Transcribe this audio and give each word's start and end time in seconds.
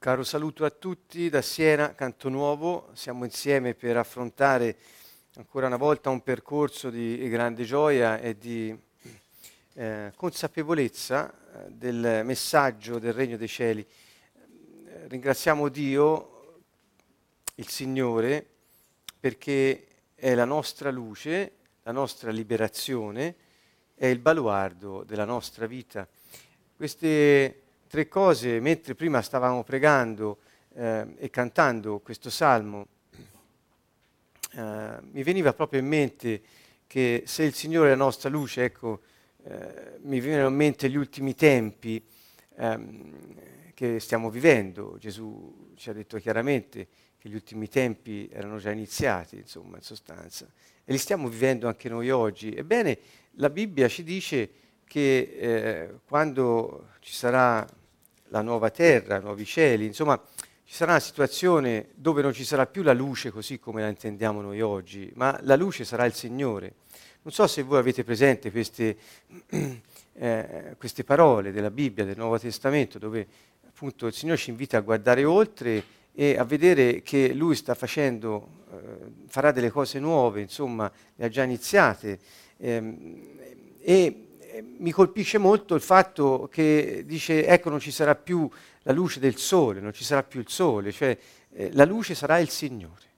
Caro 0.00 0.24
saluto 0.24 0.64
a 0.64 0.70
tutti 0.70 1.28
da 1.28 1.42
Siena, 1.42 1.94
Canto 1.94 2.30
Nuovo. 2.30 2.88
Siamo 2.94 3.26
insieme 3.26 3.74
per 3.74 3.98
affrontare 3.98 4.78
ancora 5.34 5.66
una 5.66 5.76
volta 5.76 6.08
un 6.08 6.22
percorso 6.22 6.88
di 6.88 7.28
grande 7.28 7.64
gioia 7.64 8.18
e 8.18 8.38
di 8.38 8.74
eh, 9.74 10.10
consapevolezza 10.16 11.30
eh, 11.30 11.70
del 11.72 12.22
messaggio 12.24 12.98
del 12.98 13.12
Regno 13.12 13.36
dei 13.36 13.46
Cieli. 13.46 13.86
Ringraziamo 15.08 15.68
Dio, 15.68 16.60
il 17.56 17.68
Signore, 17.68 18.46
perché 19.20 19.86
è 20.14 20.34
la 20.34 20.46
nostra 20.46 20.90
luce, 20.90 21.56
la 21.82 21.92
nostra 21.92 22.30
liberazione, 22.30 23.34
è 23.94 24.06
il 24.06 24.18
baluardo 24.18 25.04
della 25.04 25.26
nostra 25.26 25.66
vita. 25.66 26.08
Queste 26.74 27.64
tre 27.90 28.06
cose 28.06 28.60
mentre 28.60 28.94
prima 28.94 29.20
stavamo 29.20 29.64
pregando 29.64 30.38
eh, 30.74 31.06
e 31.18 31.28
cantando 31.28 31.98
questo 31.98 32.30
salmo. 32.30 32.86
Eh, 34.52 34.96
mi 35.10 35.24
veniva 35.24 35.52
proprio 35.52 35.80
in 35.80 35.88
mente 35.88 36.40
che 36.86 37.24
se 37.26 37.42
il 37.42 37.52
Signore 37.52 37.88
è 37.88 37.90
la 37.90 37.96
nostra 37.96 38.28
luce, 38.28 38.62
ecco, 38.62 39.00
eh, 39.42 39.98
mi 40.02 40.20
vengono 40.20 40.46
in 40.46 40.54
mente 40.54 40.88
gli 40.88 40.94
ultimi 40.94 41.34
tempi 41.34 42.00
ehm, 42.58 43.74
che 43.74 43.98
stiamo 43.98 44.30
vivendo. 44.30 44.96
Gesù 44.96 45.72
ci 45.74 45.90
ha 45.90 45.92
detto 45.92 46.16
chiaramente 46.18 46.86
che 47.18 47.28
gli 47.28 47.34
ultimi 47.34 47.68
tempi 47.68 48.28
erano 48.30 48.58
già 48.58 48.70
iniziati, 48.70 49.34
insomma, 49.34 49.78
in 49.78 49.82
sostanza, 49.82 50.46
e 50.84 50.92
li 50.92 50.98
stiamo 50.98 51.28
vivendo 51.28 51.66
anche 51.66 51.88
noi 51.88 52.08
oggi. 52.10 52.54
Ebbene, 52.54 52.98
la 53.32 53.50
Bibbia 53.50 53.88
ci 53.88 54.04
dice 54.04 54.48
che 54.84 55.36
eh, 55.40 55.90
quando 56.04 56.90
ci 57.00 57.12
sarà 57.12 57.66
la 58.30 58.42
nuova 58.42 58.70
terra, 58.70 59.20
nuovi 59.20 59.44
cieli, 59.44 59.86
insomma 59.86 60.20
ci 60.64 60.74
sarà 60.74 60.92
una 60.92 61.00
situazione 61.00 61.88
dove 61.94 62.22
non 62.22 62.32
ci 62.32 62.44
sarà 62.44 62.66
più 62.66 62.82
la 62.82 62.92
luce 62.92 63.30
così 63.30 63.58
come 63.58 63.82
la 63.82 63.88
intendiamo 63.88 64.40
noi 64.40 64.60
oggi, 64.60 65.10
ma 65.14 65.36
la 65.42 65.56
luce 65.56 65.84
sarà 65.84 66.04
il 66.04 66.14
Signore. 66.14 66.74
Non 67.22 67.32
so 67.32 67.46
se 67.46 67.62
voi 67.62 67.78
avete 67.78 68.04
presente 68.04 68.50
queste, 68.50 68.96
eh, 70.14 70.74
queste 70.78 71.04
parole 71.04 71.50
della 71.50 71.70
Bibbia, 71.70 72.04
del 72.04 72.16
Nuovo 72.16 72.38
Testamento, 72.38 72.98
dove 72.98 73.26
appunto 73.66 74.06
il 74.06 74.14
Signore 74.14 74.38
ci 74.38 74.50
invita 74.50 74.78
a 74.78 74.80
guardare 74.80 75.24
oltre 75.24 75.82
e 76.12 76.38
a 76.38 76.44
vedere 76.44 77.02
che 77.02 77.32
Lui 77.34 77.56
sta 77.56 77.74
facendo, 77.74 78.64
eh, 78.70 78.76
farà 79.26 79.50
delle 79.50 79.70
cose 79.70 79.98
nuove, 79.98 80.40
insomma, 80.40 80.90
le 81.16 81.24
ha 81.24 81.28
già 81.28 81.42
iniziate. 81.42 82.18
Ehm, 82.58 83.38
e 83.80 84.29
mi 84.78 84.90
colpisce 84.90 85.38
molto 85.38 85.74
il 85.74 85.80
fatto 85.80 86.48
che 86.50 87.02
dice 87.06 87.46
ecco 87.46 87.70
non 87.70 87.80
ci 87.80 87.90
sarà 87.90 88.14
più 88.14 88.48
la 88.82 88.92
luce 88.92 89.20
del 89.20 89.36
sole, 89.36 89.80
non 89.80 89.92
ci 89.92 90.04
sarà 90.04 90.22
più 90.22 90.40
il 90.40 90.48
sole, 90.48 90.92
cioè 90.92 91.16
eh, 91.52 91.70
la 91.72 91.84
luce 91.84 92.14
sarà 92.14 92.38
il 92.38 92.48
Signore. 92.48 93.08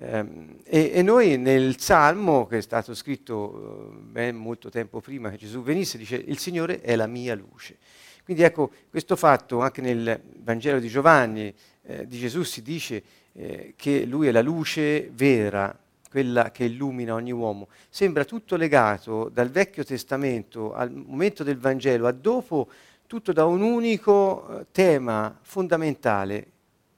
Um, 0.00 0.58
e, 0.62 0.92
e, 0.94 1.02
noi 1.02 1.36
nel 1.38 1.80
Salmo, 1.80 2.46
che 2.46 2.58
è 2.58 2.60
stato 2.60 2.94
scritto 2.94 3.34
uh, 3.34 4.00
ben 4.00 4.36
molto 4.36 4.70
tempo 4.70 5.00
prima 5.00 5.28
che 5.28 5.36
Gesù 5.36 5.60
venisse, 5.60 5.98
dice 5.98 6.14
il 6.14 6.38
Signore 6.38 6.80
è 6.80 6.94
la 6.94 7.08
mia 7.08 7.34
luce. 7.34 7.78
Quindi 8.22 8.44
ecco, 8.44 8.70
questo 8.90 9.16
fatto 9.16 9.60
anche 9.60 9.80
nel 9.80 10.20
Vangelo 10.42 10.78
di 10.78 10.88
Giovanni 10.88 11.52
eh, 11.82 12.06
di 12.06 12.18
Gesù 12.18 12.42
si 12.42 12.62
dice 12.62 13.02
eh, 13.32 13.72
che 13.74 14.04
Lui 14.04 14.28
è 14.28 14.30
la 14.30 14.42
luce 14.42 15.10
vera 15.12 15.76
quella 16.08 16.50
che 16.50 16.64
illumina 16.64 17.14
ogni 17.14 17.32
uomo. 17.32 17.68
Sembra 17.88 18.24
tutto 18.24 18.56
legato 18.56 19.28
dal 19.32 19.50
Vecchio 19.50 19.84
Testamento 19.84 20.72
al 20.72 20.90
momento 20.92 21.44
del 21.44 21.58
Vangelo 21.58 22.06
a 22.06 22.12
dopo, 22.12 22.68
tutto 23.06 23.32
da 23.32 23.44
un 23.44 23.62
unico 23.62 24.48
eh, 24.48 24.66
tema 24.72 25.38
fondamentale. 25.42 26.46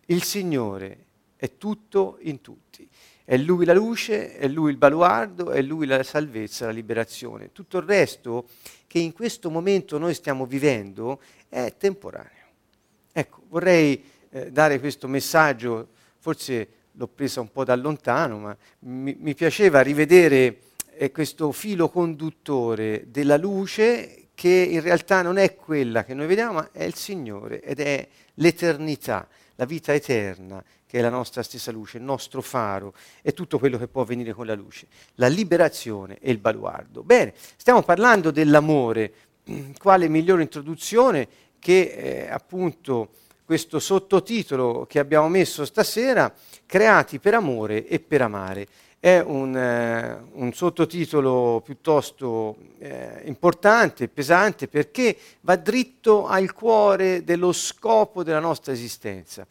Il 0.07 0.23
Signore 0.23 1.05
è 1.37 1.57
tutto 1.57 2.19
in 2.23 2.41
tutti. 2.41 2.89
È 3.25 3.37
Lui 3.37 3.65
la 3.65 3.75
luce, 3.75 4.37
è 4.37 4.49
Lui 4.49 4.71
il 4.71 4.77
baluardo, 4.77 5.51
è 5.51 5.63
Lui 5.63 5.87
la 5.87 6.03
salvezza, 6.03 6.67
la 6.67 6.73
liberazione. 6.73 7.53
Tutto 7.53 7.79
il 7.79 7.85
resto 7.85 8.47
che 8.87 8.99
in 8.99 9.13
questo 9.13 9.51
momento 9.51 9.99
noi 9.99 10.15
stiamo 10.15 10.47
vivendo 10.47 11.21
è 11.49 11.75
temporaneo. 11.79 12.49
Ecco, 13.13 13.43
vorrei 13.49 14.03
eh, 14.31 14.51
dare 14.51 14.81
questo 14.81 15.07
messaggio, 15.07 15.89
forse 16.19 16.69
l'ho 17.01 17.09
presa 17.09 17.41
un 17.41 17.51
po' 17.51 17.65
da 17.65 17.75
lontano, 17.77 18.39
ma 18.39 18.57
mi, 18.81 19.17
mi 19.19 19.35
piaceva 19.35 19.81
rivedere 19.81 20.59
eh, 20.97 21.11
questo 21.11 21.51
filo 21.51 21.89
conduttore 21.89 23.07
della 23.09 23.39
luce 23.39 24.27
che 24.35 24.51
in 24.51 24.83
realtà 24.83 25.23
non 25.23 25.39
è 25.39 25.55
quella 25.55 26.05
che 26.05 26.13
noi 26.13 26.27
vediamo, 26.27 26.53
ma 26.55 26.69
è 26.73 26.85
il 26.85 26.95
Signore 26.95 27.63
ed 27.63 27.81
è 27.81 28.07
l'eternità, 28.35 29.27
la 29.55 29.65
vita 29.65 29.95
eterna, 29.95 30.63
che 30.87 30.99
è 30.99 31.01
la 31.01 31.09
nostra 31.09 31.43
stessa 31.43 31.73
luce, 31.73 31.97
il 31.97 32.03
nostro 32.03 32.43
faro, 32.43 32.93
è 33.23 33.33
tutto 33.33 33.59
quello 33.59 33.79
che 33.79 33.89
può 33.89 34.03
avvenire 34.03 34.35
con 34.35 34.45
la 34.45 34.55
luce, 34.55 34.87
la 35.15 35.29
liberazione 35.29 36.19
e 36.21 36.31
il 36.31 36.39
baluardo. 36.39 37.03
Bene, 37.03 37.33
stiamo 37.57 37.83
parlando 37.83 38.31
dell'amore, 38.31 39.13
quale 39.79 40.07
migliore 40.09 40.43
introduzione 40.43 41.27
che 41.59 41.81
eh, 41.81 42.31
appunto 42.31 43.11
questo 43.51 43.81
sottotitolo 43.81 44.87
che 44.89 45.01
abbiamo 45.01 45.29
messo 45.29 45.65
stasera, 45.65 46.33
creati 46.67 47.19
per 47.19 47.35
amore 47.35 47.85
e 47.89 47.99
per 47.99 48.23
amare. 48.23 48.69
È 49.01 49.19
un, 49.19 49.57
eh, 49.57 50.19
un 50.35 50.53
sottotitolo 50.53 51.61
piuttosto 51.65 52.55
eh, 52.79 53.23
importante, 53.25 54.07
pesante, 54.07 54.69
perché 54.69 55.17
va 55.41 55.57
dritto 55.57 56.29
al 56.29 56.53
cuore 56.53 57.25
dello 57.25 57.51
scopo 57.51 58.23
della 58.23 58.39
nostra 58.39 58.73
esistenza. 58.73 59.45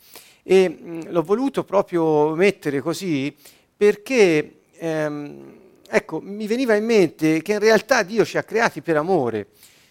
E 0.44 0.70
mh, 0.70 1.12
l'ho 1.12 1.22
voluto 1.22 1.66
proprio 1.66 2.34
mettere 2.36 2.80
così 2.80 3.36
perché, 3.76 4.60
ehm, 4.78 5.58
ecco, 5.90 6.22
mi 6.22 6.48
veniva 6.48 6.74
in 6.74 6.86
mente 6.86 7.42
che 7.42 7.52
in 7.52 7.60
realtà 7.60 8.04
Dio 8.04 8.24
ci 8.24 8.38
ha 8.38 8.44
creati 8.44 8.80
per 8.80 8.96
amore 8.96 9.48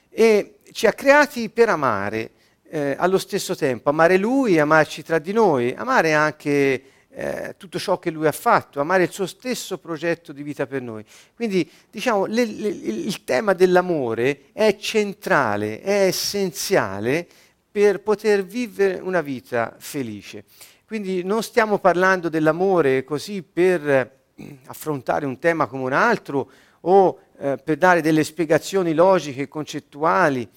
e 0.08 0.60
ci 0.72 0.86
ha 0.86 0.94
creati 0.94 1.50
per 1.50 1.68
amare 1.68 2.30
eh, 2.70 2.94
allo 2.98 3.18
stesso 3.18 3.56
tempo, 3.56 3.88
amare 3.90 4.16
Lui, 4.16 4.58
amarci 4.58 5.02
tra 5.02 5.18
di 5.18 5.32
noi, 5.32 5.74
amare 5.76 6.12
anche 6.12 6.82
eh, 7.10 7.54
tutto 7.56 7.78
ciò 7.78 7.98
che 7.98 8.10
lui 8.10 8.26
ha 8.26 8.32
fatto, 8.32 8.80
amare 8.80 9.04
il 9.04 9.10
suo 9.10 9.26
stesso 9.26 9.78
progetto 9.78 10.32
di 10.32 10.42
vita 10.42 10.66
per 10.66 10.82
noi. 10.82 11.04
Quindi 11.34 11.68
diciamo 11.90 12.26
le, 12.26 12.44
le, 12.44 12.68
il 12.68 13.24
tema 13.24 13.54
dell'amore 13.54 14.52
è 14.52 14.76
centrale, 14.76 15.80
è 15.80 16.06
essenziale 16.06 17.26
per 17.70 18.02
poter 18.02 18.44
vivere 18.44 19.00
una 19.00 19.20
vita 19.20 19.74
felice. 19.78 20.44
Quindi 20.86 21.22
non 21.22 21.42
stiamo 21.42 21.78
parlando 21.78 22.28
dell'amore 22.28 23.04
così 23.04 23.42
per 23.42 23.88
eh, 23.88 24.58
affrontare 24.66 25.26
un 25.26 25.38
tema 25.38 25.66
come 25.66 25.82
un 25.82 25.92
altro 25.92 26.50
o 26.82 27.18
eh, 27.38 27.58
per 27.62 27.76
dare 27.76 28.00
delle 28.00 28.24
spiegazioni 28.24 28.94
logiche 28.94 29.42
e 29.42 29.48
concettuali. 29.48 30.48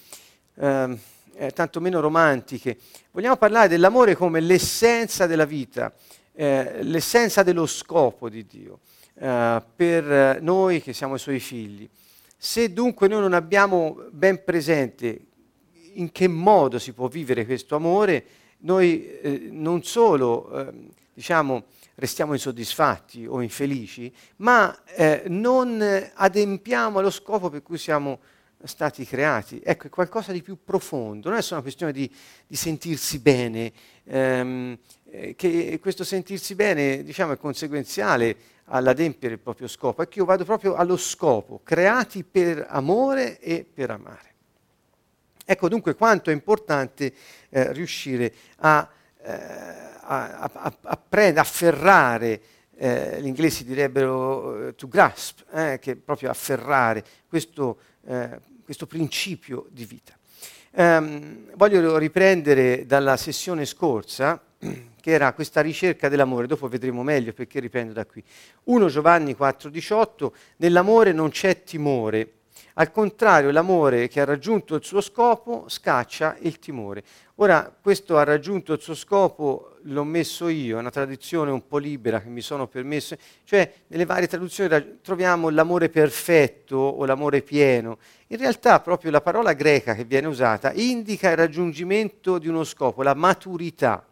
Ehm, 0.59 0.99
eh, 1.35 1.51
tanto 1.51 1.79
meno 1.79 1.99
romantiche. 1.99 2.77
Vogliamo 3.11 3.37
parlare 3.37 3.67
dell'amore 3.67 4.15
come 4.15 4.39
l'essenza 4.39 5.25
della 5.27 5.45
vita, 5.45 5.93
eh, 6.33 6.83
l'essenza 6.83 7.43
dello 7.43 7.65
scopo 7.65 8.29
di 8.29 8.45
Dio 8.45 8.79
eh, 9.15 9.61
per 9.75 10.41
noi 10.41 10.81
che 10.81 10.93
siamo 10.93 11.15
i 11.15 11.19
suoi 11.19 11.39
figli. 11.39 11.87
Se 12.37 12.73
dunque 12.73 13.07
noi 13.07 13.21
non 13.21 13.33
abbiamo 13.33 14.05
ben 14.09 14.43
presente 14.43 15.27
in 15.93 16.11
che 16.11 16.27
modo 16.27 16.79
si 16.79 16.93
può 16.93 17.07
vivere 17.07 17.45
questo 17.45 17.75
amore, 17.75 18.25
noi 18.59 19.19
eh, 19.21 19.47
non 19.51 19.83
solo 19.83 20.51
ehm, 20.51 20.89
diciamo, 21.13 21.63
restiamo 21.95 22.33
insoddisfatti 22.33 23.25
o 23.27 23.41
infelici, 23.41 24.11
ma 24.37 24.75
eh, 24.85 25.23
non 25.27 25.83
adempiamo 26.13 26.99
allo 26.99 27.11
scopo 27.11 27.49
per 27.49 27.61
cui 27.61 27.77
siamo 27.77 28.19
stati 28.63 29.05
creati. 29.05 29.61
Ecco, 29.63 29.87
è 29.87 29.89
qualcosa 29.89 30.31
di 30.31 30.41
più 30.41 30.63
profondo, 30.63 31.29
non 31.29 31.37
è 31.37 31.41
solo 31.41 31.61
una 31.61 31.63
questione 31.63 31.91
di, 31.91 32.09
di 32.47 32.55
sentirsi 32.55 33.19
bene, 33.19 33.71
ehm, 34.05 34.77
eh, 35.09 35.35
che 35.35 35.79
questo 35.81 36.03
sentirsi 36.03 36.55
bene 36.55 37.03
diciamo, 37.03 37.33
è 37.33 37.37
conseguenziale 37.37 38.35
all'adempiere 38.65 39.35
il 39.35 39.39
proprio 39.39 39.67
scopo, 39.67 40.01
è 40.01 40.07
che 40.07 40.19
io 40.19 40.25
vado 40.25 40.45
proprio 40.45 40.75
allo 40.75 40.97
scopo, 40.97 41.61
creati 41.63 42.23
per 42.23 42.65
amore 42.69 43.39
e 43.39 43.65
per 43.71 43.91
amare. 43.91 44.29
Ecco 45.43 45.67
dunque 45.67 45.95
quanto 45.95 46.29
è 46.29 46.33
importante 46.33 47.13
eh, 47.49 47.73
riuscire 47.73 48.33
a, 48.57 48.89
eh, 49.21 49.31
a, 49.31 50.49
a, 50.53 50.77
a 50.81 50.97
prendere, 50.97 51.39
afferrare, 51.41 52.41
eh, 52.77 53.21
gli 53.21 53.27
inglesi 53.27 53.63
direbbero 53.63 54.67
uh, 54.67 54.75
to 54.75 54.87
grasp, 54.87 55.41
eh, 55.53 55.77
che 55.79 55.91
è 55.91 55.95
proprio 55.95 56.29
afferrare 56.29 57.03
questo 57.27 57.79
eh, 58.07 58.39
questo 58.63 58.87
principio 58.87 59.67
di 59.69 59.85
vita. 59.85 60.17
Um, 60.73 61.53
voglio 61.55 61.97
riprendere 61.97 62.85
dalla 62.85 63.17
sessione 63.17 63.65
scorsa, 63.65 64.41
che 64.57 65.11
era 65.11 65.33
questa 65.33 65.61
ricerca 65.61 66.07
dell'amore, 66.07 66.47
dopo 66.47 66.67
vedremo 66.67 67.03
meglio 67.03 67.33
perché 67.33 67.59
riprendo 67.59 67.93
da 67.93 68.05
qui. 68.05 68.23
1 68.63 68.87
Giovanni 68.87 69.35
4,18, 69.37 70.31
nell'amore 70.57 71.11
non 71.11 71.29
c'è 71.29 71.63
timore, 71.63 72.41
Al 72.75 72.91
contrario, 72.91 73.51
l'amore 73.51 74.07
che 74.07 74.21
ha 74.21 74.25
raggiunto 74.25 74.75
il 74.75 74.83
suo 74.83 75.01
scopo 75.01 75.65
scaccia 75.67 76.37
il 76.39 76.57
timore. 76.59 77.03
Ora, 77.41 77.75
questo 77.81 78.19
ha 78.19 78.23
raggiunto 78.23 78.73
il 78.73 78.81
suo 78.81 78.93
scopo, 78.93 79.77
l'ho 79.85 80.03
messo 80.03 80.47
io, 80.47 80.77
è 80.77 80.79
una 80.79 80.91
traduzione 80.91 81.49
un 81.49 81.65
po' 81.65 81.79
libera 81.79 82.21
che 82.21 82.29
mi 82.29 82.41
sono 82.41 82.67
permesso, 82.67 83.17
cioè 83.45 83.73
nelle 83.87 84.05
varie 84.05 84.27
traduzioni 84.27 84.99
troviamo 85.01 85.49
l'amore 85.49 85.89
perfetto 85.89 86.75
o 86.75 87.03
l'amore 87.03 87.41
pieno. 87.41 87.97
In 88.27 88.37
realtà 88.37 88.79
proprio 88.79 89.09
la 89.09 89.21
parola 89.21 89.53
greca 89.53 89.95
che 89.95 90.03
viene 90.03 90.27
usata 90.27 90.71
indica 90.73 91.31
il 91.31 91.37
raggiungimento 91.37 92.37
di 92.37 92.47
uno 92.47 92.63
scopo, 92.63 93.01
la 93.01 93.15
maturità. 93.15 94.05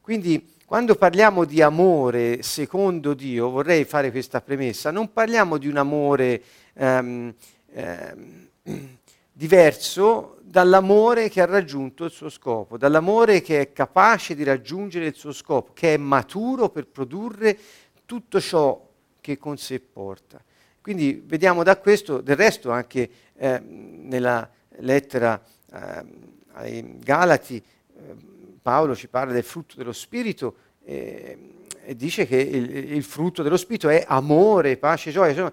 Quindi 0.00 0.54
quando 0.64 0.94
parliamo 0.94 1.44
di 1.44 1.60
amore 1.60 2.42
secondo 2.42 3.12
Dio, 3.12 3.50
vorrei 3.50 3.84
fare 3.84 4.10
questa 4.10 4.40
premessa, 4.40 4.90
non 4.90 5.12
parliamo 5.12 5.58
di 5.58 5.68
un 5.68 5.76
amore 5.76 6.42
ehm, 6.72 7.34
ehm, 7.72 8.48
diverso 9.36 10.35
dall'amore 10.56 11.28
che 11.28 11.42
ha 11.42 11.44
raggiunto 11.44 12.06
il 12.06 12.10
suo 12.10 12.30
scopo, 12.30 12.78
dall'amore 12.78 13.42
che 13.42 13.60
è 13.60 13.72
capace 13.74 14.34
di 14.34 14.42
raggiungere 14.42 15.04
il 15.04 15.14
suo 15.14 15.30
scopo, 15.32 15.74
che 15.74 15.92
è 15.92 15.96
maturo 15.98 16.70
per 16.70 16.86
produrre 16.86 17.58
tutto 18.06 18.40
ciò 18.40 18.88
che 19.20 19.36
con 19.36 19.58
sé 19.58 19.80
porta. 19.80 20.42
Quindi 20.80 21.22
vediamo 21.26 21.62
da 21.62 21.76
questo, 21.76 22.22
del 22.22 22.36
resto 22.36 22.70
anche 22.70 23.10
eh, 23.36 23.60
nella 23.60 24.48
lettera 24.78 25.38
eh, 25.74 26.04
ai 26.52 26.98
Galati, 27.00 27.56
eh, 27.56 28.14
Paolo 28.62 28.96
ci 28.96 29.08
parla 29.08 29.34
del 29.34 29.44
frutto 29.44 29.74
dello 29.76 29.92
Spirito 29.92 30.56
eh, 30.84 31.52
e 31.84 31.94
dice 31.94 32.26
che 32.26 32.38
il, 32.38 32.92
il, 32.94 33.02
frutto 33.02 33.42
dello 33.42 33.58
Spirito 33.58 33.90
è 33.90 34.06
amore, 34.08 34.78
pace, 34.78 35.10
gioia. 35.10 35.28
Insomma, 35.28 35.52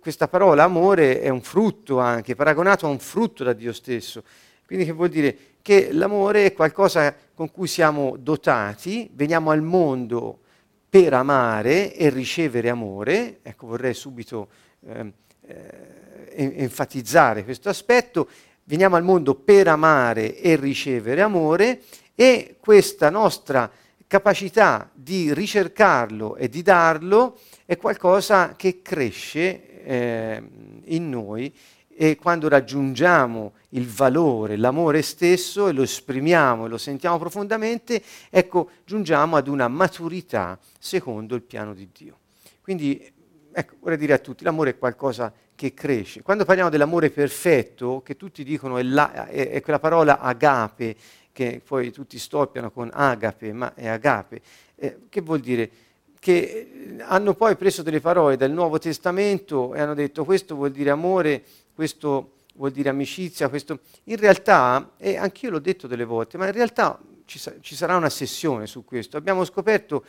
questa 0.00 0.28
parola 0.28 0.64
amore 0.64 1.20
è 1.20 1.28
un 1.28 1.42
frutto 1.42 1.98
anche, 1.98 2.34
paragonato 2.34 2.86
a 2.86 2.90
un 2.90 2.98
frutto 2.98 3.44
da 3.44 3.52
Dio 3.52 3.72
stesso. 3.72 4.22
Quindi 4.64 4.84
che 4.84 4.92
vuol 4.92 5.08
dire? 5.08 5.36
Che 5.62 5.92
l'amore 5.92 6.46
è 6.46 6.52
qualcosa 6.52 7.14
con 7.34 7.50
cui 7.50 7.66
siamo 7.66 8.16
dotati, 8.18 9.10
veniamo 9.12 9.50
al 9.50 9.62
mondo 9.62 10.40
per 10.88 11.12
amare 11.12 11.94
e 11.94 12.08
ricevere 12.08 12.68
amore. 12.68 13.40
Ecco, 13.42 13.66
vorrei 13.66 13.94
subito 13.94 14.48
eh, 14.86 15.12
eh, 15.46 16.52
enfatizzare 16.56 17.44
questo 17.44 17.68
aspetto. 17.68 18.28
Veniamo 18.64 18.96
al 18.96 19.02
mondo 19.02 19.34
per 19.34 19.68
amare 19.68 20.36
e 20.36 20.56
ricevere 20.56 21.20
amore 21.20 21.82
e 22.14 22.56
questa 22.60 23.10
nostra 23.10 23.70
capacità 24.06 24.90
di 24.92 25.34
ricercarlo 25.34 26.36
e 26.36 26.48
di 26.48 26.62
darlo 26.62 27.38
è 27.66 27.76
qualcosa 27.76 28.54
che 28.54 28.80
cresce 28.80 29.82
eh, 29.82 30.42
in 30.84 31.10
noi 31.10 31.52
e 31.98 32.16
quando 32.16 32.48
raggiungiamo 32.48 33.54
il 33.70 33.88
valore, 33.88 34.56
l'amore 34.56 35.02
stesso 35.02 35.66
e 35.66 35.72
lo 35.72 35.82
esprimiamo 35.82 36.66
e 36.66 36.68
lo 36.68 36.78
sentiamo 36.78 37.18
profondamente, 37.18 38.02
ecco, 38.30 38.70
giungiamo 38.84 39.36
ad 39.36 39.48
una 39.48 39.66
maturità 39.66 40.58
secondo 40.78 41.34
il 41.34 41.42
piano 41.42 41.74
di 41.74 41.88
Dio. 41.92 42.18
Quindi, 42.60 43.12
ecco, 43.50 43.76
vorrei 43.80 43.98
dire 43.98 44.12
a 44.12 44.18
tutti, 44.18 44.44
l'amore 44.44 44.70
è 44.70 44.78
qualcosa 44.78 45.32
che 45.54 45.74
cresce. 45.74 46.22
Quando 46.22 46.44
parliamo 46.44 46.68
dell'amore 46.68 47.10
perfetto, 47.10 48.02
che 48.02 48.16
tutti 48.16 48.44
dicono 48.44 48.76
è, 48.76 48.82
la, 48.82 49.26
è, 49.26 49.50
è 49.50 49.60
quella 49.62 49.78
parola 49.80 50.20
agape, 50.20 50.94
che 51.32 51.62
poi 51.64 51.90
tutti 51.90 52.18
stoppiano 52.18 52.70
con 52.70 52.90
agape, 52.92 53.52
ma 53.52 53.74
è 53.74 53.88
agape. 53.88 54.40
Eh, 54.76 54.98
che 55.08 55.20
vuol 55.22 55.40
dire? 55.40 55.70
Che 56.18 56.96
hanno 57.00 57.34
poi 57.34 57.56
preso 57.56 57.82
delle 57.82 58.00
parole 58.00 58.36
dal 58.36 58.50
Nuovo 58.50 58.78
Testamento 58.78 59.74
e 59.74 59.80
hanno 59.80 59.94
detto 59.94 60.24
questo 60.24 60.54
vuol 60.54 60.70
dire 60.70 60.90
amore, 60.90 61.44
questo 61.74 62.32
vuol 62.54 62.72
dire 62.72 62.88
amicizia, 62.88 63.48
questo... 63.48 63.80
In 64.04 64.16
realtà, 64.16 64.92
e 64.96 65.16
anch'io 65.16 65.50
l'ho 65.50 65.58
detto 65.58 65.86
delle 65.86 66.04
volte, 66.04 66.38
ma 66.38 66.46
in 66.46 66.52
realtà 66.52 66.98
ci, 67.26 67.38
sa- 67.38 67.54
ci 67.60 67.74
sarà 67.74 67.96
una 67.96 68.10
sessione 68.10 68.66
su 68.66 68.84
questo. 68.84 69.16
Abbiamo 69.16 69.44
scoperto, 69.44 70.04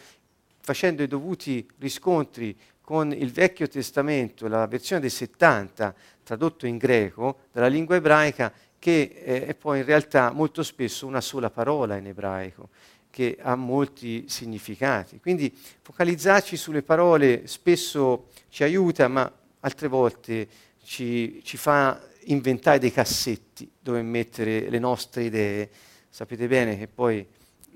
facendo 0.59 1.03
i 1.03 1.07
dovuti 1.07 1.67
riscontri 1.79 2.57
con 2.81 3.11
il 3.11 3.31
Vecchio 3.31 3.67
Testamento, 3.67 4.47
la 4.47 4.65
versione 4.65 5.01
dei 5.01 5.09
70, 5.09 5.93
tradotto 6.23 6.65
in 6.65 6.77
greco, 6.77 7.39
dalla 7.51 7.67
lingua 7.67 7.97
ebraica, 7.97 8.51
che 8.79 9.21
eh, 9.23 9.45
è 9.45 9.55
poi 9.55 9.79
in 9.79 9.85
realtà 9.85 10.31
molto 10.31 10.63
spesso 10.63 11.05
una 11.05 11.19
sola 11.19 11.49
parola 11.49 11.97
in 11.97 12.07
ebraico, 12.07 12.69
che 13.09 13.37
ha 13.41 13.55
molti 13.55 14.25
significati. 14.27 15.19
Quindi 15.19 15.53
focalizzarci 15.81 16.55
sulle 16.55 16.83
parole 16.83 17.47
spesso 17.47 18.27
ci 18.49 18.63
aiuta, 18.63 19.07
ma 19.07 19.31
altre 19.61 19.87
volte 19.87 20.47
ci, 20.83 21.41
ci 21.43 21.57
fa 21.57 22.01
inventare 22.25 22.79
dei 22.79 22.91
cassetti 22.91 23.69
dove 23.79 24.01
mettere 24.01 24.69
le 24.69 24.79
nostre 24.79 25.23
idee. 25.23 25.69
Sapete 26.09 26.47
bene 26.47 26.77
che 26.77 26.87
poi 26.87 27.25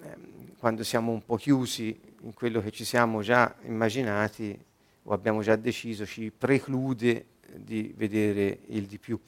ehm, 0.04 0.56
quando 0.58 0.84
siamo 0.84 1.12
un 1.12 1.24
po' 1.24 1.38
chiusi 1.38 2.00
in 2.22 2.34
quello 2.34 2.62
che 2.62 2.72
ci 2.72 2.86
siamo 2.86 3.22
già 3.22 3.56
immaginati 3.64 4.58
o 5.04 5.14
abbiamo 5.14 5.42
già 5.42 5.56
deciso, 5.56 6.06
ci 6.06 6.32
preclude 6.36 7.26
di 7.56 7.94
vedere 7.98 8.60
il 8.68 8.86
di 8.86 8.98
più. 9.00 9.20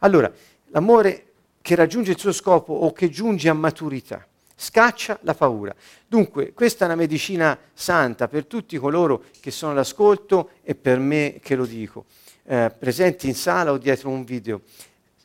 Allora, 0.00 0.32
L'amore 0.74 1.26
che 1.62 1.76
raggiunge 1.76 2.10
il 2.10 2.18
suo 2.18 2.32
scopo 2.32 2.72
o 2.72 2.92
che 2.92 3.08
giunge 3.08 3.48
a 3.48 3.54
maturità 3.54 4.26
scaccia 4.56 5.18
la 5.22 5.34
paura. 5.34 5.74
Dunque, 6.06 6.52
questa 6.52 6.84
è 6.84 6.86
una 6.86 6.96
medicina 6.96 7.58
santa 7.72 8.28
per 8.28 8.46
tutti 8.46 8.78
coloro 8.78 9.24
che 9.40 9.50
sono 9.50 9.72
all'ascolto 9.72 10.50
e 10.62 10.74
per 10.74 10.98
me 10.98 11.38
che 11.42 11.56
lo 11.56 11.66
dico, 11.66 12.04
eh, 12.44 12.72
presenti 12.78 13.26
in 13.26 13.34
sala 13.34 13.72
o 13.72 13.78
dietro 13.78 14.10
un 14.10 14.24
video. 14.24 14.62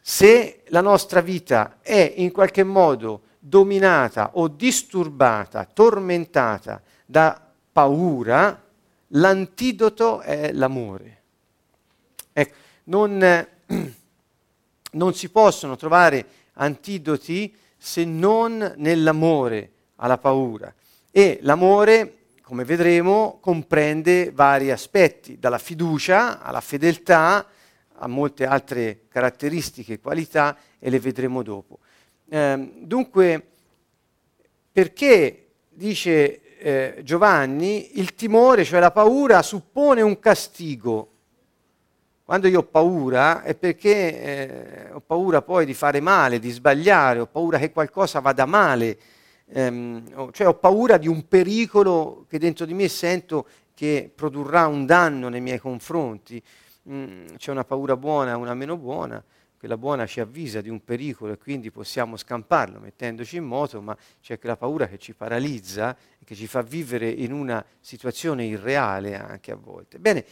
Se 0.01 0.63
la 0.67 0.81
nostra 0.81 1.21
vita 1.21 1.77
è 1.81 2.13
in 2.17 2.31
qualche 2.31 2.63
modo 2.63 3.21
dominata 3.37 4.31
o 4.33 4.47
disturbata, 4.47 5.65
tormentata 5.65 6.81
da 7.05 7.39
paura, 7.71 8.63
l'antidoto 9.07 10.21
è 10.21 10.51
l'amore. 10.51 11.21
Ecco, 12.33 12.55
non, 12.85 13.23
eh, 13.23 13.47
non 14.91 15.13
si 15.13 15.29
possono 15.29 15.75
trovare 15.75 16.25
antidoti 16.53 17.55
se 17.79 18.03
non 18.03 18.73
nell'amore 18.75 19.71
alla 19.95 20.17
paura. 20.17 20.71
E 21.09 21.39
l'amore, 21.41 22.17
come 22.41 22.65
vedremo, 22.65 23.39
comprende 23.41 24.31
vari 24.31 24.69
aspetti, 24.69 25.39
dalla 25.39 25.57
fiducia 25.57 26.41
alla 26.41 26.61
fedeltà, 26.61 27.47
a 28.01 28.07
molte 28.07 28.45
altre 28.45 29.05
caratteristiche 29.07 29.99
qualità, 29.99 30.57
e 30.77 30.89
le 30.89 30.99
vedremo 30.99 31.41
dopo. 31.41 31.79
Eh, 32.29 32.71
dunque, 32.81 33.47
perché 34.71 35.47
dice 35.69 36.57
eh, 36.59 37.01
Giovanni, 37.03 37.99
il 37.99 38.13
timore, 38.13 38.65
cioè 38.65 38.79
la 38.79 38.91
paura, 38.91 39.41
suppone 39.41 40.01
un 40.01 40.19
castigo 40.19 41.08
quando 42.29 42.47
io 42.47 42.59
ho 42.59 42.63
paura 42.63 43.41
è 43.41 43.55
perché 43.55 44.21
eh, 44.21 44.91
ho 44.91 44.99
paura 44.99 45.41
poi 45.41 45.65
di 45.65 45.73
fare 45.73 45.99
male, 45.99 46.37
di 46.37 46.51
sbagliare, 46.51 47.21
ho 47.21 47.25
paura 47.25 47.57
che 47.57 47.71
qualcosa 47.71 48.19
vada 48.19 48.45
male, 48.45 48.99
ehm, 49.47 50.29
cioè 50.31 50.45
ho 50.45 50.53
paura 50.53 50.97
di 50.97 51.07
un 51.07 51.27
pericolo 51.27 52.27
che 52.29 52.37
dentro 52.37 52.67
di 52.67 52.75
me 52.75 52.87
sento 52.87 53.47
che 53.73 54.11
produrrà 54.13 54.67
un 54.67 54.85
danno 54.85 55.27
nei 55.27 55.41
miei 55.41 55.57
confronti. 55.57 56.39
Mm, 56.87 57.29
c'è 57.37 57.49
una 57.49 57.63
paura 57.63 57.97
buona 57.97 58.37
una 58.37 58.53
meno 58.53 58.77
buona, 58.77 59.23
quella 59.57 59.75
buona 59.75 60.05
ci 60.05 60.19
avvisa 60.19 60.61
di 60.61 60.69
un 60.69 60.83
pericolo 60.83 61.33
e 61.33 61.37
quindi 61.39 61.71
possiamo 61.71 62.15
scamparlo 62.15 62.79
mettendoci 62.79 63.37
in 63.37 63.45
moto, 63.45 63.81
ma 63.81 63.97
c'è 64.21 64.37
quella 64.37 64.55
paura 64.55 64.87
che 64.87 64.99
ci 64.99 65.15
paralizza 65.15 65.97
e 66.19 66.25
che 66.25 66.35
ci 66.35 66.45
fa 66.45 66.61
vivere 66.61 67.09
in 67.09 67.33
una 67.33 67.65
situazione 67.79 68.45
irreale 68.45 69.17
anche 69.17 69.51
a 69.51 69.55
volte. 69.55 69.97
Bene, 69.97 70.23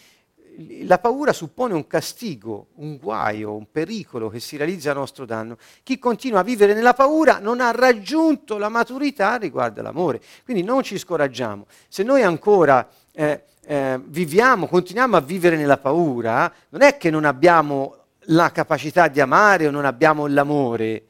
la 0.86 0.98
paura 0.98 1.34
suppone 1.34 1.74
un 1.74 1.86
castigo, 1.86 2.68
un 2.76 2.98
guaio, 2.98 3.54
un 3.54 3.68
pericolo 3.72 4.30
che 4.30 4.40
si 4.40 4.58
realizza 4.58 4.92
a 4.92 4.96
nostro 4.96 5.26
danno. 5.26 5.58
Chi 5.84 6.00
continua 6.00 6.40
a 6.40 6.44
vivere 6.44 6.74
nella 6.74 6.94
paura 6.94 7.38
non 7.40 7.62
ha 7.62 7.72
raggiunto 7.72 8.58
la 8.58 8.70
maturità 8.70 9.36
riguardo 9.36 9.82
all'amore. 9.82 10.20
Quindi 10.44 10.64
non 10.64 10.82
ci 10.82 10.98
scoraggiamo. 10.98 11.68
Se 11.88 12.02
noi 12.02 12.24
ancora 12.24 12.88
eh, 13.12 13.44
eh, 13.66 14.00
viviamo, 14.04 14.68
continuiamo 14.68 15.16
a 15.16 15.22
vivere 15.22 15.58
nella 15.58 15.78
paura, 15.78 16.52
non 16.70 16.82
è 16.82 16.98
che 16.98 17.12
non 17.12 17.26
abbiamo 17.26 17.96
la 18.30 18.52
capacità 18.52 19.08
di 19.08 19.22
amare 19.22 19.68
o 19.68 19.72
non 19.72 19.86
abbiamo 19.86 20.26
l'amore, 20.26 21.04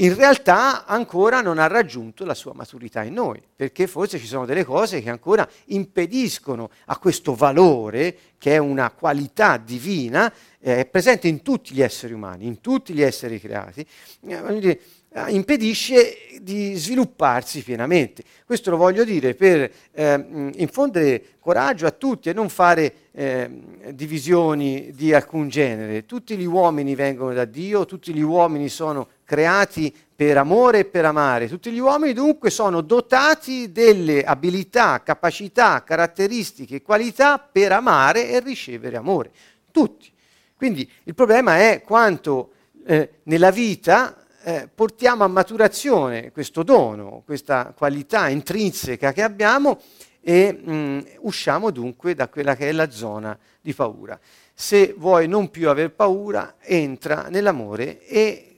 in 0.00 0.14
realtà 0.14 0.84
ancora 0.84 1.40
non 1.40 1.58
ha 1.58 1.66
raggiunto 1.66 2.24
la 2.24 2.34
sua 2.34 2.52
maturità 2.54 3.02
in 3.02 3.14
noi, 3.14 3.42
perché 3.56 3.86
forse 3.86 4.18
ci 4.18 4.26
sono 4.26 4.44
delle 4.44 4.64
cose 4.64 5.00
che 5.00 5.10
ancora 5.10 5.48
impediscono 5.66 6.70
a 6.86 6.98
questo 6.98 7.34
valore, 7.34 8.16
che 8.38 8.54
è 8.54 8.58
una 8.58 8.90
qualità 8.90 9.56
divina, 9.56 10.32
eh, 10.60 10.84
presente 10.84 11.26
in 11.26 11.42
tutti 11.42 11.74
gli 11.74 11.82
esseri 11.82 12.12
umani, 12.12 12.46
in 12.46 12.60
tutti 12.60 12.92
gli 12.92 13.02
esseri 13.02 13.40
creati, 13.40 13.84
eh, 14.26 14.78
eh, 15.10 15.30
impedisce 15.32 16.16
di 16.42 16.74
svilupparsi 16.74 17.62
pienamente. 17.62 18.22
Questo 18.44 18.70
lo 18.70 18.76
voglio 18.76 19.04
dire 19.04 19.34
per 19.34 19.70
eh, 19.90 20.50
infondere 20.56 21.36
coraggio 21.40 21.86
a 21.86 21.90
tutti 21.90 22.28
e 22.28 22.32
non 22.32 22.48
fare 22.48 22.92
eh, 23.12 23.50
divisioni 23.94 24.92
di 24.94 25.12
alcun 25.12 25.48
genere. 25.48 26.06
Tutti 26.06 26.36
gli 26.36 26.44
uomini 26.44 26.94
vengono 26.94 27.32
da 27.32 27.46
Dio, 27.46 27.84
tutti 27.84 28.12
gli 28.12 28.20
uomini 28.20 28.68
sono 28.68 29.08
creati 29.28 29.94
per 30.16 30.38
amore 30.38 30.78
e 30.78 30.84
per 30.86 31.04
amare. 31.04 31.48
Tutti 31.48 31.70
gli 31.70 31.78
uomini 31.78 32.14
dunque 32.14 32.48
sono 32.48 32.80
dotati 32.80 33.70
delle 33.70 34.24
abilità, 34.24 35.02
capacità, 35.02 35.84
caratteristiche, 35.84 36.80
qualità 36.80 37.38
per 37.38 37.72
amare 37.72 38.30
e 38.30 38.40
ricevere 38.40 38.96
amore. 38.96 39.30
Tutti. 39.70 40.10
Quindi 40.56 40.90
il 41.04 41.14
problema 41.14 41.58
è 41.58 41.82
quanto 41.84 42.52
eh, 42.86 43.16
nella 43.24 43.50
vita 43.50 44.24
eh, 44.44 44.66
portiamo 44.74 45.24
a 45.24 45.28
maturazione 45.28 46.32
questo 46.32 46.62
dono, 46.62 47.22
questa 47.26 47.74
qualità 47.76 48.28
intrinseca 48.28 49.12
che 49.12 49.22
abbiamo 49.22 49.78
e 50.22 50.52
mh, 50.52 50.72
mm, 50.72 50.98
usciamo 51.20 51.70
dunque 51.70 52.14
da 52.14 52.28
quella 52.28 52.56
che 52.56 52.70
è 52.70 52.72
la 52.72 52.90
zona 52.90 53.38
di 53.60 53.74
paura. 53.74 54.18
Se 54.54 54.94
vuoi 54.96 55.28
non 55.28 55.50
più 55.50 55.68
aver 55.68 55.92
paura, 55.92 56.56
entra 56.60 57.28
nell'amore 57.28 58.06
e 58.06 58.48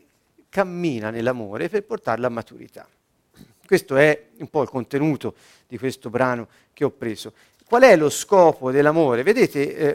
cammina 0.51 1.09
nell'amore 1.09 1.71
per 1.71 1.85
portarla 1.85 2.27
a 2.27 2.31
maturità. 2.31 2.87
Questo 3.65 3.97
è 3.97 4.27
un 4.39 4.49
po' 4.49 4.63
il 4.63 4.69
contenuto 4.69 5.35
di 5.67 5.79
questo 5.79 6.11
brano 6.11 6.49
che 6.73 6.85
ho 6.85 6.91
preso. 6.91 7.33
Qual 7.67 7.83
è 7.83 7.97
lo 7.97 8.11
scopo 8.11 8.73
dell'amore? 8.73 9.23
Vedete, 9.23 9.77
eh, 9.77 9.95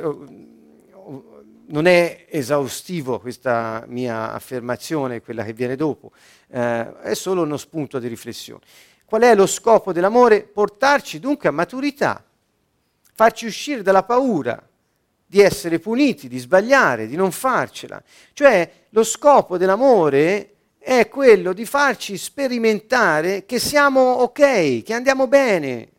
non 1.67 1.85
è 1.85 2.25
esaustivo 2.29 3.19
questa 3.19 3.83
mia 3.87 4.31
affermazione, 4.31 5.21
quella 5.21 5.43
che 5.43 5.53
viene 5.53 5.75
dopo, 5.75 6.11
eh, 6.47 7.01
è 7.01 7.13
solo 7.15 7.41
uno 7.41 7.57
spunto 7.57 7.99
di 7.99 8.07
riflessione. 8.07 8.61
Qual 9.03 9.21
è 9.21 9.35
lo 9.35 9.45
scopo 9.45 9.91
dell'amore? 9.91 10.43
Portarci 10.43 11.19
dunque 11.19 11.49
a 11.49 11.51
maturità, 11.51 12.23
farci 13.13 13.45
uscire 13.45 13.81
dalla 13.81 14.03
paura 14.03 14.65
di 15.25 15.41
essere 15.41 15.79
puniti, 15.79 16.27
di 16.27 16.37
sbagliare, 16.37 17.07
di 17.07 17.15
non 17.15 17.31
farcela. 17.31 18.01
Cioè 18.33 18.71
lo 18.89 19.03
scopo 19.03 19.57
dell'amore 19.57 20.51
è 20.77 21.07
quello 21.07 21.51
di 21.53 21.65
farci 21.65 22.17
sperimentare 22.17 23.45
che 23.45 23.59
siamo 23.59 23.99
ok, 23.99 24.83
che 24.83 24.93
andiamo 24.93 25.27
bene 25.27 25.89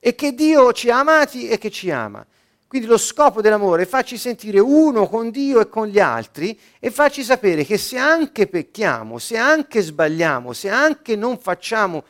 e 0.00 0.14
che 0.14 0.32
Dio 0.32 0.72
ci 0.72 0.90
ha 0.90 1.00
amati 1.00 1.48
e 1.48 1.58
che 1.58 1.70
ci 1.70 1.90
ama. 1.90 2.26
Quindi 2.66 2.86
lo 2.86 2.98
scopo 2.98 3.40
dell'amore 3.40 3.82
è 3.82 3.86
farci 3.86 4.18
sentire 4.18 4.60
uno 4.60 5.08
con 5.08 5.30
Dio 5.30 5.60
e 5.60 5.68
con 5.68 5.86
gli 5.86 5.98
altri 5.98 6.58
e 6.78 6.90
farci 6.90 7.22
sapere 7.22 7.64
che 7.64 7.78
se 7.78 7.96
anche 7.96 8.46
pecchiamo, 8.46 9.18
se 9.18 9.38
anche 9.38 9.80
sbagliamo, 9.80 10.52
se 10.52 10.68
anche 10.68 11.16
non 11.16 11.38
facciamo 11.38 12.04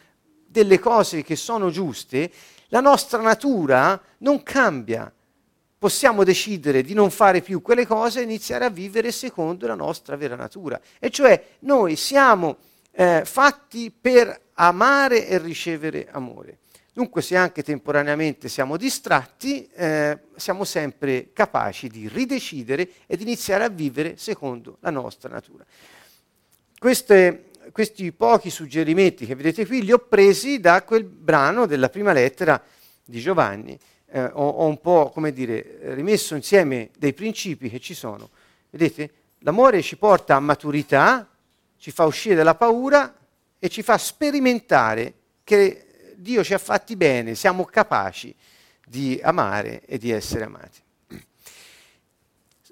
delle 0.47 0.81
cose 0.81 1.23
che 1.23 1.37
sono 1.37 1.71
giuste, 1.71 2.31
la 2.69 2.81
nostra 2.81 3.21
natura 3.21 4.01
non 4.19 4.43
cambia. 4.43 5.13
Possiamo 5.79 6.25
decidere 6.25 6.83
di 6.83 6.93
non 6.93 7.11
fare 7.11 7.41
più 7.41 7.63
quelle 7.63 7.87
cose 7.87 8.21
e 8.21 8.25
iniziare 8.25 8.65
a 8.65 8.71
vivere 8.71 9.13
secondo 9.13 9.67
la 9.67 9.77
nostra 9.77 10.17
vera 10.17 10.35
natura. 10.35 10.81
E 10.99 11.09
cioè 11.11 11.41
noi 11.61 11.95
siamo 11.95 12.57
eh, 12.91 13.23
fatti 13.25 13.93
per 13.93 14.47
amare 14.55 15.29
e 15.29 15.39
ricevere 15.39 16.09
amore. 16.11 16.59
Dunque 16.93 17.23
se 17.23 17.37
anche 17.37 17.63
temporaneamente 17.63 18.49
siamo 18.49 18.77
distratti, 18.77 19.69
eh, 19.73 20.19
siamo 20.35 20.65
sempre 20.65 21.31
capaci 21.33 21.87
di 21.87 22.09
ridecidere 22.09 22.89
ed 23.07 23.21
iniziare 23.21 23.63
a 23.63 23.69
vivere 23.69 24.17
secondo 24.17 24.79
la 24.81 24.91
nostra 24.91 25.29
natura. 25.29 25.65
Queste, 26.77 27.51
questi 27.71 28.11
pochi 28.11 28.51
suggerimenti 28.51 29.27
che 29.27 29.37
vedete 29.37 29.65
qui 29.65 29.85
li 29.85 29.93
ho 29.93 29.99
presi 29.99 30.59
da 30.59 30.83
quel 30.83 31.05
brano 31.05 31.67
della 31.67 31.89
prima 31.89 32.13
lettera 32.13 32.61
di 33.05 33.21
Giovanni. 33.21 33.79
Eh, 34.11 34.23
ho, 34.23 34.49
ho, 34.49 34.67
un 34.67 34.81
po', 34.81 35.11
come 35.11 35.33
dire, 35.33 35.79
rimesso 35.95 36.35
insieme 36.35 36.91
dei 36.97 37.13
principi 37.13 37.69
che 37.69 37.79
ci 37.79 37.95
sono. 37.95 38.31
Vedete? 38.71 39.11
L'amore 39.41 39.83
ci 39.83 39.97
porta 39.97 40.35
a 40.35 40.41
maturità, 40.41 41.29
ci 41.77 41.91
fa 41.91 42.05
uscire 42.05 42.35
dalla 42.35 42.55
paura 42.55 43.15
e 43.59 43.69
ci 43.69 43.83
fa 43.83 43.99
sperimentare 43.99 45.15
che 45.45 46.15
Dio 46.17 46.43
ci 46.43 46.55
ha 46.55 46.59
fatti 46.59 46.97
bene, 46.97 47.35
siamo 47.35 47.65
capaci 47.65 48.35
di 48.87 49.21
amare 49.23 49.83
e 49.85 49.99
di 49.99 50.11
essere 50.11 50.45
amati. 50.45 50.81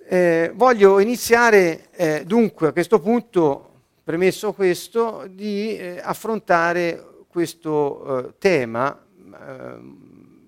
Eh, 0.08 0.52
voglio 0.54 0.98
iniziare 1.00 1.88
eh, 1.92 2.22
dunque 2.24 2.68
a 2.68 2.72
questo 2.72 3.00
punto, 3.00 3.82
premesso 4.02 4.52
questo, 4.52 5.26
di 5.28 5.76
eh, 5.76 6.00
affrontare 6.02 7.24
questo 7.28 8.28
eh, 8.28 8.34
tema 8.38 9.04
ehm, 9.16 10.05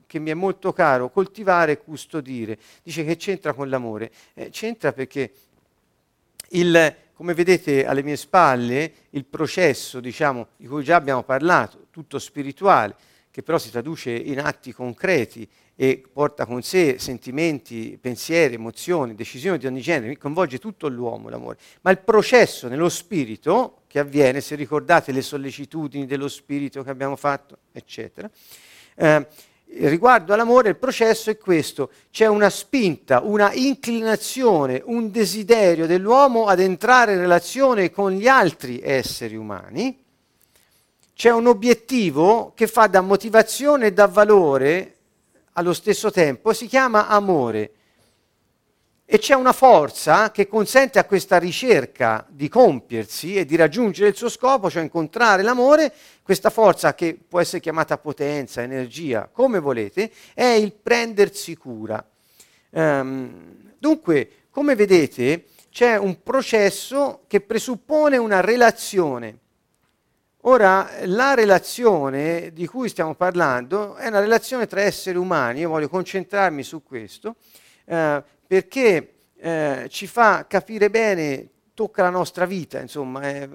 che 0.09 0.19
mi 0.19 0.31
è 0.31 0.35
molto 0.35 0.73
caro, 0.73 1.11
coltivare 1.11 1.73
e 1.73 1.79
custodire. 1.79 2.59
Dice 2.83 3.05
che 3.05 3.17
c'entra 3.17 3.53
con 3.53 3.69
l'amore. 3.69 4.11
Eh, 4.33 4.49
c'entra 4.49 4.93
perché 4.93 5.33
il, 6.53 6.97
come 7.13 7.35
vedete 7.35 7.85
alle 7.85 8.03
mie 8.03 8.17
spalle, 8.17 8.93
il 9.11 9.27
processo, 9.27 10.01
diciamo, 10.01 10.49
di 10.57 10.67
cui 10.67 10.83
già 10.83 10.97
abbiamo 10.97 11.23
parlato, 11.23 11.89
tutto 11.91 12.19
spirituale, 12.19 12.97
che 13.31 13.43
però 13.43 13.59
si 13.59 13.71
traduce 13.71 14.11
in 14.11 14.41
atti 14.41 14.73
concreti 14.73 15.47
e 15.77 16.03
porta 16.11 16.47
con 16.47 16.63
sé 16.63 16.99
sentimenti, 16.99 17.99
pensieri, 18.01 18.55
emozioni, 18.55 19.15
decisioni 19.15 19.59
di 19.59 19.67
ogni 19.67 19.83
genere, 19.83 20.17
coinvolge 20.17 20.59
tutto 20.59 20.89
l'uomo 20.89 21.29
l'amore. 21.29 21.59
Ma 21.83 21.91
il 21.91 21.99
processo 21.99 22.67
nello 22.67 22.89
spirito 22.89 23.83
che 23.87 23.99
avviene, 23.99 24.41
se 24.41 24.55
ricordate 24.55 25.13
le 25.13 25.23
sollecitudini 25.23 26.07
dello 26.07 26.29
spirito 26.29 26.83
che 26.83 26.89
abbiamo 26.89 27.15
fatto, 27.15 27.59
eccetera, 27.73 28.29
eh, 28.97 29.27
riguardo 29.71 30.33
all'amore 30.33 30.71
il 30.71 30.77
processo 30.77 31.31
è 31.31 31.39
questo, 31.39 31.91
c'è 32.11 32.27
una 32.27 32.51
spinta, 32.51 33.21
una 33.23 33.53
inclinazione, 33.53 34.83
un 34.85 35.11
desiderio 35.11 35.87
dell'uomo 35.87 36.47
ad 36.47 36.61
entrare 36.61 37.13
in 37.13 37.21
relazione 37.21 37.91
con 37.91 38.13
gli 38.13 38.27
altri 38.27 38.81
esseri 38.83 39.37
umani, 39.37 40.05
c'è 41.15 41.31
un 41.31 41.47
obiettivo 41.47 42.53
che 42.55 42.67
fa 42.67 42.87
da 42.87 43.01
motivazione 43.01 43.87
e 43.87 43.93
da 43.93 44.07
valore 44.07 44.95
allo 45.55 45.73
stesso 45.73 46.11
tempo, 46.11 46.53
si 46.53 46.67
chiama 46.67 47.09
amore. 47.09 47.73
E 49.11 49.19
c'è 49.19 49.33
una 49.33 49.55
forza 49.55 50.31
che 50.31 50.47
consente 50.47 50.99
a 50.99 51.05
questa 51.07 51.39
ricerca 51.39 52.27
di 52.29 52.51
compiersi 52.51 53.37
e 53.37 53.47
di 53.47 53.57
raggiungere 53.57 54.11
il 54.11 54.15
suo 54.15 54.29
scopo, 54.29 54.69
cioè 54.69 54.83
incontrare 54.83 55.43
l'amore, 55.43 55.91
questa 56.23 56.51
forza 56.51 56.95
che 56.95 57.19
può 57.27 57.41
essere 57.41 57.61
chiamata 57.61 57.97
potenza, 57.97 58.61
energia, 58.61 59.31
come 59.33 59.61
volete, 59.61 60.11
è 60.35 60.45
il 60.45 60.75
prendersi 60.75 61.57
cura. 61.57 62.07
Um, 62.69 63.73
dunque, 63.79 64.31
come 64.51 64.75
vedete, 64.75 65.47
c'è 65.71 65.97
un 65.97 66.23
processo 66.23 67.23
che 67.29 67.41
presuppone 67.41 68.19
una 68.19 68.43
relazione. 68.43 69.39
Ora, 70.43 70.87
la 71.05 71.33
relazione 71.33 72.53
di 72.53 72.67
cui 72.67 72.91
stiamo 72.91 73.15
parlando 73.15 73.95
è 73.95 74.09
una 74.09 74.21
relazione 74.21 74.67
tra 74.67 74.83
esseri 74.83 75.17
umani, 75.17 75.61
io 75.61 75.71
voglio 75.71 75.89
concentrarmi 75.89 76.63
su 76.63 76.83
questo, 76.83 77.37
eh, 77.87 78.23
perché 78.49 79.17
eh, 79.37 79.87
ci 79.91 80.07
fa 80.07 80.47
capire 80.49 80.89
bene, 80.89 81.49
tocca 81.75 82.03
la 82.03 82.11
nostra 82.11 82.47
vita, 82.47 82.81
insomma, 82.81 83.29
eh, 83.29 83.49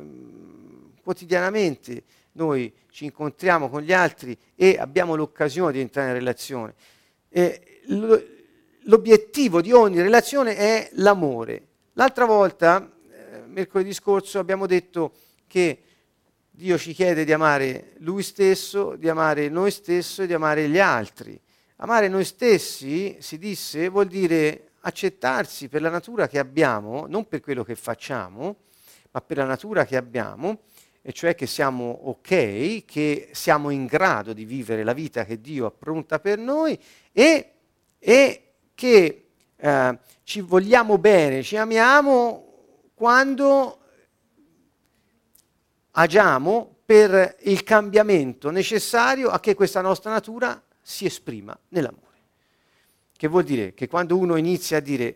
quotidianamente 1.01 2.03
noi 2.33 2.71
ci 2.91 3.05
incontriamo 3.05 3.69
con 3.69 3.81
gli 3.81 3.91
altri 3.91 4.37
e 4.55 4.77
abbiamo 4.79 5.15
l'occasione 5.15 5.71
di 5.71 5.79
entrare 5.79 6.09
in 6.09 6.13
relazione. 6.13 6.75
l'obiettivo 8.85 9.61
di 9.61 9.71
ogni 9.71 9.99
relazione 9.99 10.55
è 10.55 10.89
l'amore. 10.93 11.67
L'altra 11.93 12.25
volta, 12.25 12.87
eh, 13.09 13.41
mercoledì 13.47 13.93
scorso, 13.93 14.37
abbiamo 14.37 14.67
detto 14.67 15.13
che 15.47 15.81
Dio 16.51 16.77
ci 16.77 16.93
chiede 16.93 17.25
di 17.25 17.33
amare 17.33 17.93
Lui 17.97 18.21
stesso, 18.21 18.95
di 18.95 19.09
amare 19.09 19.49
noi 19.49 19.71
stessi 19.71 20.21
e 20.21 20.27
di 20.27 20.33
amare 20.33 20.69
gli 20.69 20.79
altri. 20.79 21.39
Amare 21.77 22.07
noi 22.07 22.25
stessi, 22.25 23.17
si 23.19 23.39
disse, 23.39 23.89
vuol 23.89 24.05
dire 24.05 24.72
accettarsi 24.85 25.69
per 25.69 25.81
la 25.81 25.89
natura 25.89 26.27
che 26.27 26.39
abbiamo, 26.39 27.05
non 27.07 27.27
per 27.27 27.41
quello 27.41 27.63
che 27.63 27.75
facciamo, 27.75 28.57
ma 29.11 29.21
per 29.21 29.37
la 29.37 29.45
natura 29.45 29.85
che 29.85 29.95
abbiamo, 29.95 30.61
e 31.01 31.11
cioè 31.11 31.35
che 31.35 31.47
siamo 31.47 31.99
ok, 32.03 32.85
che 32.85 33.29
siamo 33.33 33.69
in 33.69 33.85
grado 33.85 34.33
di 34.33 34.45
vivere 34.45 34.83
la 34.83 34.93
vita 34.93 35.25
che 35.25 35.41
Dio 35.41 35.65
ha 35.65 35.71
pronta 35.71 36.19
per 36.19 36.37
noi 36.37 36.79
e, 37.11 37.53
e 37.99 38.53
che 38.73 39.27
eh, 39.55 39.99
ci 40.23 40.41
vogliamo 40.41 40.97
bene, 40.97 41.43
ci 41.43 41.57
amiamo 41.57 42.47
quando 42.93 43.79
agiamo 45.91 46.75
per 46.85 47.37
il 47.41 47.63
cambiamento 47.63 48.49
necessario 48.49 49.29
a 49.29 49.39
che 49.39 49.55
questa 49.55 49.81
nostra 49.81 50.11
natura 50.11 50.61
si 50.81 51.05
esprima 51.05 51.57
nell'amore. 51.69 52.02
Che 53.23 53.29
vuol 53.29 53.45
dire 53.45 53.73
che 53.73 53.87
quando 53.87 54.17
uno 54.17 54.35
inizia 54.35 54.79
a 54.79 54.81
dire, 54.81 55.15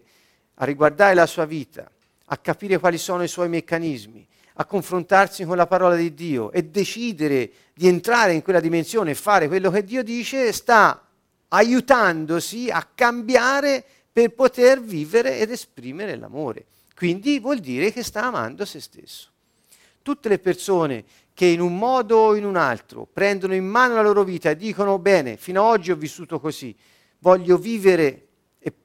a 0.53 0.63
riguardare 0.63 1.13
la 1.13 1.25
sua 1.25 1.43
vita, 1.43 1.91
a 2.27 2.37
capire 2.37 2.77
quali 2.77 2.97
sono 2.97 3.21
i 3.21 3.27
suoi 3.27 3.49
meccanismi, 3.49 4.25
a 4.53 4.63
confrontarsi 4.65 5.43
con 5.43 5.57
la 5.57 5.67
parola 5.67 5.97
di 5.97 6.13
Dio 6.13 6.53
e 6.53 6.63
decidere 6.63 7.51
di 7.73 7.85
entrare 7.85 8.31
in 8.31 8.43
quella 8.43 8.61
dimensione 8.61 9.11
e 9.11 9.13
fare 9.13 9.49
quello 9.49 9.69
che 9.71 9.83
Dio 9.83 10.03
dice, 10.03 10.53
sta 10.53 11.05
aiutandosi 11.49 12.69
a 12.69 12.87
cambiare 12.95 13.83
per 14.09 14.29
poter 14.29 14.81
vivere 14.81 15.39
ed 15.39 15.51
esprimere 15.51 16.15
l'amore. 16.15 16.63
Quindi 16.95 17.39
vuol 17.39 17.59
dire 17.59 17.91
che 17.91 18.03
sta 18.03 18.23
amando 18.23 18.63
se 18.63 18.79
stesso. 18.79 19.31
Tutte 20.01 20.29
le 20.29 20.39
persone 20.39 21.03
che 21.33 21.47
in 21.47 21.59
un 21.59 21.77
modo 21.77 22.15
o 22.15 22.35
in 22.37 22.45
un 22.45 22.55
altro 22.55 23.05
prendono 23.05 23.53
in 23.53 23.65
mano 23.65 23.95
la 23.95 24.01
loro 24.01 24.23
vita 24.23 24.51
e 24.51 24.55
dicono 24.55 24.97
bene, 24.97 25.35
fino 25.35 25.61
ad 25.61 25.71
oggi 25.73 25.91
ho 25.91 25.97
vissuto 25.97 26.39
così, 26.39 26.73
voglio 27.19 27.57
vivere 27.57 28.27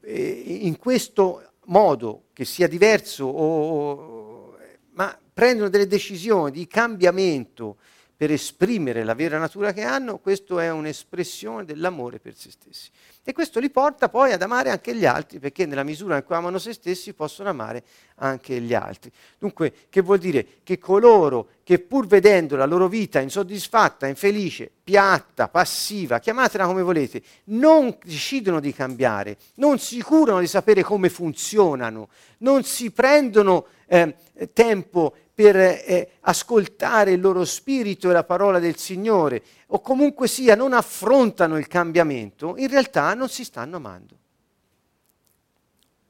in 0.05 0.77
questo 0.77 1.53
modo, 1.65 2.25
che 2.33 2.45
sia 2.45 2.67
diverso, 2.67 3.25
o, 3.25 4.57
ma 4.91 5.17
prendono 5.33 5.69
delle 5.69 5.87
decisioni 5.87 6.51
di 6.51 6.67
cambiamento 6.67 7.77
per 8.15 8.31
esprimere 8.31 9.03
la 9.03 9.15
vera 9.15 9.37
natura 9.37 9.73
che 9.73 9.81
hanno, 9.81 10.19
questo 10.19 10.59
è 10.59 10.69
un'espressione 10.69 11.65
dell'amore 11.65 12.19
per 12.19 12.35
se 12.35 12.51
stessi. 12.51 12.89
E 13.25 13.31
questo 13.31 13.61
li 13.61 13.69
porta 13.69 14.09
poi 14.09 14.33
ad 14.33 14.41
amare 14.41 14.69
anche 14.69 14.93
gli 14.93 15.05
altri, 15.05 15.39
perché 15.39 15.65
nella 15.65 15.83
misura 15.83 16.17
in 16.17 16.25
cui 16.25 16.35
amano 16.35 16.57
se 16.57 16.73
stessi 16.73 17.13
possono 17.13 17.47
amare 17.47 17.83
anche 18.15 18.59
gli 18.59 18.73
altri. 18.73 19.09
Dunque, 19.39 19.73
che 19.89 20.01
vuol 20.01 20.17
dire? 20.17 20.45
Che 20.61 20.77
coloro 20.77 21.47
che 21.63 21.79
pur 21.79 22.05
vedendo 22.05 22.57
la 22.57 22.65
loro 22.65 22.89
vita 22.89 23.21
insoddisfatta, 23.21 24.07
infelice, 24.07 24.69
piatta, 24.83 25.47
passiva, 25.47 26.19
chiamatela 26.19 26.65
come 26.65 26.81
volete, 26.81 27.21
non 27.45 27.97
decidono 28.03 28.59
di 28.59 28.73
cambiare, 28.73 29.37
non 29.55 29.79
si 29.79 30.01
curano 30.01 30.41
di 30.41 30.47
sapere 30.47 30.83
come 30.83 31.07
funzionano, 31.07 32.09
non 32.39 32.63
si 32.63 32.91
prendono 32.91 33.67
eh, 33.87 34.15
tempo 34.51 35.15
per 35.33 35.55
eh, 35.55 36.11
ascoltare 36.21 37.11
il 37.11 37.21
loro 37.21 37.43
spirito 37.43 38.09
e 38.09 38.13
la 38.13 38.23
parola 38.23 38.59
del 38.59 38.77
Signore, 38.77 39.41
o 39.67 39.81
comunque 39.81 40.27
sia 40.27 40.55
non 40.55 40.73
affrontano 40.73 41.57
il 41.57 41.67
cambiamento, 41.67 42.55
in 42.57 42.67
realtà 42.67 43.13
non 43.15 43.29
si 43.29 43.43
stanno 43.43 43.77
amando. 43.77 44.17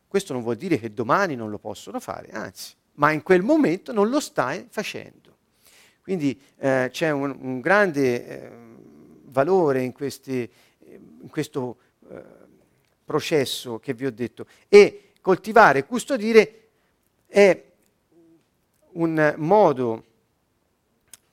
Questo 0.08 0.34
non 0.34 0.44
vuol 0.44 0.58
dire 0.58 0.78
che 0.78 0.94
domani 0.94 1.36
non 1.36 1.50
lo 1.50 1.58
possono 1.58 2.00
fare, 2.00 2.30
anzi, 2.32 2.74
ma 2.96 3.12
in 3.12 3.24
quel 3.24 3.42
momento 3.42 3.94
non 3.94 4.10
lo 4.10 4.20
stai 4.20 4.68
facendo. 4.70 5.22
Quindi 6.02 6.40
eh, 6.58 6.90
c'è 6.92 7.10
un, 7.12 7.36
un 7.40 7.62
grande 7.62 8.28
eh, 8.28 8.52
valore 9.24 9.82
in, 9.82 9.94
questi, 9.94 10.48
in 10.90 11.30
questo 11.30 11.78
eh, 12.10 12.22
processo 13.06 13.80
che 13.80 13.94
vi 13.94 14.06
ho 14.06 14.12
detto. 14.12 14.46
E 14.68 15.14
coltivare 15.22 15.86
custodire 15.86 16.68
è 17.26 17.72
un 18.94 19.34
modo 19.38 20.04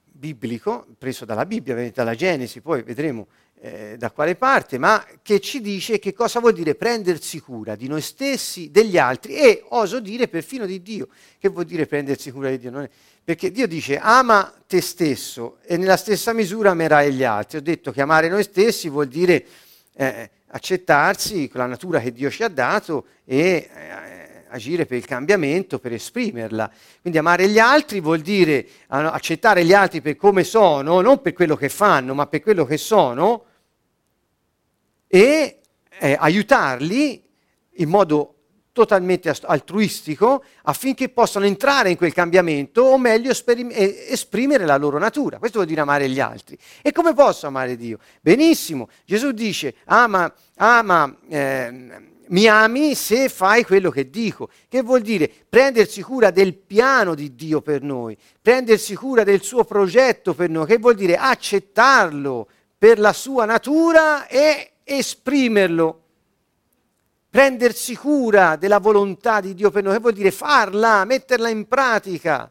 biblico, 0.05 0.87
preso 0.99 1.25
dalla 1.25 1.47
Bibbia, 1.47 1.91
dalla 1.91 2.15
Genesi, 2.15 2.61
poi 2.61 2.83
vedremo 2.83 3.27
eh, 3.63 3.97
da 3.99 4.11
quale 4.11 4.37
parte, 4.37 4.79
ma 4.79 5.05
che 5.23 5.41
ci 5.41 5.61
dice 5.61 5.99
che 5.99 6.13
cosa 6.13 6.41
vuol 6.41 6.53
dire 6.53 6.75
prendersi 6.75 7.41
cura 7.41 7.75
di 7.75 7.89
noi 7.89 8.01
stessi, 8.01 8.71
degli 8.71 8.97
altri 8.99 9.35
e 9.35 9.65
oso 9.69 10.01
dire 10.01 10.29
perfino 10.29 10.67
di 10.67 10.83
Dio. 10.83 11.09
Che 11.39 11.49
vuol 11.49 11.65
dire 11.65 11.87
prendersi 11.87 12.31
cura 12.31 12.51
di 12.51 12.59
Dio? 12.59 12.79
È... 12.81 12.89
Perché 13.23 13.51
Dio 13.51 13.67
dice 13.67 13.99
ama 13.99 14.53
te 14.67 14.81
stesso 14.81 15.59
e 15.63 15.77
nella 15.77 15.97
stessa 15.97 16.33
misura 16.33 16.71
amerai 16.71 17.13
gli 17.13 17.23
altri. 17.23 17.59
Ho 17.59 17.63
detto 17.63 17.93
che 17.93 18.01
amare 18.01 18.29
noi 18.29 18.43
stessi 18.43 18.89
vuol 18.89 19.09
dire 19.09 19.45
eh, 19.95 20.31
accettarsi 20.49 21.49
con 21.49 21.61
la 21.61 21.67
natura 21.67 22.01
che 22.01 22.13
Dio 22.13 22.31
ci 22.31 22.43
ha 22.43 22.49
dato 22.49 23.07
e 23.25 23.71
eh, 23.73 24.20
agire 24.51 24.87
per 24.87 24.99
il 24.99 25.07
cambiamento, 25.07 25.79
per 25.79 25.93
esprimerla. 25.93 26.71
Quindi 27.01 27.19
amare 27.19 27.49
gli 27.49 27.59
altri 27.59 28.01
vuol 28.01 28.21
dire 28.21 28.67
accettare 28.89 29.65
gli 29.65 29.73
altri 29.73 30.01
per 30.01 30.17
come 30.17 30.45
sono, 30.45 31.01
non 31.01 31.21
per 31.23 31.33
quello 31.33 31.57
che 31.57 31.69
fanno, 31.69 32.15
ma 32.15 32.27
per 32.27 32.41
quello 32.43 32.65
che 32.65 32.77
sono, 32.77 33.45
e 35.07 35.61
eh, 35.99 36.17
aiutarli 36.19 37.23
in 37.75 37.89
modo 37.89 38.35
totalmente 38.73 39.35
altruistico 39.43 40.45
affinché 40.63 41.09
possano 41.09 41.45
entrare 41.45 41.91
in 41.91 41.97
quel 41.97 42.13
cambiamento 42.13 42.83
o 42.83 42.99
meglio 42.99 43.31
esperim- 43.31 43.73
esprimere 43.75 44.65
la 44.65 44.77
loro 44.77 44.99
natura. 44.99 45.39
Questo 45.39 45.59
vuol 45.59 45.69
dire 45.69 45.81
amare 45.81 46.09
gli 46.09 46.21
altri. 46.21 46.57
E 46.81 46.93
come 46.93 47.13
posso 47.13 47.47
amare 47.47 47.77
Dio? 47.77 47.99
Benissimo, 48.21 48.89
Gesù 49.05 49.33
dice 49.33 49.75
ama, 49.87 50.33
ama 50.57 51.15
eh, 51.29 52.09
mi 52.31 52.47
ami 52.47 52.95
se 52.95 53.29
fai 53.29 53.65
quello 53.65 53.91
che 53.91 54.11
dico. 54.11 54.51
Che 54.69 54.83
vuol 54.83 55.01
dire? 55.01 55.31
Prendersi 55.49 56.03
cura 56.03 56.31
del 56.31 56.55
piano 56.55 57.15
di 57.15 57.35
Dio 57.35 57.61
per 57.61 57.83
noi, 57.83 58.17
prendersi 58.41 58.95
cura 58.95 59.25
del 59.25 59.43
suo 59.43 59.65
progetto 59.65 60.35
per 60.35 60.51
noi, 60.51 60.67
che 60.67 60.79
vuol 60.79 60.95
dire 60.95 61.17
accettarlo 61.17 62.49
per 62.77 62.99
la 62.99 63.13
sua 63.13 63.45
natura 63.45 64.27
e 64.27 64.73
esprimerlo. 64.85 65.97
Prendersi 67.31 67.95
cura 67.95 68.57
della 68.57 68.79
volontà 68.79 69.41
di 69.41 69.55
Dio 69.55 69.71
per 69.71 69.85
noi, 69.85 69.95
che 69.95 70.01
vuol 70.01 70.15
dire 70.15 70.33
farla, 70.33 71.05
metterla 71.05 71.49
in 71.49 71.69
pratica. 71.69 72.51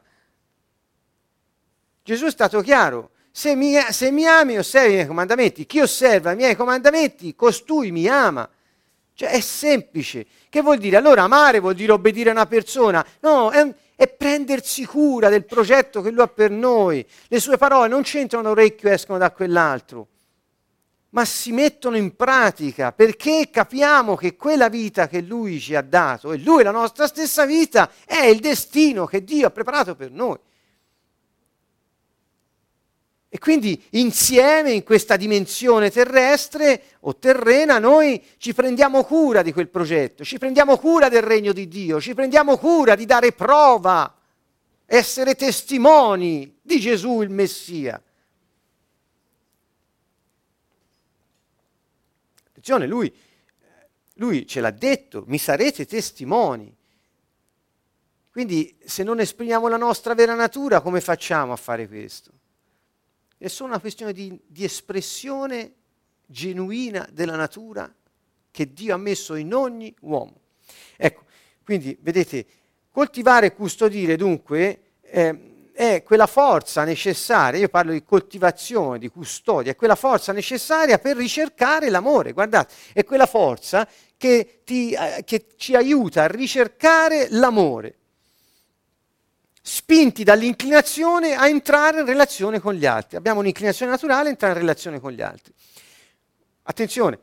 Gesù 2.04 2.26
è 2.26 2.32
stato 2.32 2.62
chiaro. 2.62 3.12
Se 3.32 3.56
mi, 3.56 3.74
se 3.90 4.10
mi 4.12 4.26
ami, 4.26 4.58
osservi 4.58 4.92
i 4.92 4.96
miei 4.96 5.08
comandamenti. 5.08 5.66
Chi 5.66 5.82
osserva 5.82 6.32
i 6.32 6.36
miei 6.36 6.56
comandamenti, 6.56 7.36
costui 7.36 7.92
mi 7.92 8.08
ama. 8.08 8.50
Cioè 9.20 9.32
è 9.32 9.42
semplice. 9.42 10.26
Che 10.48 10.62
vuol 10.62 10.78
dire? 10.78 10.96
Allora 10.96 11.24
amare 11.24 11.60
vuol 11.60 11.74
dire 11.74 11.92
obbedire 11.92 12.30
a 12.30 12.32
una 12.32 12.46
persona? 12.46 13.06
No, 13.20 13.50
è, 13.52 13.70
è 13.98 14.08
prendersi 14.08 14.86
cura 14.86 15.28
del 15.28 15.44
progetto 15.44 16.02
che 16.02 16.10
lui 16.10 16.22
ha 16.22 16.28
per 16.28 16.52
noi. 16.52 17.06
Le 17.28 17.40
sue 17.42 17.58
parole 17.58 17.90
non 17.90 18.04
c'entrano 18.04 18.52
orecchio 18.52 18.88
e 18.88 18.94
escono 18.94 19.18
da 19.18 19.30
quell'altro, 19.32 20.08
ma 21.10 21.26
si 21.26 21.52
mettono 21.52 21.98
in 21.98 22.16
pratica 22.16 22.94
perché 22.94 23.50
capiamo 23.52 24.16
che 24.16 24.38
quella 24.38 24.70
vita 24.70 25.10
che 25.10 25.20
lui 25.20 25.60
ci 25.60 25.76
ha 25.76 25.82
dato 25.82 26.32
e 26.32 26.38
lui 26.38 26.64
la 26.64 26.72
nostra 26.72 27.06
stessa 27.06 27.46
vita 27.46 27.92
è 28.06 28.24
il 28.24 28.40
destino 28.40 29.06
che 29.06 29.26
Dio 29.26 29.48
ha 29.48 29.52
preparato 29.52 29.96
per 29.96 30.12
noi. 30.12 30.38
E 33.32 33.38
quindi 33.38 33.80
insieme 33.92 34.72
in 34.72 34.84
questa 34.84 35.16
dimensione 35.16 35.92
terrestre 35.92 36.84
o 37.02 37.16
terrena 37.16 37.78
noi 37.78 38.24
ci 38.38 38.56
prendiamo 38.56 39.04
cura 39.04 39.44
di 39.44 39.54
quel 39.54 39.70
progetto, 39.70 40.24
ci 40.24 40.40
prendiamo 40.40 40.78
cura 40.78 41.10
del 41.10 41.22
regno 41.22 41.54
di 41.54 41.68
Dio, 41.68 42.02
ci 42.02 42.16
prendiamo 42.16 42.58
cura 42.58 42.96
di 42.96 43.06
dare 43.06 43.32
prova, 43.34 44.18
essere 44.88 45.36
testimoni 45.36 46.58
di 46.60 46.80
Gesù 46.80 47.22
il 47.22 47.30
Messia. 47.30 48.02
Attenzione, 52.48 52.88
lui, 52.88 53.16
lui 54.16 54.48
ce 54.48 54.60
l'ha 54.60 54.72
detto, 54.72 55.24
mi 55.28 55.38
sarete 55.38 55.86
testimoni. 55.86 56.76
Quindi 58.32 58.76
se 58.84 59.04
non 59.04 59.20
esprimiamo 59.20 59.68
la 59.68 59.78
nostra 59.78 60.16
vera 60.16 60.34
natura, 60.34 60.82
come 60.82 61.00
facciamo 61.00 61.54
a 61.54 61.58
fare 61.58 61.88
questo? 61.88 62.39
È 63.40 63.48
solo 63.48 63.70
una 63.70 63.80
questione 63.80 64.12
di, 64.12 64.38
di 64.46 64.66
espressione 64.66 65.74
genuina 66.26 67.08
della 67.12 67.38
natura 67.38 67.92
che 68.52 68.74
Dio 68.74 68.94
ha 68.94 68.98
messo 68.98 69.36
in 69.36 69.54
ogni 69.54 69.96
uomo. 70.02 70.42
Ecco, 70.98 71.24
quindi 71.64 71.98
vedete, 72.02 72.46
coltivare 72.92 73.48
e 73.48 73.54
custodire 73.54 74.18
dunque 74.18 74.80
eh, 75.02 75.72
è 75.72 76.04
quella 76.04 76.28
forza 76.28 76.84
necessaria, 76.84 77.62
io 77.62 77.70
parlo 77.70 77.94
di 77.94 78.04
coltivazione, 78.04 79.00
di 79.00 79.08
custodia, 79.08 79.72
è 79.72 79.76
quella 79.78 79.96
forza 79.96 80.34
necessaria 80.34 81.00
per 81.00 81.16
ricercare 81.16 81.90
l'amore, 81.90 82.34
guardate, 82.34 82.74
è 82.92 83.06
quella 83.06 83.26
forza 83.26 83.88
che, 84.18 84.60
ti, 84.66 84.92
eh, 84.92 85.24
che 85.24 85.46
ci 85.56 85.76
aiuta 85.76 86.24
a 86.24 86.28
ricercare 86.28 87.28
l'amore 87.30 87.99
spinti 89.62 90.24
dall'inclinazione 90.24 91.36
a 91.36 91.48
entrare 91.48 92.00
in 92.00 92.06
relazione 92.06 92.60
con 92.60 92.74
gli 92.74 92.86
altri. 92.86 93.18
Abbiamo 93.18 93.40
un'inclinazione 93.40 93.92
naturale 93.92 94.28
a 94.28 94.32
entrare 94.32 94.54
in 94.54 94.60
relazione 94.60 95.00
con 95.00 95.12
gli 95.12 95.22
altri. 95.22 95.54
Attenzione, 96.64 97.20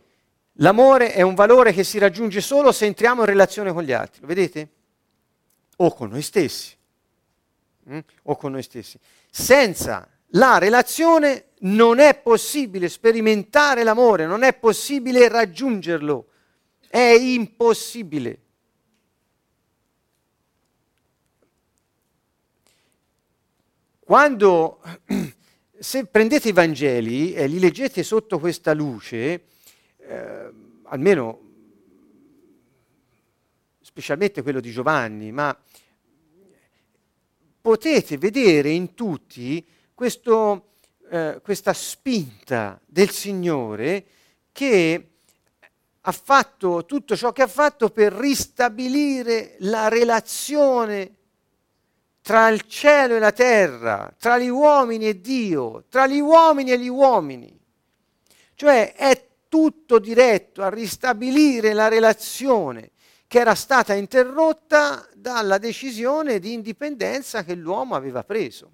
l'amore 0.55 1.13
è 1.13 1.23
un 1.23 1.35
valore 1.35 1.73
che 1.73 1.85
si 1.85 1.99
raggiunge 1.99 2.41
solo 2.41 2.73
se 2.73 2.87
entriamo 2.87 3.21
in 3.21 3.27
relazione 3.27 3.73
con 3.73 3.83
gli 3.83 3.93
altri, 3.93 4.21
lo 4.21 4.27
vedete? 4.27 4.69
O 5.77 5.93
con 5.93 6.11
noi 6.11 6.23
stessi. 6.23 6.75
Mm? 7.91 7.99
O 8.25 8.37
con 8.37 8.53
noi 8.53 8.63
stessi. 8.63 8.99
Senza 9.31 10.09
la 10.31 10.59
relazione 10.59 11.51
non 11.61 11.99
è 11.99 12.19
possibile 12.19 12.89
sperimentare 12.89 13.85
l'amore, 13.85 14.27
non 14.27 14.43
è 14.43 14.55
possibile 14.55 15.29
raggiungerlo. 15.29 16.27
È 16.89 16.99
impossibile. 16.99 18.41
Quando, 24.07 24.81
se 25.81 26.07
prendete 26.07 26.51
i 26.51 26.53
Vangeli 26.53 27.35
e 27.35 27.49
li 27.49 27.59
leggete 27.59 28.05
sotto 28.05 28.39
questa 28.39 28.73
luce, 28.73 29.47
eh, 29.97 30.51
almeno 30.85 31.41
specialmente 33.81 34.43
quello 34.43 34.61
di 34.61 34.71
Giovanni, 34.71 35.33
ma 35.33 35.59
potete 37.61 38.17
vedere 38.17 38.71
in 38.71 38.95
tutti 38.95 39.67
questo, 39.93 40.75
eh, 41.11 41.41
questa 41.43 41.73
spinta 41.73 42.81
del 42.87 43.11
Signore 43.11 44.05
che 44.53 45.09
ha 46.01 46.13
fatto 46.13 46.85
tutto 46.85 47.17
ciò 47.17 47.33
che 47.33 47.43
ha 47.43 47.49
fatto 47.49 47.91
per 47.91 48.13
ristabilire 48.13 49.57
la 49.59 49.89
relazione 49.89 51.17
tra 52.27 52.49
il 52.49 52.63
cielo 52.63 53.15
e 53.15 53.19
la 53.21 53.31
terra, 53.31 54.13
tra 54.19 54.37
gli 54.37 54.49
uomini 54.49 55.07
e 55.07 55.21
Dio, 55.21 55.85
tra 55.89 56.09
gli 56.09 56.19
uomini 56.19 56.73
e 56.73 56.79
gli 56.81 56.89
uomini. 56.89 57.57
Cioè 58.57 58.95
è 58.95 59.29
tutto 59.49 60.01
diretto 60.01 60.65
a 60.65 60.69
ristabilire 60.69 61.73
la 61.73 61.87
relazione 61.87 62.91
che 63.29 63.39
era 63.39 63.55
stata 63.55 63.95
interrotta 63.95 65.07
dalla 65.15 65.59
decisione 65.59 66.41
di 66.41 66.53
indipendenza 66.53 67.45
che 67.45 67.55
l'uomo 67.55 67.95
aveva 67.95 68.25
preso 68.25 68.73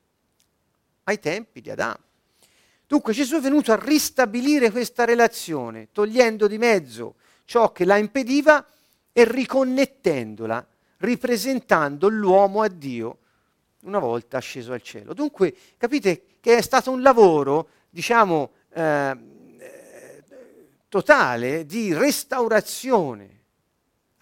ai 1.04 1.20
tempi 1.20 1.60
di 1.60 1.68
Adamo. 1.68 2.04
Dunque 2.86 3.12
Gesù 3.12 3.36
è 3.36 3.40
venuto 3.40 3.70
a 3.70 3.78
ristabilire 3.78 4.70
questa 4.70 5.04
relazione, 5.04 5.88
togliendo 5.92 6.46
di 6.46 6.56
mezzo 6.56 7.16
ciò 7.44 7.70
che 7.70 7.84
la 7.84 7.98
impediva 7.98 8.66
e 9.12 9.30
riconnettendola, 9.30 10.66
ripresentando 10.96 12.08
l'uomo 12.08 12.62
a 12.62 12.68
Dio 12.68 13.18
una 13.82 13.98
volta 13.98 14.38
sceso 14.38 14.72
al 14.72 14.82
cielo. 14.82 15.14
Dunque 15.14 15.54
capite 15.76 16.24
che 16.40 16.56
è 16.56 16.62
stato 16.62 16.90
un 16.90 17.02
lavoro, 17.02 17.68
diciamo, 17.90 18.50
eh, 18.72 19.16
totale 20.88 21.64
di 21.64 21.94
restaurazione 21.94 23.40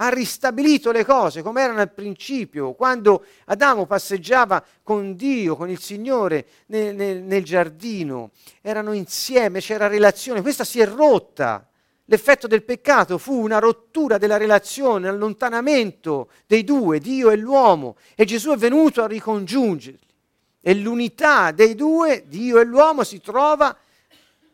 ha 0.02 0.08
ristabilito 0.08 0.92
le 0.92 1.04
cose 1.04 1.42
come 1.42 1.62
erano 1.62 1.80
al 1.80 1.92
principio, 1.92 2.72
quando 2.72 3.24
Adamo 3.46 3.86
passeggiava 3.86 4.64
con 4.82 5.14
Dio, 5.14 5.56
con 5.56 5.68
il 5.68 5.78
Signore 5.78 6.46
nel, 6.66 6.94
nel, 6.94 7.22
nel 7.22 7.44
giardino, 7.44 8.30
erano 8.62 8.92
insieme, 8.92 9.60
c'era 9.60 9.88
relazione, 9.88 10.40
questa 10.40 10.64
si 10.64 10.80
è 10.80 10.86
rotta. 10.86 11.68
L'effetto 12.10 12.46
del 12.46 12.64
peccato 12.64 13.18
fu 13.18 13.40
una 13.40 13.58
rottura 13.58 14.18
della 14.18 14.36
relazione, 14.36 15.08
un 15.08 15.14
allontanamento 15.14 16.30
dei 16.46 16.64
due, 16.64 16.98
Dio 16.98 17.30
e 17.30 17.36
l'uomo, 17.36 17.96
e 18.14 18.24
Gesù 18.24 18.50
è 18.50 18.56
venuto 18.56 19.02
a 19.02 19.06
ricongiungerli. 19.06 20.08
E 20.60 20.74
l'unità 20.74 21.52
dei 21.52 21.74
due, 21.74 22.24
Dio 22.26 22.58
e 22.58 22.64
l'uomo, 22.64 23.04
si 23.04 23.20
trova 23.20 23.76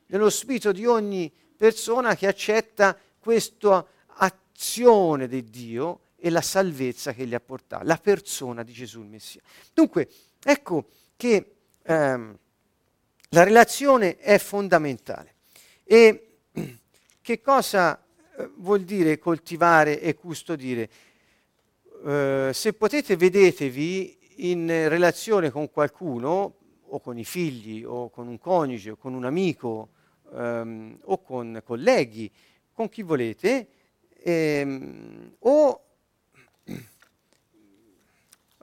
nello 0.06 0.30
spirito 0.30 0.70
di 0.70 0.86
ogni 0.86 1.32
persona 1.56 2.14
che 2.14 2.26
accetta 2.26 2.96
questo 3.18 3.88
l'azione 4.56 5.28
di 5.28 5.44
Dio 5.44 6.00
e 6.16 6.30
la 6.30 6.40
salvezza 6.40 7.12
che 7.12 7.26
gli 7.26 7.34
ha 7.34 7.40
portato, 7.40 7.84
la 7.84 7.98
persona 7.98 8.62
di 8.62 8.72
Gesù 8.72 9.02
il 9.02 9.08
Messia. 9.08 9.42
Dunque, 9.74 10.08
ecco 10.42 10.86
che 11.14 11.56
ehm, 11.82 12.38
la 13.28 13.42
relazione 13.42 14.16
è 14.16 14.38
fondamentale. 14.38 15.34
E 15.84 16.25
che 17.26 17.40
cosa 17.40 18.00
eh, 18.38 18.48
vuol 18.54 18.82
dire 18.82 19.18
coltivare 19.18 20.00
e 20.00 20.14
custodire? 20.14 20.88
Eh, 22.04 22.50
se 22.52 22.72
potete, 22.74 23.16
vedetevi 23.16 24.44
in 24.48 24.68
relazione 24.88 25.50
con 25.50 25.68
qualcuno, 25.68 26.54
o 26.88 27.00
con 27.00 27.18
i 27.18 27.24
figli, 27.24 27.82
o 27.84 28.10
con 28.10 28.28
un 28.28 28.38
coniuge, 28.38 28.90
o 28.92 28.96
con 28.96 29.12
un 29.12 29.24
amico, 29.24 29.88
ehm, 30.34 31.00
o 31.02 31.20
con 31.20 31.60
colleghi, 31.64 32.30
con 32.72 32.88
chi 32.88 33.02
volete, 33.02 33.70
Ehm, 34.28 35.36
o 35.38 35.85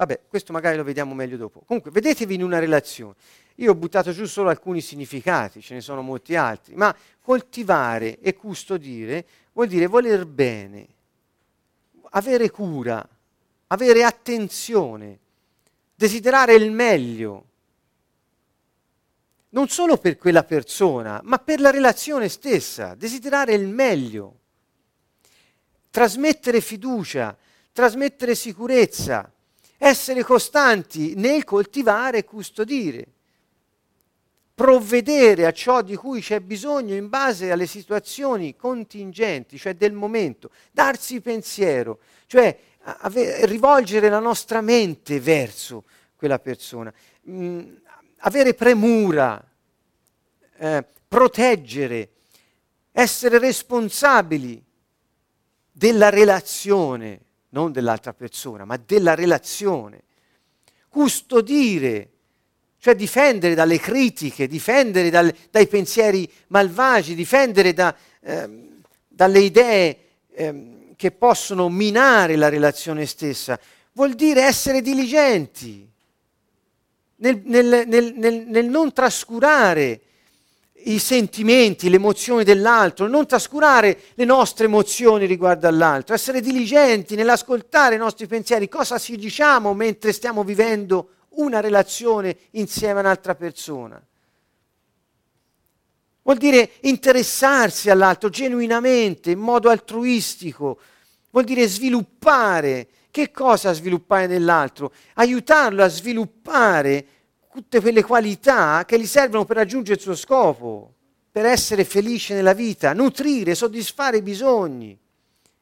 Vabbè, 0.05 0.21
questo 0.27 0.51
magari 0.51 0.75
lo 0.75 0.83
vediamo 0.83 1.13
meglio 1.13 1.37
dopo. 1.37 1.61
Comunque, 1.65 1.89
vedetevi 1.89 2.35
in 2.35 2.43
una 2.43 2.59
relazione. 2.59 3.13
Io 3.55 3.71
ho 3.71 3.75
buttato 3.75 4.11
giù 4.11 4.25
solo 4.25 4.49
alcuni 4.49 4.81
significati, 4.81 5.61
ce 5.61 5.75
ne 5.75 5.81
sono 5.81 6.01
molti 6.01 6.35
altri, 6.35 6.75
ma 6.75 6.93
coltivare 7.21 8.19
e 8.19 8.33
custodire 8.33 9.25
vuol 9.53 9.67
dire 9.67 9.87
voler 9.87 10.25
bene, 10.25 10.87
avere 12.11 12.49
cura, 12.49 13.07
avere 13.67 14.03
attenzione, 14.03 15.19
desiderare 15.95 16.55
il 16.55 16.69
meglio, 16.71 17.45
non 19.49 19.69
solo 19.69 19.97
per 19.97 20.17
quella 20.17 20.43
persona, 20.43 21.21
ma 21.23 21.37
per 21.37 21.61
la 21.61 21.69
relazione 21.69 22.27
stessa, 22.27 22.95
desiderare 22.95 23.53
il 23.53 23.67
meglio 23.67 24.39
trasmettere 25.93 26.59
fiducia, 26.59 27.37
trasmettere 27.71 28.33
sicurezza, 28.33 29.31
essere 29.77 30.23
costanti 30.23 31.13
nel 31.15 31.43
coltivare 31.43 32.19
e 32.19 32.23
custodire, 32.23 33.07
provvedere 34.55 35.45
a 35.45 35.51
ciò 35.51 35.81
di 35.81 35.95
cui 35.95 36.21
c'è 36.21 36.39
bisogno 36.39 36.95
in 36.95 37.09
base 37.09 37.51
alle 37.51 37.65
situazioni 37.65 38.55
contingenti, 38.55 39.57
cioè 39.57 39.75
del 39.75 39.93
momento, 39.93 40.51
darsi 40.71 41.21
pensiero, 41.21 41.99
cioè 42.27 42.57
ave- 42.83 43.45
rivolgere 43.45 44.09
la 44.09 44.19
nostra 44.19 44.62
mente 44.62 45.19
verso 45.19 45.86
quella 46.15 46.39
persona, 46.39 46.93
mh, 47.21 47.45
mm, 47.45 47.75
avere 48.19 48.53
premura, 48.53 49.43
eh, 50.57 50.86
proteggere, 51.07 52.09
essere 52.91 53.39
responsabili 53.39 54.63
della 55.71 56.09
relazione, 56.09 57.19
non 57.53 57.71
dell'altra 57.71 58.13
persona, 58.13 58.65
ma 58.65 58.77
della 58.77 59.15
relazione. 59.15 60.03
Custodire, 60.89 62.09
cioè 62.79 62.95
difendere 62.95 63.55
dalle 63.55 63.79
critiche, 63.79 64.47
difendere 64.47 65.09
dal, 65.09 65.33
dai 65.49 65.67
pensieri 65.67 66.29
malvagi, 66.47 67.15
difendere 67.15 67.73
da, 67.73 67.95
eh, 68.21 68.69
dalle 69.07 69.39
idee 69.39 69.97
eh, 70.31 70.93
che 70.95 71.11
possono 71.11 71.69
minare 71.69 72.35
la 72.35 72.49
relazione 72.49 73.05
stessa. 73.05 73.59
Vuol 73.93 74.13
dire 74.13 74.41
essere 74.41 74.81
diligenti 74.81 75.89
nel, 77.17 77.41
nel, 77.45 77.87
nel, 77.87 78.45
nel 78.47 78.65
non 78.65 78.91
trascurare 78.91 80.01
i 80.85 80.99
sentimenti, 80.99 81.89
le 81.89 81.95
emozioni 81.95 82.43
dell'altro, 82.43 83.07
non 83.07 83.25
trascurare 83.25 83.99
le 84.15 84.25
nostre 84.25 84.65
emozioni 84.65 85.25
riguardo 85.25 85.67
all'altro, 85.67 86.15
essere 86.15 86.41
diligenti 86.41 87.15
nell'ascoltare 87.15 87.95
i 87.95 87.99
nostri 87.99 88.27
pensieri, 88.27 88.67
cosa 88.67 88.97
ci 88.97 89.15
diciamo 89.15 89.73
mentre 89.73 90.11
stiamo 90.11 90.43
vivendo 90.43 91.09
una 91.35 91.59
relazione 91.59 92.35
insieme 92.51 92.99
a 92.99 93.03
un'altra 93.03 93.35
persona. 93.35 94.01
Vuol 96.23 96.37
dire 96.37 96.71
interessarsi 96.81 97.89
all'altro 97.89 98.29
genuinamente, 98.29 99.31
in 99.31 99.39
modo 99.39 99.69
altruistico, 99.69 100.79
vuol 101.31 101.43
dire 101.43 101.67
sviluppare. 101.67 102.87
Che 103.11 103.29
cosa 103.29 103.73
sviluppare 103.73 104.25
nell'altro? 104.25 104.91
Aiutarlo 105.15 105.83
a 105.83 105.87
sviluppare 105.87 107.05
tutte 107.53 107.81
quelle 107.81 108.03
qualità 108.03 108.83
che 108.85 108.99
gli 108.99 109.05
servono 109.05 109.45
per 109.45 109.57
raggiungere 109.57 109.95
il 109.95 110.01
suo 110.01 110.15
scopo, 110.15 110.95
per 111.31 111.45
essere 111.45 111.83
felice 111.83 112.33
nella 112.33 112.53
vita, 112.53 112.93
nutrire, 112.93 113.53
soddisfare 113.53 114.17
i 114.17 114.21
bisogni 114.21 114.97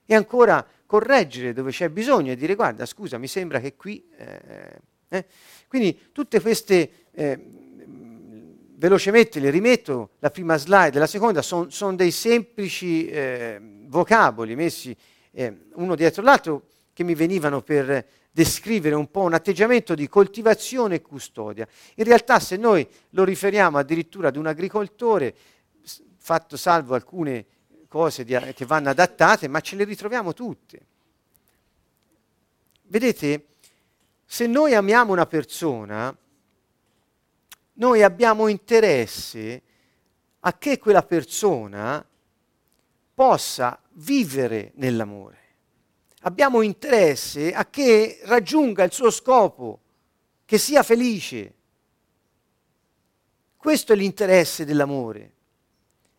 e 0.06 0.16
ancora 0.16 0.66
correggere 0.86 1.54
dove 1.54 1.72
c'è 1.72 1.90
bisogno 1.90 2.32
e 2.32 2.36
dire 2.36 2.56
guarda 2.56 2.86
scusa 2.86 3.18
mi 3.18 3.28
sembra 3.28 3.60
che 3.60 3.76
qui... 3.76 4.08
Eh, 4.18 4.80
eh. 5.10 5.26
Quindi 5.68 6.10
tutte 6.12 6.40
queste... 6.40 7.08
Eh, 7.12 7.40
velocemente 8.82 9.40
le 9.40 9.52
rimetto, 9.52 10.12
la 10.20 10.32
prima 10.32 10.58
slide, 10.58 10.98
la 10.98 11.06
seconda 11.06 11.44
sono 11.44 11.70
son 11.70 11.96
dei 11.96 12.10
semplici 12.10 13.06
eh, 13.06 13.62
vocaboli 13.86 14.56
messi 14.56 14.98
eh, 15.32 15.66
uno 15.74 15.94
dietro 15.94 16.24
l'altro 16.24 16.64
che 16.92 17.04
mi 17.04 17.14
venivano 17.14 17.62
per 17.62 18.06
descrivere 18.32 18.96
un 18.96 19.12
po' 19.12 19.22
un 19.22 19.34
atteggiamento 19.34 19.94
di 19.94 20.08
coltivazione 20.08 20.96
e 20.96 21.02
custodia. 21.02 21.68
In 21.96 22.06
realtà 22.06 22.40
se 22.40 22.56
noi 22.56 22.88
lo 23.10 23.26
riferiamo 23.26 23.78
addirittura 23.78 24.30
ad 24.30 24.38
un 24.38 24.48
agricoltore, 24.48 25.36
fatto 26.18 26.56
salvo 26.56 26.96
alcune 26.96 27.46
cose 27.88 28.24
di, 28.24 28.38
che 28.56 28.66
vanno 28.66 28.90
adattate, 28.90 29.50
ma 29.50 29.60
ce 29.60 29.76
le 29.76 29.84
ritroviamo 29.84 30.34
tutte. 30.34 30.80
Vedete, 32.84 33.46
se 34.26 34.48
noi 34.48 34.74
amiamo 34.74 35.12
una 35.12 35.26
persona, 35.26 36.16
noi 37.74 38.04
abbiamo 38.04 38.48
interesse 38.48 39.62
a 40.40 40.58
che 40.58 40.78
quella 40.78 41.04
persona 41.04 42.06
possa 43.14 43.78
vivere 43.94 44.72
nell'amore 44.76 45.41
abbiamo 46.22 46.62
interesse 46.62 47.54
a 47.54 47.66
che 47.66 48.20
raggiunga 48.24 48.84
il 48.84 48.92
suo 48.92 49.10
scopo, 49.10 49.80
che 50.46 50.58
sia 50.58 50.84
felice. 50.84 51.54
Questo 53.56 53.94
è 53.94 53.96
l'interesse 53.96 54.66
dell'amore. 54.66 55.32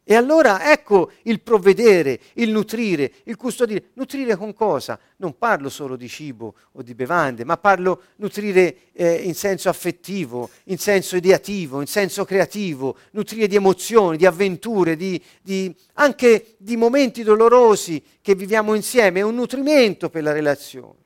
E 0.05 0.17
allora 0.17 0.73
ecco 0.73 1.13
il 1.23 1.41
provvedere, 1.41 2.19
il 2.35 2.51
nutrire, 2.51 3.13
il 3.25 3.37
custodire. 3.37 3.91
Nutrire 3.95 4.35
con 4.37 4.53
cosa? 4.53 4.99
Non 5.19 5.39
parlo 5.39 5.69
solo 5.69 5.95
di 5.95 6.09
cibo 6.09 6.55
o 6.73 6.83
di 6.83 6.95
bevande, 6.95 7.45
ma 7.45 7.57
parlo 7.57 8.03
nutrire 8.17 8.91
eh, 8.93 9.15
in 9.15 9.35
senso 9.37 9.69
affettivo, 9.69 10.51
in 10.65 10.79
senso 10.79 11.15
ideativo, 11.15 11.81
in 11.81 11.87
senso 11.87 12.25
creativo, 12.25 12.97
nutrire 13.13 13.47
di 13.47 13.55
emozioni, 13.55 14.17
di 14.17 14.27
avventure, 14.27 14.97
di, 14.97 15.23
di, 15.41 15.73
anche 15.95 16.57
di 16.59 16.77
momenti 16.77 17.23
dolorosi 17.23 18.03
che 18.21 18.35
viviamo 18.35 18.75
insieme. 18.75 19.21
È 19.21 19.23
un 19.23 19.37
nutrimento 19.37 20.11
per 20.11 20.25
la 20.25 20.33
relazione. 20.33 20.99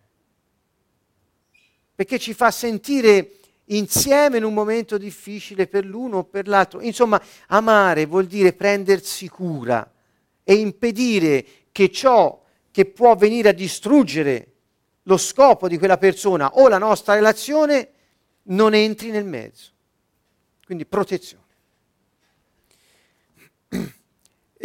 Perché 1.95 2.19
ci 2.19 2.33
fa 2.33 2.51
sentire 2.51 3.33
insieme 3.67 4.39
in 4.39 4.45
un 4.45 4.55
momento 4.55 4.99
difficile 4.99 5.67
per 5.67 5.85
l'uno 5.85 6.19
o 6.19 6.25
per 6.25 6.49
l'altro. 6.49 6.81
Insomma, 6.81 7.21
amare 7.49 8.07
vuol 8.07 8.27
dire 8.27 8.53
prendersi 8.53 9.29
cura 9.29 9.91
e 10.45 10.55
impedire 10.55 11.45
che 11.73 11.91
ciò 11.91 12.43
che 12.71 12.85
può 12.85 13.17
venire 13.17 13.49
a 13.49 13.53
distruggere 13.53 14.53
lo 15.03 15.17
scopo 15.17 15.69
di 15.69 15.79
quella 15.79 15.99
persona 15.99 16.55
o 16.55 16.69
la 16.69 16.79
nostra 16.79 17.15
relazione 17.15 17.91
non 18.45 18.75
entri 18.75 19.11
nel 19.11 19.25
mezzo. 19.25 19.71
Quindi 20.65 20.85
protezione. 20.85 21.45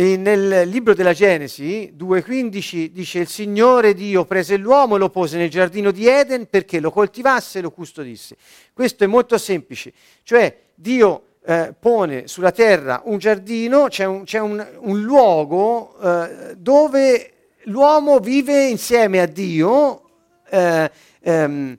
E 0.02 0.18
nel 0.18 0.68
libro 0.68 0.96
della 0.96 1.14
Genesi 1.14 1.94
2.15 1.96 2.88
dice 2.88 3.20
il 3.20 3.28
Signore 3.28 3.94
Dio 3.94 4.26
prese 4.26 4.58
l'uomo 4.58 4.96
e 4.96 4.98
lo 4.98 5.12
pose 5.12 5.38
nel 5.38 5.52
giardino 5.52 5.92
di 5.92 6.08
Eden 6.08 6.48
perché 6.50 6.80
lo 6.80 6.90
coltivasse 6.90 7.60
e 7.60 7.62
lo 7.62 7.70
custodisse. 7.70 8.36
Questo 8.74 9.04
è 9.04 9.08
molto 9.08 9.38
semplice, 9.38 9.94
cioè 10.24 10.58
Dio 10.74 11.26
eh, 11.46 11.76
pone 11.80 12.28
sulla 12.28 12.52
terra 12.52 13.04
un 13.06 13.20
giardino, 13.20 13.90
c'è 13.90 14.06
un, 14.06 14.24
c'è 14.24 14.40
un, 14.40 14.68
un 14.80 15.02
luogo 15.04 15.96
eh, 16.02 16.56
dove 16.58 17.34
l'uomo 17.66 18.18
vive 18.18 18.70
insieme 18.70 19.20
a 19.20 19.28
Dio, 19.28 20.02
eh, 20.50 20.90
ehm, 21.20 21.78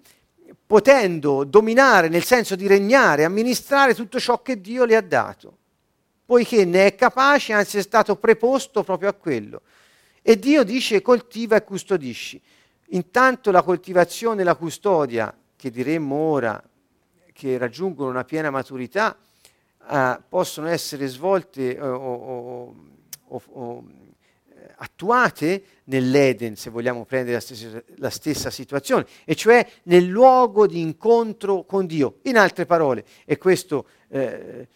potendo 0.65 1.43
dominare 1.43 2.09
nel 2.09 2.23
senso 2.23 2.55
di 2.55 2.69
regnare, 2.69 3.25
amministrare 3.25 3.97
tutto 3.97 4.21
ciò 4.21 4.43
che 4.43 4.61
Dio 4.61 4.85
le 4.85 4.95
ha 4.95 5.03
dato 5.03 5.57
poiché 6.33 6.65
ne 6.65 6.87
è 6.87 6.95
capace, 6.95 7.53
anzi 7.53 7.77
è 7.77 7.83
stato 7.83 8.17
preposto 8.17 8.83
proprio 8.83 9.11
a 9.11 9.13
quello. 9.13 9.61
E 10.23 10.39
Dio 10.39 10.63
dice 10.63 11.03
coltiva 11.03 11.57
e 11.57 11.63
custodisci. 11.63 12.41
Intanto 12.93 13.51
la 13.51 13.61
coltivazione 13.61 14.41
e 14.41 14.45
la 14.45 14.55
custodia, 14.55 15.37
che 15.55 15.71
diremmo 15.71 16.15
ora, 16.15 16.63
che 17.35 17.59
raggiungono 17.59 18.09
una 18.09 18.25
piena 18.25 18.49
maturità, 18.49 19.15
eh, 19.91 20.21
possono 20.27 20.69
essere 20.69 21.07
svolte 21.07 21.77
eh, 21.77 21.81
o, 21.83 22.75
o, 23.29 23.43
o 23.51 23.85
attuate 24.77 25.65
nell'Eden, 25.85 26.57
se 26.57 26.71
vogliamo 26.71 27.05
prendere 27.05 27.35
la 27.35 27.41
stessa, 27.41 27.83
la 27.97 28.11
stessa, 28.11 28.49
situazione, 28.49 29.05
e 29.27 29.35
cioè 29.35 29.69
nel 29.83 30.07
luogo 30.07 30.67
di 30.67 30.81
incontro 30.81 31.65
con 31.65 31.85
Dio. 31.85 32.21
In 32.23 32.39
altre 32.39 32.65
parole, 32.65 33.05
e 33.27 33.37
questo 33.37 33.85
eh, 34.09 34.67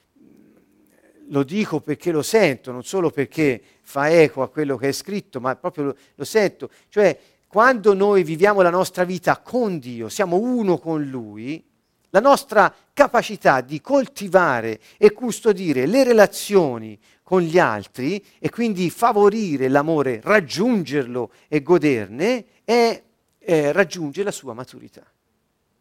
lo 1.29 1.43
dico 1.43 1.81
perché 1.81 2.11
lo 2.11 2.23
sento, 2.23 2.73
non 2.73 2.85
solo 2.85 3.11
perché 3.11 3.61
fa 3.83 4.09
eco 4.11 4.43
a 4.43 4.49
quello 4.49 4.77
che 4.77 4.89
è 4.89 4.93
scritto, 4.93 5.41
ma 5.41 5.57
proprio 5.57 5.85
lo, 5.85 5.97
lo 6.15 6.25
sento. 6.25 6.71
Cioè, 6.89 7.19
quando 7.47 7.95
noi 7.95 8.23
viviamo 8.23 8.63
la 8.63 8.71
nostra 8.71 9.05
vita 9.05 9.39
con 9.39 9.79
Dio, 9.79 10.09
siamo 10.09 10.37
uno 10.37 10.79
con 10.79 11.05
Lui, 11.05 11.65
la 12.11 12.21
nostra 12.21 12.75
capacità 12.93 13.61
di 13.61 13.81
coltivare 13.81 14.81
e 14.97 15.13
custodire 15.13 15.87
le 15.87 16.05
relazioni 16.05 16.99
con 17.23 17.41
gli 17.41 17.59
altri 17.59 18.25
e 18.39 18.51
quindi 18.51 18.89
favorire 18.91 19.69
l'amore, 19.69 20.21
raggiungerlo 20.23 21.33
e 21.49 21.63
goderne, 21.63 22.45
è, 22.65 23.03
eh, 23.39 23.73
raggiunge 23.73 24.23
la 24.23 24.31
sua 24.31 24.55
maturità. 24.55 25.05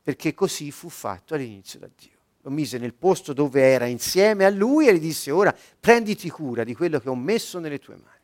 Perché 0.02 0.34
così 0.34 0.72
fu 0.72 0.90
fatto 0.90 1.34
all'inizio 1.34 1.80
da 1.80 1.90
Dio 1.96 2.15
lo 2.46 2.52
mise 2.52 2.78
nel 2.78 2.94
posto 2.94 3.34
dove 3.34 3.60
era 3.60 3.86
insieme 3.86 4.46
a 4.46 4.52
lui 4.52 4.88
e 4.88 4.94
gli 4.94 5.00
disse 5.00 5.32
ora 5.32 5.54
prenditi 5.80 6.30
cura 6.30 6.64
di 6.64 6.76
quello 6.76 7.00
che 7.00 7.10
ho 7.10 7.16
messo 7.16 7.58
nelle 7.58 7.80
tue 7.80 7.96
mani. 7.96 8.20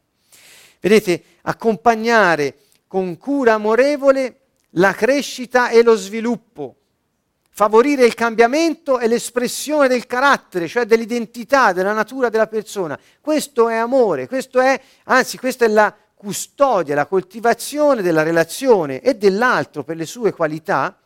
Vedete, 0.79 1.23
accompagnare 1.41 2.55
con 2.86 3.17
cura 3.17 3.53
amorevole 3.53 4.41
la 4.75 4.93
crescita 4.93 5.69
e 5.69 5.81
lo 5.81 5.95
sviluppo, 5.95 6.75
favorire 7.49 8.05
il 8.05 8.13
cambiamento 8.13 8.99
e 8.99 9.07
l'espressione 9.07 9.88
del 9.88 10.05
carattere, 10.05 10.67
cioè 10.67 10.86
dell'identità, 10.86 11.73
della 11.73 11.93
natura 11.93 12.29
della 12.29 12.47
persona. 12.47 12.99
Questo 13.19 13.69
è 13.69 13.75
amore, 13.75 14.27
questo 14.27 14.60
è, 14.60 14.79
anzi, 15.05 15.39
questa 15.39 15.65
è 15.65 15.67
la 15.67 15.95
custodia, 16.13 16.93
la 16.93 17.07
coltivazione 17.07 18.03
della 18.03 18.21
relazione 18.21 19.01
e 19.01 19.15
dell'altro 19.15 19.84
per 19.84 19.95
le 19.95 20.05
sue 20.05 20.31
qualità 20.31 21.01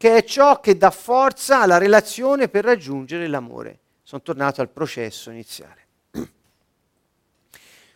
che 0.00 0.16
è 0.16 0.24
ciò 0.24 0.60
che 0.60 0.78
dà 0.78 0.90
forza 0.90 1.60
alla 1.60 1.76
relazione 1.76 2.48
per 2.48 2.64
raggiungere 2.64 3.26
l'amore. 3.26 3.80
Sono 4.02 4.22
tornato 4.22 4.62
al 4.62 4.70
processo 4.70 5.30
iniziale. 5.30 5.86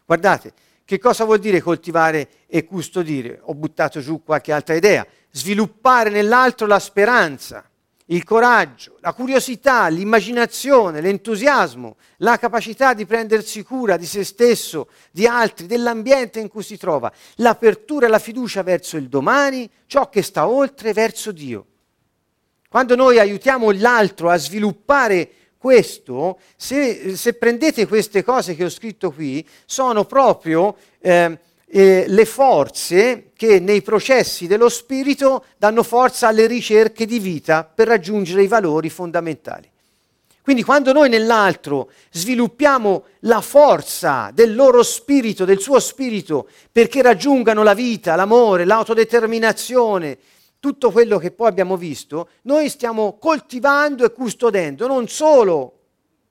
Guardate, 0.04 0.52
che 0.84 0.98
cosa 0.98 1.24
vuol 1.24 1.38
dire 1.38 1.62
coltivare 1.62 2.28
e 2.46 2.66
custodire? 2.66 3.40
Ho 3.44 3.54
buttato 3.54 4.00
giù 4.00 4.22
qualche 4.22 4.52
altra 4.52 4.74
idea. 4.74 5.06
Sviluppare 5.30 6.10
nell'altro 6.10 6.66
la 6.66 6.78
speranza, 6.78 7.66
il 8.08 8.22
coraggio, 8.22 8.98
la 9.00 9.14
curiosità, 9.14 9.88
l'immaginazione, 9.88 11.00
l'entusiasmo, 11.00 11.96
la 12.18 12.36
capacità 12.36 12.92
di 12.92 13.06
prendersi 13.06 13.62
cura 13.62 13.96
di 13.96 14.04
se 14.04 14.24
stesso, 14.24 14.88
di 15.10 15.26
altri, 15.26 15.64
dell'ambiente 15.64 16.38
in 16.38 16.48
cui 16.48 16.64
si 16.64 16.76
trova, 16.76 17.10
l'apertura 17.36 18.04
e 18.04 18.10
la 18.10 18.18
fiducia 18.18 18.62
verso 18.62 18.98
il 18.98 19.08
domani, 19.08 19.66
ciò 19.86 20.10
che 20.10 20.20
sta 20.20 20.46
oltre 20.46 20.92
verso 20.92 21.32
Dio. 21.32 21.68
Quando 22.74 22.96
noi 22.96 23.20
aiutiamo 23.20 23.70
l'altro 23.70 24.30
a 24.30 24.36
sviluppare 24.36 25.30
questo, 25.56 26.40
se, 26.56 27.16
se 27.16 27.34
prendete 27.34 27.86
queste 27.86 28.24
cose 28.24 28.56
che 28.56 28.64
ho 28.64 28.68
scritto 28.68 29.12
qui, 29.12 29.46
sono 29.64 30.06
proprio 30.06 30.74
eh, 30.98 31.38
eh, 31.68 32.04
le 32.08 32.24
forze 32.24 33.30
che 33.36 33.60
nei 33.60 33.80
processi 33.80 34.48
dello 34.48 34.68
spirito 34.68 35.44
danno 35.56 35.84
forza 35.84 36.26
alle 36.26 36.48
ricerche 36.48 37.06
di 37.06 37.20
vita 37.20 37.62
per 37.62 37.86
raggiungere 37.86 38.42
i 38.42 38.48
valori 38.48 38.90
fondamentali. 38.90 39.70
Quindi 40.42 40.64
quando 40.64 40.92
noi 40.92 41.08
nell'altro 41.08 41.92
sviluppiamo 42.10 43.04
la 43.20 43.40
forza 43.40 44.32
del 44.34 44.52
loro 44.52 44.82
spirito, 44.82 45.44
del 45.44 45.60
suo 45.60 45.78
spirito, 45.78 46.48
perché 46.72 47.02
raggiungano 47.02 47.62
la 47.62 47.72
vita, 47.72 48.16
l'amore, 48.16 48.64
l'autodeterminazione, 48.64 50.18
tutto 50.64 50.90
quello 50.90 51.18
che 51.18 51.30
poi 51.30 51.48
abbiamo 51.48 51.76
visto, 51.76 52.30
noi 52.44 52.70
stiamo 52.70 53.18
coltivando 53.18 54.02
e 54.02 54.12
custodendo 54.12 54.86
non 54.86 55.08
solo 55.08 55.80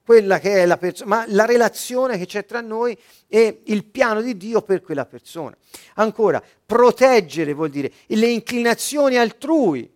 quella 0.04 0.40
che 0.40 0.54
è 0.54 0.66
la 0.66 0.76
persona, 0.76 1.08
ma 1.08 1.24
la 1.28 1.44
relazione 1.44 2.18
che 2.18 2.26
c'è 2.26 2.44
tra 2.44 2.60
noi 2.60 2.98
e 3.28 3.60
il 3.66 3.84
piano 3.84 4.22
di 4.22 4.36
Dio 4.36 4.62
per 4.62 4.82
quella 4.82 5.06
persona. 5.06 5.56
Ancora, 5.94 6.42
proteggere 6.66 7.52
vuol 7.52 7.70
dire 7.70 7.92
le 8.06 8.26
inclinazioni 8.26 9.18
altrui, 9.18 9.88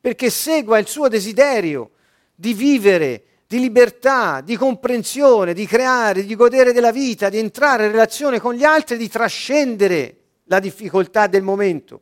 perché 0.00 0.30
segua 0.30 0.78
il 0.78 0.86
suo 0.86 1.08
desiderio 1.08 1.90
di 2.34 2.54
vivere, 2.54 3.24
di 3.46 3.60
libertà, 3.60 4.40
di 4.40 4.56
comprensione, 4.56 5.52
di 5.52 5.66
creare, 5.66 6.24
di 6.24 6.34
godere 6.34 6.72
della 6.72 6.92
vita, 6.92 7.28
di 7.28 7.36
entrare 7.36 7.84
in 7.84 7.90
relazione 7.90 8.40
con 8.40 8.54
gli 8.54 8.64
altri, 8.64 8.96
di 8.96 9.08
trascendere 9.10 10.16
la 10.44 10.60
difficoltà 10.60 11.26
del 11.26 11.42
momento. 11.42 12.00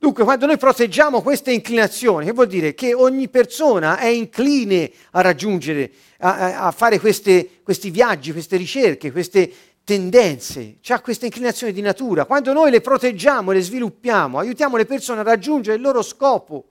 Dunque, 0.00 0.24
quando 0.24 0.46
noi 0.46 0.56
proteggiamo 0.56 1.20
queste 1.20 1.52
inclinazioni, 1.52 2.24
che 2.24 2.32
vuol 2.32 2.46
dire 2.46 2.72
che 2.72 2.94
ogni 2.94 3.28
persona 3.28 3.98
è 3.98 4.06
incline 4.06 4.90
a 5.10 5.20
raggiungere, 5.20 5.92
a, 6.20 6.68
a 6.68 6.70
fare 6.70 6.98
queste, 6.98 7.60
questi 7.62 7.90
viaggi, 7.90 8.32
queste 8.32 8.56
ricerche, 8.56 9.12
queste 9.12 9.52
tendenze, 9.84 10.76
ha 10.88 11.00
queste 11.02 11.26
inclinazioni 11.26 11.74
di 11.74 11.82
natura. 11.82 12.24
Quando 12.24 12.54
noi 12.54 12.70
le 12.70 12.80
proteggiamo, 12.80 13.50
le 13.50 13.60
sviluppiamo, 13.60 14.38
aiutiamo 14.38 14.78
le 14.78 14.86
persone 14.86 15.20
a 15.20 15.22
raggiungere 15.22 15.76
il 15.76 15.82
loro 15.82 16.00
scopo. 16.00 16.64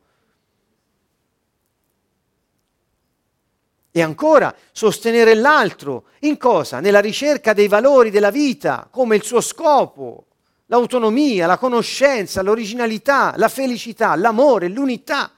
E 3.92 4.02
ancora, 4.02 4.56
sostenere 4.72 5.36
l'altro 5.36 6.06
in 6.22 6.36
cosa? 6.38 6.80
Nella 6.80 7.00
ricerca 7.00 7.54
dei 7.54 7.68
valori 7.68 8.10
della 8.10 8.32
vita, 8.32 8.88
come 8.90 9.18
il 9.18 9.22
suo 9.22 9.40
scopo, 9.40 10.29
l'autonomia, 10.70 11.48
la 11.48 11.58
conoscenza, 11.58 12.42
l'originalità, 12.42 13.34
la 13.38 13.50
felicità, 13.50 14.16
l'amore, 14.16 14.68
l'unità. 14.68 15.32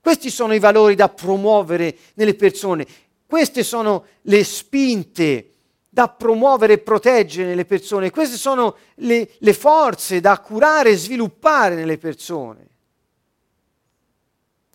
Questi 0.00 0.30
sono 0.30 0.54
i 0.54 0.58
valori 0.58 0.94
da 0.94 1.08
promuovere 1.08 1.96
nelle 2.14 2.34
persone, 2.34 2.86
queste 3.26 3.62
sono 3.62 4.04
le 4.22 4.44
spinte 4.44 5.50
da 5.88 6.08
promuovere 6.08 6.74
e 6.74 6.78
proteggere 6.78 7.48
nelle 7.48 7.64
persone, 7.64 8.10
queste 8.10 8.36
sono 8.36 8.76
le, 8.96 9.30
le 9.38 9.52
forze 9.52 10.20
da 10.20 10.38
curare 10.38 10.90
e 10.90 10.96
sviluppare 10.96 11.74
nelle 11.74 11.98
persone. 11.98 12.68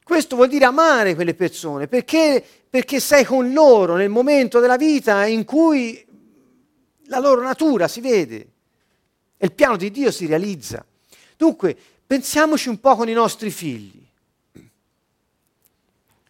Questo 0.04 0.36
vuol 0.36 0.47
dire 0.47 0.65
amare 0.65 1.13
quelle 1.13 1.36
persone, 1.36 1.88
perché, 1.88 2.43
perché 2.67 2.99
sei 2.99 3.23
con 3.23 3.54
loro 3.54 3.95
nel 3.95 4.10
momento 4.10 4.60
della 4.60 4.78
vita 4.78 5.28
in 5.28 5.45
cui 5.45 6.04
la 7.06 7.19
loro 7.19 7.41
natura 7.41 7.88
si 7.88 8.02
vede 8.02 8.47
e 9.41 9.45
il 9.45 9.54
piano 9.54 9.78
di 9.78 9.89
Dio 9.89 10.12
si 10.12 10.25
realizza. 10.25 10.86
Dunque, 11.38 11.75
pensiamoci 12.06 12.67
un 12.67 12.82
po' 12.82 12.97
con 12.97 13.08
i 13.08 13.13
nostri 13.13 13.49
figli. 13.49 14.06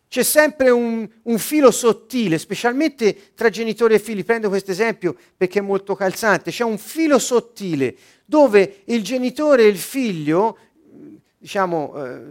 C'è 0.07 0.23
sempre 0.23 0.69
un, 0.69 1.07
un, 1.23 1.37
filo 1.39 1.71
sottile, 1.71 2.37
specialmente 2.37 3.33
tra 3.33 3.49
genitori 3.49 3.95
e 3.95 3.99
figli. 3.99 4.23
Prendo 4.23 4.49
questo 4.49 4.71
esempio 4.71 5.15
perché 5.35 5.59
è 5.59 5.63
molto 5.63 5.95
calzante. 5.95 6.51
C'è 6.51 6.63
un 6.63 6.77
filo 6.77 7.17
sottile 7.17 7.95
dove 8.25 8.81
il 8.85 9.03
genitore 9.03 9.63
e 9.63 9.67
il 9.67 9.77
figlio, 9.77 10.57
diciamo, 11.37 12.05
eh, 12.05 12.21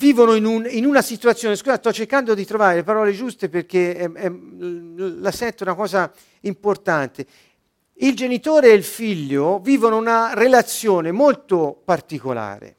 vivono 0.00 0.34
in, 0.34 0.46
un, 0.46 0.66
in, 0.66 0.86
una 0.86 1.02
situazione, 1.02 1.56
scusa, 1.56 1.76
sto 1.76 1.92
cercando 1.92 2.32
di 2.32 2.46
trovare 2.46 2.76
le 2.76 2.82
parole 2.84 3.12
giuste 3.12 3.50
perché 3.50 3.94
è, 3.94 4.10
è, 4.10 4.32
la 4.32 5.30
sento 5.30 5.62
una 5.62 5.74
cosa 5.74 6.10
importante. 6.40 7.26
Il 7.92 8.16
genitore 8.16 8.70
e 8.70 8.74
il 8.74 8.82
figlio 8.82 9.58
vivono 9.58 9.98
una 9.98 10.32
relazione 10.32 11.12
molto 11.12 11.82
particolare. 11.84 12.76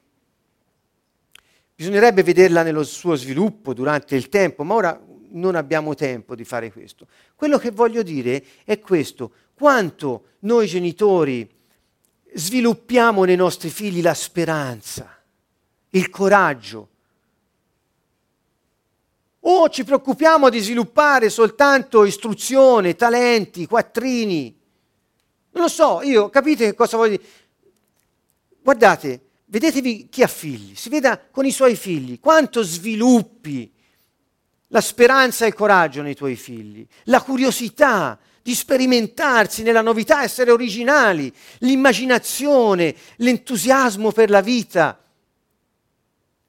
Bisognerebbe 1.76 2.24
vederla 2.24 2.64
nello 2.64 2.82
suo 2.82 3.14
sviluppo 3.14 3.72
durante 3.72 4.16
il 4.16 4.28
tempo, 4.28 4.64
ma 4.64 4.74
ora 4.74 5.00
non 5.30 5.54
abbiamo 5.54 5.94
tempo 5.94 6.34
di 6.34 6.44
fare 6.44 6.72
questo. 6.72 7.06
Quello 7.36 7.56
che 7.56 7.70
voglio 7.70 8.02
dire 8.02 8.44
è 8.64 8.80
questo, 8.80 9.30
quanto 9.54 10.24
noi 10.40 10.66
genitori 10.66 11.48
sviluppiamo 12.34 13.22
nei 13.22 13.36
nostri 13.36 13.70
figli 13.70 14.02
la 14.02 14.14
speranza, 14.14 15.16
il 15.90 16.10
coraggio, 16.10 16.88
o 19.44 19.68
ci 19.68 19.84
preoccupiamo 19.84 20.48
di 20.48 20.60
sviluppare 20.60 21.30
soltanto 21.30 22.04
istruzione, 22.04 22.94
talenti, 22.94 23.66
quattrini? 23.66 24.56
Non 25.52 25.64
lo 25.64 25.68
so, 25.68 26.00
io 26.02 26.28
capite 26.28 26.66
che 26.66 26.74
cosa 26.74 26.96
voglio 26.96 27.16
dire? 27.16 27.28
Guardate, 28.62 29.20
vedetevi 29.46 30.08
chi 30.08 30.22
ha 30.22 30.28
figli, 30.28 30.74
si 30.76 30.88
veda 30.88 31.20
con 31.30 31.44
i 31.44 31.50
suoi 31.50 31.74
figli, 31.74 32.20
quanto 32.20 32.62
sviluppi 32.62 33.70
la 34.68 34.80
speranza 34.80 35.44
e 35.44 35.48
il 35.48 35.54
coraggio 35.54 36.02
nei 36.02 36.14
tuoi 36.14 36.36
figli, 36.36 36.86
la 37.04 37.20
curiosità 37.20 38.18
di 38.40 38.54
sperimentarsi 38.54 39.62
nella 39.62 39.82
novità, 39.82 40.22
essere 40.22 40.50
originali, 40.50 41.32
l'immaginazione, 41.58 42.94
l'entusiasmo 43.16 44.12
per 44.12 44.30
la 44.30 44.40
vita 44.40 45.01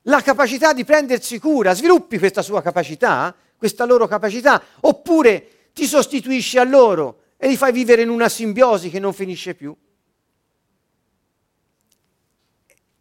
la 0.03 0.21
capacità 0.21 0.73
di 0.73 0.83
prendersi 0.83 1.39
cura, 1.39 1.73
sviluppi 1.73 2.17
questa 2.17 2.41
sua 2.41 2.61
capacità, 2.61 3.35
questa 3.57 3.85
loro 3.85 4.07
capacità, 4.07 4.61
oppure 4.81 5.69
ti 5.73 5.85
sostituisci 5.85 6.57
a 6.57 6.63
loro 6.63 7.21
e 7.37 7.47
li 7.47 7.57
fai 7.57 7.71
vivere 7.71 8.01
in 8.01 8.09
una 8.09 8.29
simbiosi 8.29 8.89
che 8.89 8.99
non 8.99 9.13
finisce 9.13 9.55
più. 9.55 9.75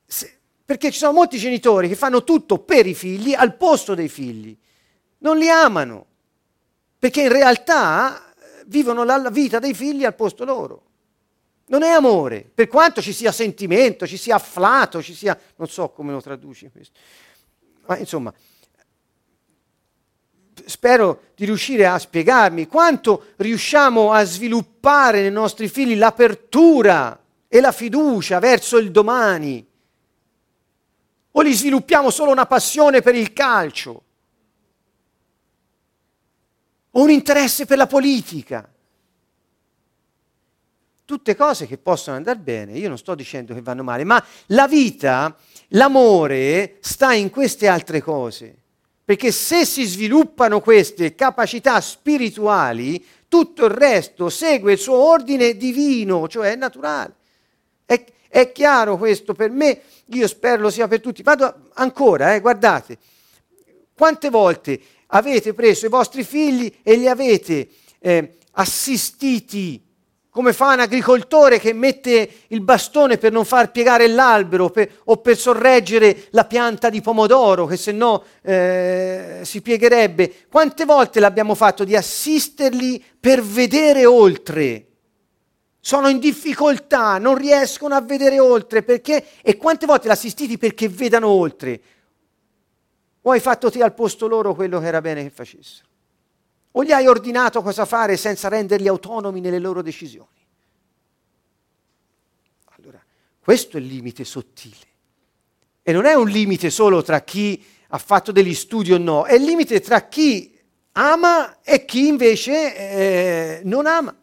Se, 0.07 0.39
perché 0.65 0.91
ci 0.91 0.99
sono 0.99 1.13
molti 1.13 1.39
genitori 1.39 1.89
che 1.89 1.97
fanno 1.97 2.23
tutto 2.23 2.59
per 2.59 2.87
i 2.87 2.95
figli 2.95 3.35
al 3.35 3.57
posto 3.57 3.95
dei 3.95 4.09
figli, 4.09 4.57
non 5.19 5.39
li 5.39 5.49
amano, 5.49 6.07
perché 6.99 7.23
in 7.23 7.33
realtà 7.33 8.33
eh, 8.35 8.65
vivono 8.67 9.03
la 9.05 9.31
vita 9.31 9.59
dei 9.59 9.75
figli 9.75 10.05
al 10.05 10.15
posto 10.15 10.45
loro. 10.45 10.91
Non 11.73 11.83
è 11.85 11.89
amore, 11.89 12.51
per 12.55 12.69
quanto 12.69 13.01
ci 13.01 13.15
sia 13.15 13.33
sentimento, 13.33 14.07
ci 14.07 14.19
sia 14.19 14.35
afflato, 14.35 15.03
ci 15.03 15.15
sia... 15.15 15.39
non 15.57 15.69
so 15.69 15.89
come 15.89 16.13
lo 16.13 16.21
traduci 16.21 16.69
questo. 16.71 16.99
Ma 17.87 17.97
insomma, 17.97 18.33
spero 20.67 21.31
di 21.35 21.47
riuscire 21.47 21.87
a 21.87 21.99
spiegarmi 21.99 22.67
quanto 22.67 23.29
riusciamo 23.37 24.13
a 24.13 24.23
sviluppare 24.23 25.23
nei 25.23 25.31
nostri 25.31 25.67
figli 25.67 25.97
l'apertura 25.97 27.19
e 27.49 27.61
la 27.61 27.73
fiducia 27.73 28.39
verso 28.39 28.77
il 28.77 28.91
domani. 28.91 29.67
O 31.31 31.41
li 31.41 31.55
sviluppiamo 31.55 32.11
solo 32.11 32.33
una 32.33 32.45
passione 32.45 33.01
per 33.01 33.15
il 33.15 33.33
calcio, 33.33 34.03
o 36.91 37.01
un 37.01 37.09
interesse 37.09 37.65
per 37.65 37.79
la 37.79 37.87
politica 37.87 38.72
tutte 41.05 41.35
cose 41.35 41.67
che 41.67 41.79
possono 41.79 42.17
andare 42.17 42.39
bene, 42.39 42.79
io 42.79 42.89
non 42.89 42.99
sto 42.99 43.15
dicendo 43.15 43.55
che 43.55 43.63
vanno 43.63 43.83
male, 43.83 44.05
ma 44.05 44.25
la 44.47 44.67
vita, 44.69 45.37
l'amore 45.69 46.77
sta 46.81 47.13
in 47.13 47.31
queste 47.31 47.69
altre 47.69 48.01
cose. 48.01 48.57
Perché 49.05 49.33
se 49.33 49.65
si 49.65 49.85
sviluppano 49.85 50.61
queste 50.61 51.15
capacità 51.15 51.81
spirituali, 51.81 53.05
tutto 53.29 53.65
il 53.65 53.71
resto 53.73 54.29
segue 54.29 54.73
il 54.73 54.79
suo 54.79 54.95
ordine 54.95 55.57
divino, 55.57 56.29
cioè 56.29 56.55
naturale. 56.55 57.15
È, 57.85 58.05
è 58.29 58.53
chiaro 58.53 58.97
questo 58.97 59.35
per 59.35 59.51
me, 59.51 59.81
io 60.07 60.29
spero 60.29 60.63
lo 60.63 60.71
sia 60.71 60.87
per 60.87 61.01
tutti. 61.01 61.23
Vado 61.23 61.71
ancora, 61.75 62.35
eh, 62.35 62.41
guardate, 62.41 62.99
quante 63.95 64.31
volte 64.31 64.81
avete 65.09 65.53
preso 65.53 65.87
i 65.87 65.91
vostri 65.91 66.25
figli 66.25 66.73
e 66.83 66.97
li 66.97 67.09
avete 67.09 67.69
eh, 67.99 68.39
assistiti 68.53 69.83
come 70.33 70.55
fa 70.55 70.73
un 70.73 70.81
agricoltore 70.81 71.59
che 71.59 71.75
mette 71.75 72.27
il 72.49 72.63
bastone 72.63 73.19
per 73.19 73.33
non 73.33 73.45
far 73.45 73.71
piegare 73.71 74.09
l'albero 74.09 74.71
per, 74.71 74.91
o 75.05 75.19
per 75.19 75.37
sorreggere 75.37 76.29
la 76.31 76.47
pianta 76.47 76.89
di 76.89 77.03
pomodoro 77.03 77.67
che 77.67 77.77
se 77.77 77.93
no 77.93 78.25
eh, 78.41 79.41
si 79.43 79.61
piegherebbe. 79.61 80.47
Quante 80.51 80.87
volte 80.87 81.21
l'abbiamo 81.21 81.55
fatto 81.55 81.85
di 81.85 81.95
assisterli 81.95 83.05
per 83.21 83.43
vedere 83.43 84.07
oltre? 84.07 84.87
Sono 85.79 86.09
in 86.09 86.19
difficoltà, 86.19 87.19
non 87.19 87.37
riescono 87.37 87.95
a 87.95 88.01
vedere 88.01 88.41
oltre 88.41 88.83
perché? 88.83 89.23
E 89.43 89.59
quante 89.59 89.85
volte 89.85 90.09
l'assistiti 90.09 90.57
perché 90.57 90.89
vedano 90.89 91.29
oltre? 91.29 91.81
O 93.21 93.33
hai 93.33 93.41
fatto 93.41 93.71
te 93.71 93.83
al 93.83 93.93
posto 93.93 94.27
loro 94.27 94.55
quello 94.55 94.81
che 94.81 94.87
era 94.87 95.03
bene 95.03 95.25
che 95.25 95.31
facessero? 95.31 95.91
O 96.73 96.85
gli 96.85 96.93
hai 96.93 97.07
ordinato 97.07 97.61
cosa 97.61 97.85
fare 97.85 98.17
senza 98.17 98.49
renderli 98.49 98.89
autonomi 98.89 99.41
nelle 99.41 99.59
loro 99.59 99.83
decisioni? 99.83 100.29
Allora, 102.77 103.03
questo 103.39 103.77
è 103.77 103.81
il 103.81 103.87
limite 103.87 104.25
sottile. 104.25 104.91
E 105.83 105.93
non 105.93 106.07
è 106.07 106.15
un 106.15 106.29
limite 106.29 106.71
solo 106.71 107.03
tra 107.03 107.21
chi 107.21 107.63
ha 107.89 107.99
fatto 107.99 108.33
degli 108.33 108.55
studi 108.55 108.93
o 108.93 108.99
no, 108.99 109.25
è 109.25 109.35
il 109.35 109.43
limite 109.43 109.81
tra 109.81 110.09
chi 110.09 110.59
ama 110.93 111.61
e 111.63 111.85
chi 111.85 112.07
invece 112.07 112.77
eh, 112.77 113.61
non 113.65 113.87
ama. 113.87 114.17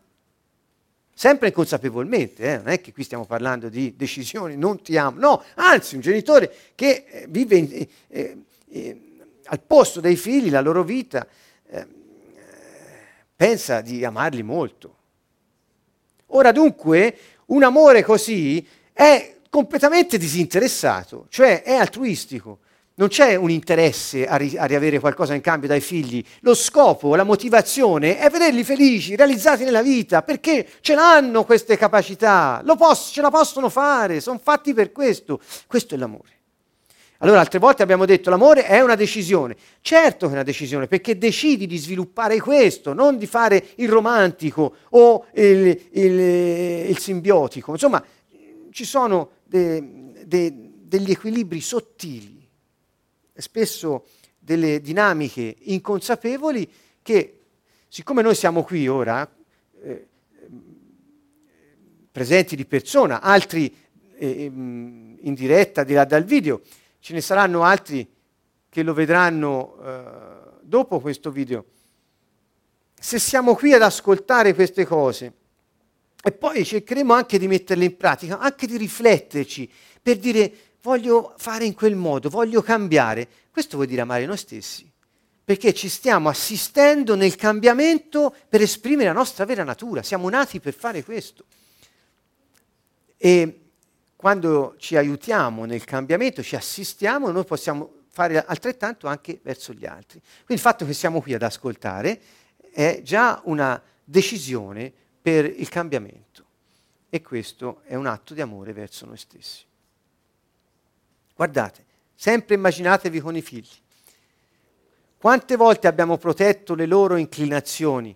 Sempre 1.13 1.49
inconsapevolmente, 1.49 2.53
eh? 2.53 2.57
non 2.57 2.69
è 2.69 2.81
che 2.81 2.93
qui 2.93 3.03
stiamo 3.03 3.25
parlando 3.25 3.69
di 3.69 3.93
decisioni, 3.95 4.55
non 4.55 4.81
ti 4.81 4.97
amo, 4.97 5.19
no, 5.19 5.43
anzi 5.55 5.95
un 5.95 6.01
genitore 6.01 6.51
che 6.73 7.05
eh, 7.07 7.25
vive 7.27 7.57
in, 7.57 7.69
eh, 7.71 7.89
eh, 8.07 8.37
eh, 8.69 9.01
al 9.43 9.59
posto 9.59 9.99
dei 9.99 10.15
figli, 10.15 10.49
la 10.49 10.61
loro 10.61 10.83
vita, 10.83 11.27
pensa 13.39 13.79
di 13.79 14.03
amarli 14.03 14.43
molto. 14.43 14.95
Ora 16.31 16.51
dunque, 16.51 17.17
un 17.45 17.63
amore 17.63 18.03
così 18.03 18.67
è 18.91 19.37
completamente 19.49 20.17
disinteressato, 20.17 21.27
cioè 21.29 21.63
è 21.63 21.73
altruistico. 21.75 22.59
Non 22.95 23.07
c'è 23.07 23.35
un 23.35 23.49
interesse 23.49 24.27
a, 24.27 24.35
ri- 24.35 24.57
a, 24.57 24.65
riavere 24.65 24.99
qualcosa 24.99 25.35
in 25.35 25.39
cambio 25.39 25.69
dai 25.69 25.79
figli. 25.79 26.21
Lo 26.41 26.53
scopo, 26.53 27.15
la 27.15 27.23
motivazione 27.23 28.17
è 28.17 28.29
vederli 28.29 28.65
felici, 28.65 29.15
realizzati 29.15 29.63
nella 29.63 29.81
vita, 29.81 30.21
perché 30.21 30.67
ce 30.81 30.93
l'hanno 30.93 31.45
queste 31.45 31.77
capacità, 31.77 32.61
posso, 32.77 33.13
ce 33.13 33.21
la 33.21 33.29
possono 33.29 33.69
fare, 33.69 34.19
sono 34.19 34.41
fatti 34.43 34.73
per 34.73 34.91
questo. 34.91 35.39
Questo 35.65 35.95
è 35.95 35.97
l'amore. 35.97 36.38
Allora, 37.21 37.41
altre 37.41 37.59
volte 37.59 37.83
abbiamo 37.83 38.05
detto 38.05 38.29
l'amore 38.29 38.65
è 38.65 38.79
una 38.79 38.95
decisione. 38.95 39.55
Certo 39.81 40.25
che 40.25 40.31
è 40.31 40.35
una 40.35 40.43
decisione, 40.43 40.87
perché 40.87 41.17
decidi 41.17 41.67
di 41.67 41.77
sviluppare 41.77 42.39
questo, 42.39 42.93
non 42.93 43.17
di 43.17 43.25
fare 43.25 43.71
il 43.75 43.89
romantico 43.89 44.75
o 44.91 45.25
il, 45.33 45.81
il, 45.91 46.19
il 46.89 46.97
simbiotico. 46.97 47.71
Insomma, 47.71 48.01
ci 48.71 48.85
sono 48.85 49.31
de, 49.43 50.13
de, 50.25 50.53
degli 50.81 51.11
equilibri 51.11 51.59
sottili 51.59 52.47
spesso 53.33 54.05
delle 54.37 54.79
dinamiche 54.79 55.55
inconsapevoli 55.59 56.69
che, 57.01 57.39
siccome 57.87 58.21
noi 58.21 58.35
siamo 58.35 58.63
qui 58.63 58.87
ora, 58.87 59.29
eh, 59.83 60.07
presenti 62.11 62.55
di 62.55 62.65
persona, 62.65 63.21
altri 63.21 63.73
eh, 64.17 64.45
in 64.45 65.33
diretta 65.33 65.83
di 65.83 65.93
là 65.93 66.05
dal 66.05 66.23
video, 66.23 66.61
ce 66.99 67.13
ne 67.13 67.21
saranno 67.21 67.63
altri 67.63 68.07
che 68.69 68.83
lo 68.83 68.93
vedranno 68.93 69.77
eh, 69.83 70.57
dopo 70.61 70.99
questo 70.99 71.31
video. 71.31 71.65
Se 72.99 73.19
siamo 73.19 73.55
qui 73.55 73.73
ad 73.73 73.81
ascoltare 73.81 74.53
queste 74.53 74.85
cose, 74.85 75.33
E 76.21 76.33
poi 76.33 76.65
cercheremo 76.65 77.13
anche 77.13 77.39
di 77.39 77.47
metterle 77.47 77.85
in 77.85 77.95
pratica, 77.95 78.39
anche 78.39 78.67
di 78.67 78.75
rifletterci 78.75 79.71
per 80.01 80.17
dire 80.17 80.51
voglio 80.81 81.33
fare 81.37 81.63
in 81.63 81.73
quel 81.73 81.95
modo, 81.95 82.29
voglio 82.29 82.61
cambiare. 82.61 83.27
Questo 83.49 83.77
vuol 83.77 83.87
dire 83.87 84.01
amare 84.01 84.25
noi 84.25 84.37
stessi, 84.37 84.89
perché 85.43 85.73
ci 85.73 85.87
stiamo 85.87 86.27
assistendo 86.27 87.15
nel 87.15 87.35
cambiamento 87.35 88.35
per 88.49 88.61
esprimere 88.61 89.07
la 89.07 89.13
nostra 89.13 89.45
vera 89.45 89.63
natura, 89.63 90.03
siamo 90.03 90.29
nati 90.29 90.59
per 90.59 90.73
fare 90.73 91.03
questo. 91.05 91.45
E 93.15 93.68
quando 94.19 94.75
ci 94.77 94.97
aiutiamo 94.97 95.63
nel 95.63 95.85
cambiamento, 95.85 96.43
ci 96.43 96.57
assistiamo, 96.57 97.31
noi 97.31 97.45
possiamo 97.45 97.99
fare 98.09 98.43
altrettanto 98.43 99.07
anche 99.07 99.39
verso 99.41 99.71
gli 99.71 99.85
altri. 99.85 100.19
Quindi 100.19 100.55
il 100.55 100.59
fatto 100.59 100.85
che 100.85 100.91
siamo 100.91 101.21
qui 101.21 101.35
ad 101.35 101.41
ascoltare 101.41 102.19
è 102.69 102.99
già 103.01 103.39
una 103.45 103.81
decisione 104.03 104.91
per 105.21 105.45
il 105.45 105.69
cambiamento 105.69 106.43
e 107.09 107.21
questo 107.21 107.79
è 107.85 107.95
un 107.95 108.07
atto 108.07 108.33
di 108.33 108.41
amore 108.41 108.73
verso 108.73 109.05
noi 109.05 109.15
stessi. 109.15 109.63
Guardate, 111.33 111.85
sempre 112.13 112.55
immaginatevi 112.55 113.21
con 113.21 113.37
i 113.37 113.41
figli. 113.41 113.69
Quante 115.17 115.55
volte 115.55 115.87
abbiamo 115.87 116.17
protetto 116.17 116.75
le 116.75 116.87
loro 116.87 117.15
inclinazioni 117.15 118.13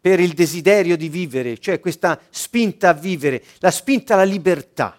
per 0.00 0.18
il 0.18 0.32
desiderio 0.32 0.96
di 0.96 1.10
vivere, 1.10 1.58
cioè 1.58 1.78
questa 1.78 2.18
spinta 2.30 2.88
a 2.88 2.94
vivere, 2.94 3.44
la 3.58 3.70
spinta 3.70 4.14
alla 4.14 4.24
libertà? 4.24 4.94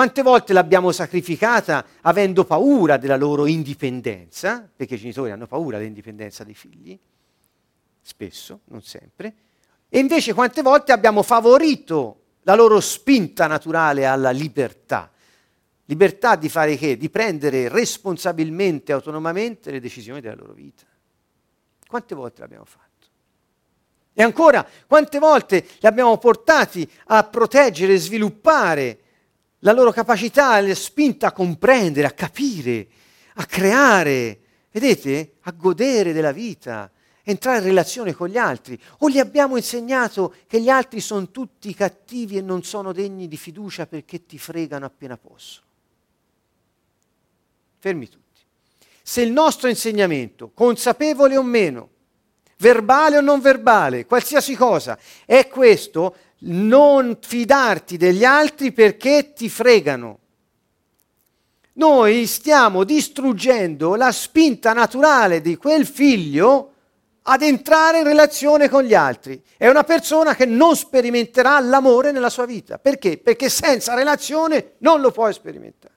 Quante 0.00 0.22
volte 0.22 0.54
l'abbiamo 0.54 0.92
sacrificata 0.92 1.84
avendo 2.00 2.46
paura 2.46 2.96
della 2.96 3.18
loro 3.18 3.44
indipendenza, 3.44 4.66
perché 4.74 4.94
i 4.94 4.96
genitori 4.98 5.30
hanno 5.30 5.46
paura 5.46 5.76
dell'indipendenza 5.76 6.42
dei 6.42 6.54
figli, 6.54 6.98
spesso, 8.00 8.60
non 8.68 8.80
sempre, 8.80 9.34
e 9.90 9.98
invece 9.98 10.32
quante 10.32 10.62
volte 10.62 10.92
abbiamo 10.92 11.22
favorito 11.22 12.22
la 12.44 12.54
loro 12.54 12.80
spinta 12.80 13.46
naturale 13.46 14.06
alla 14.06 14.30
libertà. 14.30 15.10
Libertà 15.84 16.34
di 16.34 16.48
fare 16.48 16.76
che? 16.76 16.96
Di 16.96 17.10
prendere 17.10 17.68
responsabilmente, 17.68 18.92
autonomamente 18.92 19.70
le 19.70 19.80
decisioni 19.80 20.22
della 20.22 20.34
loro 20.34 20.54
vita. 20.54 20.84
Quante 21.86 22.14
volte 22.14 22.40
l'abbiamo 22.40 22.64
fatto? 22.64 23.06
E 24.14 24.22
ancora, 24.22 24.66
quante 24.86 25.18
volte 25.18 25.66
li 25.78 25.86
abbiamo 25.86 26.16
portati 26.16 26.90
a 27.08 27.22
proteggere 27.24 27.92
e 27.92 27.98
sviluppare 27.98 28.99
la 29.60 29.72
loro 29.72 29.92
capacità, 29.92 30.60
la 30.60 30.74
spinta 30.74 31.28
a 31.28 31.32
comprendere, 31.32 32.06
a 32.06 32.12
capire, 32.12 32.86
a 33.34 33.46
creare, 33.46 34.40
vedete, 34.70 35.34
a 35.42 35.52
godere 35.52 36.12
della 36.12 36.32
vita, 36.32 36.90
entrare 37.22 37.58
in 37.58 37.64
relazione 37.64 38.14
con 38.14 38.28
gli 38.28 38.36
altri. 38.36 38.78
O 38.98 39.10
gli 39.10 39.18
abbiamo 39.18 39.56
insegnato 39.56 40.34
che 40.46 40.60
gli 40.60 40.68
altri 40.68 41.00
sono 41.00 41.30
tutti 41.30 41.74
cattivi 41.74 42.36
e 42.36 42.42
non 42.42 42.62
sono 42.62 42.92
degni 42.92 43.28
di 43.28 43.36
fiducia 43.36 43.86
perché 43.86 44.24
ti 44.26 44.38
fregano 44.38 44.86
appena 44.86 45.16
possono. 45.16 45.66
Fermi 47.78 48.08
tutti. 48.08 48.18
Se 49.02 49.22
il 49.22 49.32
nostro 49.32 49.68
insegnamento, 49.68 50.50
consapevole 50.52 51.36
o 51.36 51.42
meno, 51.42 51.88
verbale 52.58 53.16
o 53.16 53.20
non 53.20 53.40
verbale, 53.40 54.04
qualsiasi 54.04 54.54
cosa, 54.54 54.98
è 55.24 55.48
questo, 55.48 56.14
non 56.40 57.18
fidarti 57.20 57.96
degli 57.96 58.24
altri 58.24 58.72
perché 58.72 59.32
ti 59.32 59.48
fregano. 59.48 60.18
Noi 61.74 62.26
stiamo 62.26 62.84
distruggendo 62.84 63.94
la 63.94 64.12
spinta 64.12 64.72
naturale 64.72 65.40
di 65.40 65.56
quel 65.56 65.86
figlio 65.86 66.72
ad 67.22 67.42
entrare 67.42 67.98
in 67.98 68.04
relazione 68.04 68.68
con 68.68 68.82
gli 68.82 68.94
altri. 68.94 69.40
È 69.56 69.68
una 69.68 69.84
persona 69.84 70.34
che 70.34 70.46
non 70.46 70.76
sperimenterà 70.76 71.60
l'amore 71.60 72.12
nella 72.12 72.30
sua 72.30 72.46
vita. 72.46 72.78
Perché? 72.78 73.18
Perché 73.18 73.48
senza 73.48 73.94
relazione 73.94 74.72
non 74.78 75.00
lo 75.00 75.10
puoi 75.10 75.32
sperimentare. 75.32 75.94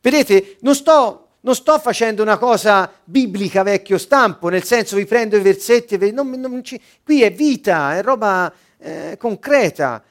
Vedete, 0.00 0.56
non 0.60 0.74
sto, 0.74 1.28
non 1.40 1.54
sto 1.54 1.78
facendo 1.78 2.22
una 2.22 2.38
cosa 2.38 2.90
biblica 3.04 3.62
vecchio 3.62 3.98
stampo, 3.98 4.48
nel 4.48 4.64
senso 4.64 4.96
vi 4.96 5.06
prendo 5.06 5.36
i 5.36 5.40
versetti 5.40 5.96
non, 6.12 6.30
non 6.30 6.64
ci, 6.64 6.80
qui 7.04 7.22
è 7.22 7.32
vita, 7.32 7.96
è 7.96 8.02
roba 8.02 8.52
eh, 8.78 9.16
concreta, 9.18 10.02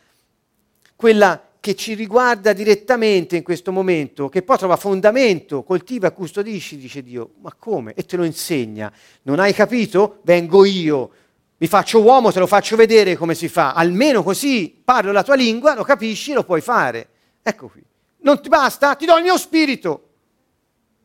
quella 0.96 1.42
che 1.60 1.76
ci 1.76 1.96
riguarda 1.96 2.54
direttamente 2.54 3.36
in 3.36 3.44
questo 3.44 3.72
momento, 3.72 4.30
che 4.30 4.42
poi 4.42 4.58
trova 4.58 4.78
fondamento, 4.78 5.64
coltiva, 5.64 6.12
custodisci, 6.12 6.78
dice 6.78 7.04
Dio, 7.04 7.32
ma 7.42 7.54
come? 7.54 7.94
E 7.94 8.04
te 8.04 8.16
lo 8.16 8.24
insegna. 8.24 8.92
Non 9.24 9.40
hai 9.40 9.54
capito? 9.54 10.20
Vengo 10.22 10.64
io, 10.64 11.12
mi 11.58 11.68
faccio 11.68 12.02
uomo, 12.02 12.32
te 12.32 12.40
lo 12.40 12.48
faccio 12.48 12.76
vedere 12.76 13.16
come 13.16 13.36
si 13.36 13.50
fa. 13.50 13.74
Almeno 13.74 14.24
così 14.24 14.80
parlo 14.84 15.12
la 15.12 15.24
tua 15.24 15.36
lingua, 15.36 15.74
lo 15.74 15.84
capisci, 15.84 16.34
lo 16.34 16.44
puoi 16.44 16.62
fare. 16.62 17.10
Ecco 17.42 17.68
qui. 17.68 17.84
Non 18.20 18.42
ti 18.42 18.50
basta? 18.50 18.96
Ti 18.96 19.06
do 19.06 19.18
il 19.18 19.24
mio 19.24 19.38
spirito. 19.38 20.10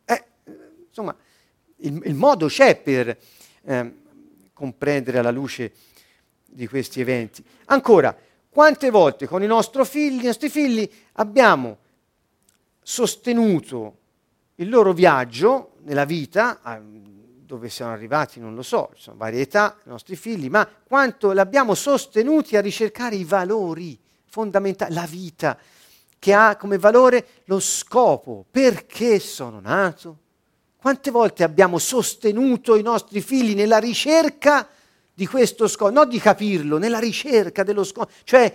Eh, 0.04 0.24
insomma, 0.88 1.16
il, 1.78 2.02
il, 2.04 2.14
modo 2.14 2.46
c'è 2.46 2.76
per 2.76 3.16
eh, 3.64 3.94
comprendere 4.52 5.18
alla 5.18 5.30
luce 5.30 5.72
di 6.52 6.66
questi 6.68 7.00
eventi. 7.00 7.42
Ancora, 7.66 8.16
quante 8.48 8.90
volte 8.90 9.26
con 9.26 9.42
i 9.42 9.48
figli, 9.84 10.20
i 10.20 10.26
nostri 10.26 10.48
figli 10.50 10.88
abbiamo 11.12 11.78
sostenuto 12.82 13.96
il 14.56 14.68
loro 14.68 14.92
viaggio 14.92 15.72
nella 15.84 16.04
vita, 16.04 16.60
dove 16.82 17.68
siamo 17.68 17.92
arrivati 17.92 18.40
non 18.40 18.54
lo 18.54 18.62
so, 18.62 18.90
ci 18.94 19.02
sono 19.02 19.16
varie 19.16 19.40
età, 19.40 19.78
i 19.84 19.88
nostri 19.88 20.16
figli, 20.16 20.48
ma 20.48 20.66
quanto 20.66 21.32
l'abbiamo 21.32 21.74
sostenuti 21.74 22.56
a 22.56 22.60
ricercare 22.60 23.16
i 23.16 23.24
valori 23.24 23.98
fondamentali, 24.26 24.94
la 24.94 25.06
vita, 25.06 25.58
che 26.18 26.32
ha 26.32 26.56
come 26.56 26.78
valore 26.78 27.26
lo 27.44 27.58
scopo, 27.58 28.44
perché 28.50 29.18
sono 29.18 29.60
nato. 29.60 30.18
Quante 30.76 31.10
volte 31.10 31.42
abbiamo 31.42 31.78
sostenuto 31.78 32.76
i 32.76 32.82
nostri 32.82 33.20
figli 33.20 33.54
nella 33.54 33.78
ricerca 33.78 34.68
di 35.14 35.26
questo 35.26 35.68
scopo, 35.68 35.90
non 35.90 36.08
di 36.08 36.18
capirlo, 36.18 36.78
nella 36.78 36.98
ricerca 36.98 37.62
dello 37.62 37.84
scopo, 37.84 38.10
cioè 38.24 38.54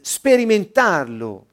sperimentarlo. 0.00 1.46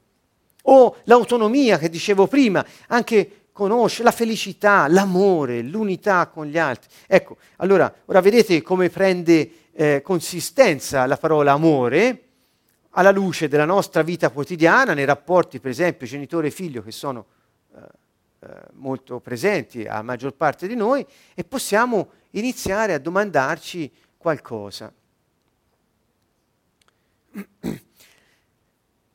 O 0.66 0.96
l'autonomia 1.04 1.78
che 1.78 1.88
dicevo 1.88 2.26
prima, 2.26 2.64
anche 2.88 3.46
conoscere 3.52 4.04
la 4.04 4.10
felicità, 4.10 4.88
l'amore, 4.88 5.62
l'unità 5.62 6.26
con 6.26 6.46
gli 6.46 6.58
altri. 6.58 6.88
Ecco, 7.06 7.36
allora, 7.56 7.92
ora 8.06 8.20
vedete 8.20 8.62
come 8.62 8.90
prende 8.90 9.50
eh, 9.72 10.02
consistenza 10.02 11.06
la 11.06 11.16
parola 11.16 11.52
amore 11.52 12.20
alla 12.90 13.10
luce 13.10 13.48
della 13.48 13.64
nostra 13.64 14.02
vita 14.02 14.30
quotidiana, 14.30 14.94
nei 14.94 15.04
rapporti, 15.04 15.60
per 15.60 15.70
esempio, 15.70 16.06
genitore 16.06 16.48
e 16.48 16.50
figlio, 16.50 16.82
che 16.82 16.92
sono 16.92 17.26
eh, 17.74 17.80
eh, 18.40 18.48
molto 18.74 19.20
presenti 19.20 19.84
a 19.84 20.00
maggior 20.02 20.34
parte 20.34 20.66
di 20.66 20.76
noi, 20.76 21.04
e 21.34 21.44
possiamo 21.44 22.10
iniziare 22.30 22.94
a 22.94 22.98
domandarci 22.98 23.90
qualcosa. 24.24 24.90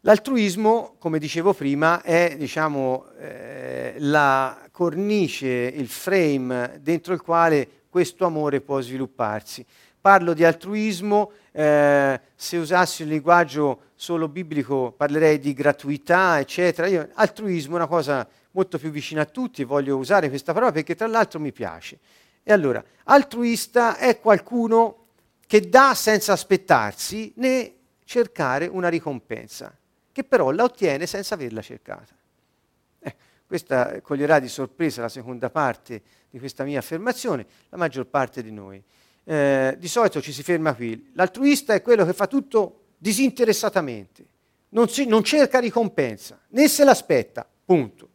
L'altruismo, 0.01 0.97
come 0.99 1.17
dicevo 1.17 1.53
prima, 1.53 2.03
è 2.03 2.35
diciamo, 2.37 3.07
eh, 3.17 3.95
la 3.97 4.67
cornice, 4.69 5.47
il 5.47 5.87
frame 5.87 6.77
dentro 6.83 7.15
il 7.15 7.21
quale 7.21 7.85
questo 7.89 8.23
amore 8.23 8.61
può 8.61 8.79
svilupparsi. 8.81 9.65
Parlo 9.99 10.33
di 10.33 10.43
altruismo, 10.43 11.31
eh, 11.53 12.21
se 12.35 12.57
usassi 12.57 13.01
un 13.01 13.09
linguaggio 13.09 13.85
solo 13.95 14.27
biblico 14.27 14.93
parlerei 14.95 15.39
di 15.39 15.53
gratuità, 15.53 16.39
eccetera. 16.39 16.87
Io, 16.87 17.09
altruismo 17.15 17.73
è 17.73 17.77
una 17.77 17.87
cosa 17.87 18.27
molto 18.51 18.77
più 18.77 18.91
vicina 18.91 19.23
a 19.23 19.25
tutti, 19.25 19.63
voglio 19.63 19.97
usare 19.97 20.29
questa 20.29 20.53
parola 20.53 20.71
perché 20.71 20.93
tra 20.93 21.07
l'altro 21.07 21.39
mi 21.39 21.51
piace. 21.51 21.97
E 22.43 22.53
allora, 22.53 22.83
altruista 23.05 23.97
è 23.97 24.19
qualcuno 24.19 24.98
che 25.49 25.67
dà 25.67 25.95
senza 25.95 26.33
aspettarsi 26.33 27.33
né 27.37 27.73
cercare 28.03 28.67
una 28.67 28.87
ricompensa, 28.87 29.75
che 30.11 30.23
però 30.23 30.51
la 30.51 30.63
ottiene 30.63 31.07
senza 31.07 31.33
averla 31.33 31.63
cercata. 31.63 32.13
Eh, 32.99 33.15
questa 33.47 33.99
coglierà 34.01 34.37
di 34.37 34.47
sorpresa 34.47 35.01
la 35.01 35.09
seconda 35.09 35.49
parte 35.49 36.03
di 36.29 36.37
questa 36.37 36.63
mia 36.63 36.77
affermazione, 36.77 37.47
la 37.69 37.77
maggior 37.77 38.05
parte 38.05 38.43
di 38.43 38.51
noi. 38.51 38.79
Eh, 39.23 39.75
di 39.79 39.87
solito 39.87 40.21
ci 40.21 40.31
si 40.33 40.43
ferma 40.43 40.75
qui. 40.75 41.09
L'altruista 41.13 41.73
è 41.73 41.81
quello 41.81 42.05
che 42.05 42.13
fa 42.13 42.27
tutto 42.27 42.81
disinteressatamente, 42.99 44.25
non, 44.69 44.87
si, 44.87 45.07
non 45.07 45.23
cerca 45.23 45.57
ricompensa, 45.57 46.39
né 46.49 46.67
se 46.67 46.83
l'aspetta, 46.83 47.43
punto. 47.65 48.08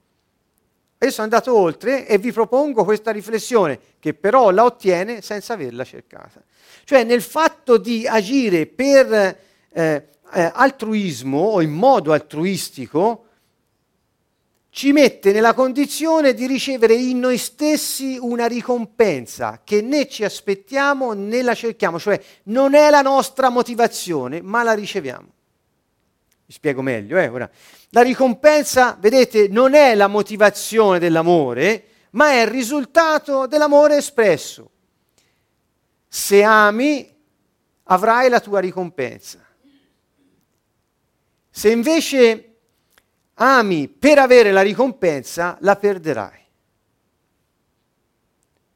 Io 1.05 1.11
sono 1.11 1.25
andato 1.25 1.57
oltre 1.57 2.07
e 2.07 2.19
vi 2.19 2.33
propongo 2.33 2.85
questa 2.85 3.11
riflessione, 3.11 3.79
che 3.99 4.15
però 4.15 4.51
la 4.51 4.65
ottiene 4.65 5.23
senza 5.23 5.55
averla 5.55 5.85
cercata. 5.85 6.43
Cioè 6.85 7.05
nel 7.05 7.23
fatto 7.23 7.77
di 7.77 8.07
agire 8.07 8.67
per 8.67 9.13
eh, 9.13 10.09
eh, 10.33 10.51
altruismo 10.53 11.39
o 11.39 11.61
in 11.61 11.73
modo 11.73 12.13
altruistico, 12.13 13.27
ci 14.71 14.91
mette 14.91 15.31
nella 15.31 15.55
condizione 15.55 16.35
di 16.35 16.49
ricevere 16.49 16.95
in 16.95 17.21
noi 17.21 17.39
stessi 17.39 18.19
una 18.21 18.47
ricompensa 18.47 19.61
che 19.63 19.81
né 19.81 20.09
ci 20.09 20.25
aspettiamo 20.25 21.13
né 21.13 21.43
la 21.43 21.55
cerchiamo, 21.55 22.01
cioè 22.01 22.21
non 22.45 22.75
è 22.75 22.91
la 22.91 23.01
nostra 23.01 23.51
motivazione, 23.51 24.43
ma 24.43 24.65
la 24.65 24.73
riceviamo. 24.73 25.29
Vi 26.47 26.53
spiego 26.53 26.83
meglio, 26.83 27.19
eh, 27.19 27.29
ora. 27.29 27.51
La 27.91 28.03
ricompensa, 28.03 28.97
vedete, 29.01 29.49
non 29.49 29.75
è 29.75 29.95
la 29.95 30.09
motivazione 30.09 30.99
dell'amore, 30.99 31.85
ma 32.11 32.33
è 32.33 32.43
il 32.43 32.49
risultato 32.49 33.47
dell'amore 33.47 33.97
espresso. 33.97 34.71
Se 36.07 36.43
ami, 36.43 37.11
avrai 37.85 38.29
la 38.29 38.41
tua 38.41 38.61
ricompensa. 38.61 39.45
Se 41.51 41.71
invece 41.71 42.55
ami 43.35 43.89
per 43.89 44.19
avere 44.19 44.53
la 44.53 44.63
ricompensa, 44.63 45.57
la 45.61 45.77
perderai. 45.77 46.43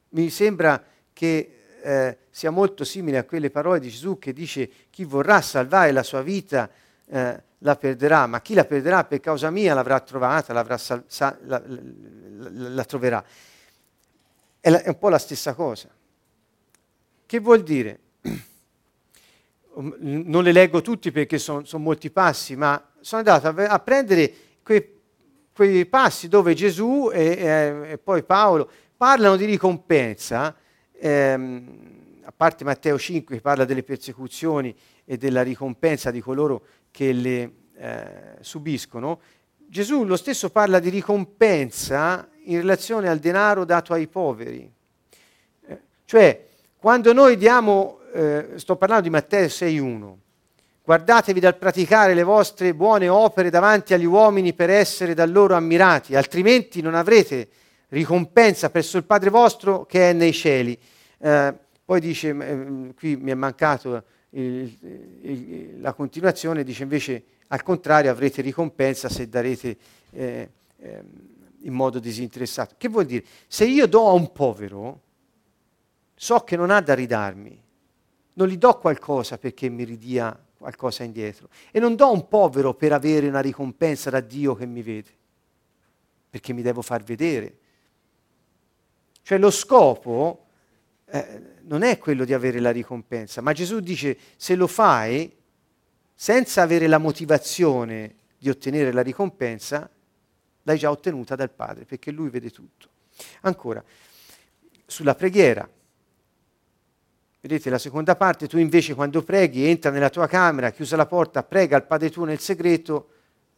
Mi 0.09 0.29
sembra 0.29 0.83
che 1.13 1.65
eh, 1.81 2.17
sia 2.29 2.49
molto 2.49 2.83
simile 2.83 3.17
a 3.19 3.25
quelle 3.25 3.51
parole 3.51 3.79
di 3.79 3.89
Gesù 3.89 4.17
che 4.17 4.33
dice 4.33 4.69
chi 4.89 5.03
vorrà 5.03 5.41
salvare 5.41 5.91
la 5.91 6.03
sua 6.03 6.21
vita 6.21 6.69
eh, 7.07 7.43
la 7.59 7.75
perderà, 7.75 8.25
ma 8.27 8.41
chi 8.41 8.53
la 8.53 8.65
perderà 8.65 9.03
per 9.03 9.19
causa 9.19 9.49
mia 9.49 9.73
l'avrà 9.73 9.99
trovata, 9.99 10.53
l'avrà 10.53 10.77
sal- 10.77 11.03
sa- 11.07 11.37
la, 11.43 11.61
la, 11.65 11.79
la, 12.51 12.69
la, 12.69 12.85
troverà. 12.85 13.23
È, 14.59 14.69
è 14.69 14.87
un 14.87 14.97
po' 14.97 15.09
la 15.09 15.17
stessa 15.17 15.53
cosa. 15.53 15.89
Che 17.25 17.39
vuol 17.39 17.63
dire? 17.63 17.99
Non 19.79 20.43
le 20.43 20.51
leggo 20.51 20.81
tutti 20.81 21.09
perché 21.09 21.37
sono 21.37 21.63
son 21.63 21.81
molti 21.81 22.09
passi, 22.09 22.57
ma 22.57 22.83
sono 22.99 23.21
andato 23.21 23.47
a, 23.47 23.67
a 23.67 23.79
prendere 23.79 24.33
quei, 24.61 24.99
quei 25.53 25.85
passi 25.85 26.27
dove 26.27 26.53
Gesù 26.53 27.09
e, 27.13 27.21
e, 27.23 27.91
e, 27.91 27.97
poi 27.97 28.23
Paolo 28.23 28.69
parlano 28.97 29.37
di 29.37 29.45
ricompensa, 29.45 30.53
ehm, 30.91 32.21
a 32.23 32.33
parte 32.35 32.65
Matteo 32.65 32.97
5 32.97 33.35
che 33.35 33.41
parla 33.41 33.63
delle 33.63 33.83
persecuzioni 33.83 34.75
e 35.11 35.17
della 35.17 35.41
ricompensa 35.41 36.11
di 36.11 36.21
coloro 36.21 36.61
che 36.91 37.11
le 37.13 37.51
eh, 37.77 38.35
subiscono, 38.41 39.19
Gesù 39.57 40.03
lo 40.03 40.15
stesso 40.15 40.51
parla 40.51 40.77
di 40.77 40.89
ricompensa 40.89 42.29
in 42.43 42.57
relazione 42.57 43.09
al 43.09 43.17
denaro 43.17 43.65
dato 43.65 43.93
ai 43.93 44.05
poveri. 44.05 44.71
Eh, 45.65 45.79
cioè, 46.05 46.45
quando 46.77 47.11
noi 47.11 47.37
diamo, 47.37 48.01
eh, 48.13 48.49
sto 48.57 48.75
parlando 48.75 49.05
di 49.05 49.09
Matteo 49.09 49.47
6.1, 49.47 50.13
Guardatevi 50.83 51.39
dal 51.39 51.57
praticare 51.57 52.13
le 52.13 52.23
vostre 52.23 52.75
buone 52.75 53.07
opere 53.09 53.49
davanti 53.49 53.95
agli 53.95 54.05
uomini 54.05 54.53
per 54.53 54.69
essere 54.69 55.15
da 55.15 55.25
loro 55.25 55.55
ammirati, 55.55 56.15
altrimenti 56.15 56.81
non 56.81 56.93
avrete 56.93 57.47
ricompensa 57.89 58.69
presso 58.69 58.97
il 58.97 59.05
Padre 59.05 59.31
vostro 59.31 59.85
che 59.85 60.11
è 60.11 60.13
nei 60.13 60.33
cieli. 60.33 60.77
Eh, 61.17 61.53
poi 61.83 61.99
dice, 61.99 62.29
eh, 62.29 62.93
qui 62.95 63.15
mi 63.17 63.31
è 63.31 63.35
mancato 63.35 64.03
il, 64.31 64.77
il, 65.21 65.81
la 65.81 65.93
continuazione, 65.93 66.63
dice 66.63 66.83
invece 66.83 67.23
al 67.47 67.63
contrario 67.63 68.11
avrete 68.11 68.41
ricompensa 68.41 69.09
se 69.09 69.27
darete 69.27 69.77
eh, 70.11 70.49
eh, 70.77 71.03
in 71.61 71.73
modo 71.73 71.99
disinteressato. 71.99 72.75
Che 72.77 72.87
vuol 72.87 73.05
dire? 73.05 73.25
Se 73.47 73.65
io 73.65 73.87
do 73.87 74.07
a 74.07 74.13
un 74.13 74.31
povero, 74.31 75.01
so 76.15 76.39
che 76.39 76.55
non 76.55 76.69
ha 76.69 76.81
da 76.81 76.93
ridarmi, 76.93 77.61
non 78.33 78.47
gli 78.47 78.57
do 78.57 78.77
qualcosa 78.77 79.37
perché 79.37 79.69
mi 79.69 79.83
ridia 79.83 80.37
qualcosa 80.57 81.03
indietro. 81.03 81.49
E 81.71 81.79
non 81.79 81.95
do 81.95 82.11
un 82.11 82.27
povero 82.27 82.73
per 82.73 82.93
avere 82.93 83.27
una 83.27 83.39
ricompensa 83.39 84.09
da 84.09 84.19
Dio 84.19 84.55
che 84.55 84.65
mi 84.65 84.81
vede, 84.81 85.09
perché 86.29 86.53
mi 86.53 86.61
devo 86.61 86.81
far 86.81 87.03
vedere. 87.03 87.57
Cioè 89.21 89.37
lo 89.37 89.51
scopo 89.51 90.45
eh, 91.09 91.41
non 91.63 91.83
è 91.83 91.97
quello 91.97 92.25
di 92.25 92.33
avere 92.33 92.59
la 92.59 92.71
ricompensa, 92.71 93.41
ma 93.41 93.53
Gesù 93.53 93.79
dice 93.79 94.17
se 94.35 94.55
lo 94.55 94.67
fai 94.67 95.35
senza 96.13 96.61
avere 96.61 96.87
la 96.87 96.97
motivazione 96.97 98.15
di 98.37 98.49
ottenere 98.49 98.91
la 98.91 99.01
ricompensa, 99.01 99.89
l'hai 100.63 100.77
già 100.77 100.91
ottenuta 100.91 101.35
dal 101.35 101.51
Padre, 101.51 101.85
perché 101.85 102.11
Lui 102.11 102.29
vede 102.29 102.49
tutto. 102.49 102.89
Ancora, 103.41 103.83
sulla 104.85 105.15
preghiera, 105.15 105.69
Vedete 107.41 107.69
la 107.69 107.77
seconda 107.77 108.17
parte, 108.17 108.49
tu 108.49 108.57
invece 108.57 108.93
quando 108.93 109.23
preghi 109.23 109.65
entra 109.65 109.91
nella 109.91 110.09
tua 110.09 110.27
camera, 110.27 110.71
chiusa 110.71 110.97
la 110.97 111.05
porta, 111.05 111.41
prega 111.41 111.77
al 111.77 111.85
Padre 111.85 112.09
tuo 112.09 112.25
nel 112.25 112.39
segreto 112.39 113.11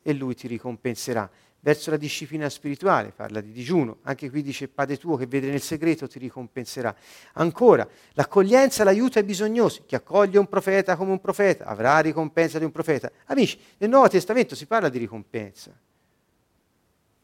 e 0.04 0.14
lui 0.14 0.36
ti 0.36 0.48
ricompenserà. 0.48 1.28
Verso 1.64 1.92
la 1.92 1.98
disciplina 1.98 2.50
spirituale 2.50 3.12
parla 3.12 3.40
di 3.40 3.52
digiuno, 3.52 4.00
anche 4.02 4.30
qui 4.32 4.42
dice 4.42 4.68
Padre 4.68 4.98
tuo 4.98 5.16
che 5.16 5.28
vede 5.28 5.50
nel 5.50 5.62
segreto 5.62 6.08
ti 6.08 6.18
ricompenserà. 6.18 6.94
Ancora, 7.34 7.88
l'accoglienza, 8.14 8.84
l'aiuto 8.84 9.20
ai 9.20 9.24
bisognosi, 9.24 9.84
chi 9.86 9.94
accoglie 9.94 10.40
un 10.40 10.48
profeta 10.48 10.96
come 10.96 11.12
un 11.12 11.22
profeta 11.22 11.66
avrà 11.66 12.00
ricompensa 12.00 12.58
di 12.58 12.66
un 12.66 12.72
profeta. 12.72 13.12
Amici, 13.26 13.60
nel 13.78 13.90
Nuovo 13.90 14.08
Testamento 14.08 14.56
si 14.56 14.66
parla 14.66 14.90
di 14.90 14.98
ricompensa. 14.98 15.72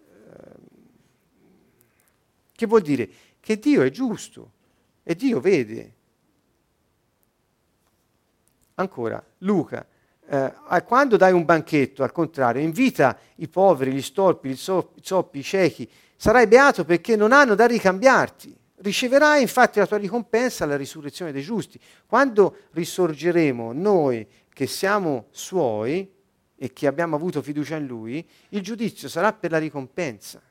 Ehm, 0.07 0.53
che 2.53 2.65
vuol 2.67 2.81
dire? 2.81 3.09
Che 3.39 3.57
Dio 3.57 3.81
è 3.81 3.89
giusto 3.89 4.51
e 5.03 5.15
Dio 5.15 5.39
vede 5.39 5.95
Ancora, 8.79 9.23
Luca, 9.39 9.85
eh, 10.29 10.83
quando 10.85 11.15
dai 11.15 11.31
un 11.31 11.45
banchetto, 11.45 12.03
al 12.03 12.11
contrario, 12.11 12.61
invita 12.61 13.17
i 13.35 13.47
poveri, 13.47 13.93
gli 13.93 14.01
storpi, 14.01 14.49
i 14.49 14.55
zoppi, 14.55 15.39
i 15.39 15.43
ciechi, 15.43 15.89
sarai 16.17 16.47
beato 16.47 16.83
perché 16.83 17.15
non 17.15 17.31
hanno 17.31 17.55
da 17.55 17.65
ricambiarti. 17.65 18.55
Riceverai 18.79 19.41
infatti 19.41 19.79
la 19.79 19.87
tua 19.87 19.97
ricompensa 19.97 20.65
alla 20.65 20.75
risurrezione 20.75 21.31
dei 21.31 21.41
giusti. 21.41 21.79
Quando 22.05 22.57
risorgeremo 22.71 23.71
noi 23.71 24.27
che 24.53 24.67
siamo 24.67 25.27
suoi 25.31 26.13
e 26.55 26.73
che 26.73 26.87
abbiamo 26.87 27.15
avuto 27.15 27.41
fiducia 27.41 27.77
in 27.77 27.85
lui, 27.85 28.27
il 28.49 28.61
giudizio 28.61 29.07
sarà 29.07 29.31
per 29.31 29.51
la 29.51 29.59
ricompensa. 29.59 30.41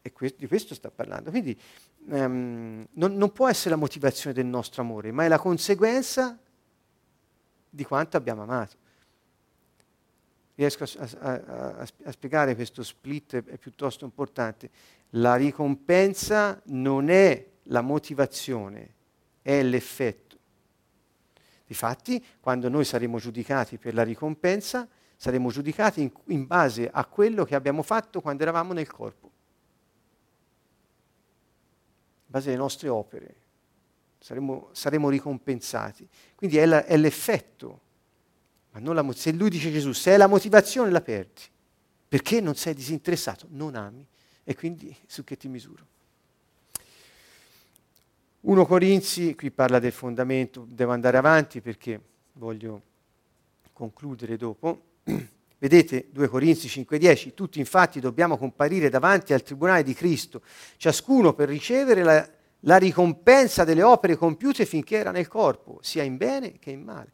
E 0.00 0.12
que- 0.12 0.34
di 0.38 0.46
questo 0.46 0.74
sta 0.74 0.90
parlando. 0.90 1.30
Quindi 1.30 1.58
um, 2.06 2.86
non, 2.92 3.16
non 3.16 3.32
può 3.32 3.48
essere 3.48 3.70
la 3.70 3.76
motivazione 3.76 4.34
del 4.34 4.46
nostro 4.46 4.82
amore, 4.82 5.10
ma 5.10 5.24
è 5.24 5.28
la 5.28 5.38
conseguenza 5.38 6.38
di 7.76 7.84
quanto 7.84 8.16
abbiamo 8.16 8.42
amato. 8.42 8.76
Riesco 10.54 10.84
a, 10.84 11.08
a, 11.18 11.32
a, 11.32 11.86
a 12.04 12.10
spiegare 12.10 12.54
questo 12.54 12.82
split, 12.82 13.44
è 13.44 13.58
piuttosto 13.58 14.06
importante. 14.06 14.70
La 15.10 15.36
ricompensa 15.36 16.60
non 16.64 17.10
è 17.10 17.46
la 17.64 17.82
motivazione, 17.82 18.94
è 19.42 19.62
l'effetto. 19.62 20.24
Difatti, 21.66 22.24
quando 22.40 22.70
noi 22.70 22.84
saremo 22.84 23.18
giudicati 23.18 23.76
per 23.76 23.92
la 23.92 24.02
ricompensa, 24.02 24.88
saremo 25.16 25.50
giudicati 25.50 26.00
in, 26.00 26.10
in, 26.28 26.46
base 26.46 26.88
a 26.90 27.04
quello 27.04 27.44
che 27.44 27.54
abbiamo 27.54 27.82
fatto 27.82 28.22
quando 28.22 28.42
eravamo 28.42 28.72
nel 28.72 28.90
corpo, 28.90 29.26
in 32.24 32.32
base 32.32 32.48
alle 32.48 32.58
nostre 32.58 32.88
opere 32.88 33.44
saremo, 34.26 34.70
saremo 34.72 35.08
ricompensati. 35.08 36.08
Quindi 36.34 36.56
è, 36.56 36.66
la, 36.66 36.84
è 36.84 36.96
l'effetto. 36.96 37.80
Ma 38.72 38.80
non 38.80 38.96
la, 38.96 39.06
se 39.12 39.30
lui 39.30 39.50
dice 39.50 39.70
Gesù, 39.70 39.92
se 39.92 40.14
è 40.14 40.16
la 40.16 40.26
motivazione 40.26 40.90
la 40.90 41.00
perdi, 41.00 41.42
perché 42.08 42.40
non 42.40 42.56
sei 42.56 42.74
disinteressato, 42.74 43.46
non 43.50 43.76
ami, 43.76 44.04
e 44.42 44.56
quindi 44.56 44.94
su 45.06 45.22
che 45.22 45.36
ti 45.36 45.46
misuro? 45.46 45.86
1 48.40 48.66
Corinzi, 48.66 49.36
qui 49.36 49.52
parla 49.52 49.78
del 49.78 49.92
fondamento, 49.92 50.66
devo 50.68 50.90
andare 50.90 51.18
avanti 51.18 51.60
perché 51.60 52.00
voglio 52.32 52.82
concludere 53.72 54.36
dopo. 54.36 54.82
Vedete 55.58 56.08
2 56.10 56.28
Corinzi 56.28 56.66
5:10, 56.66 57.32
tutti 57.32 57.60
infatti 57.60 58.00
dobbiamo 58.00 58.36
comparire 58.36 58.88
davanti 58.88 59.32
al 59.32 59.42
tribunale 59.42 59.84
di 59.84 59.94
Cristo, 59.94 60.42
ciascuno 60.76 61.32
per 61.32 61.48
ricevere 61.48 62.02
la 62.02 62.35
la 62.66 62.76
ricompensa 62.76 63.64
delle 63.64 63.82
opere 63.82 64.16
compiute 64.16 64.66
finché 64.66 64.96
era 64.96 65.10
nel 65.10 65.28
corpo, 65.28 65.78
sia 65.82 66.02
in 66.02 66.16
bene 66.16 66.58
che 66.58 66.70
in 66.70 66.82
male. 66.82 67.10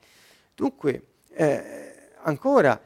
Dunque, 0.55 1.05
eh, 1.31 2.11
ancora, 2.23 2.81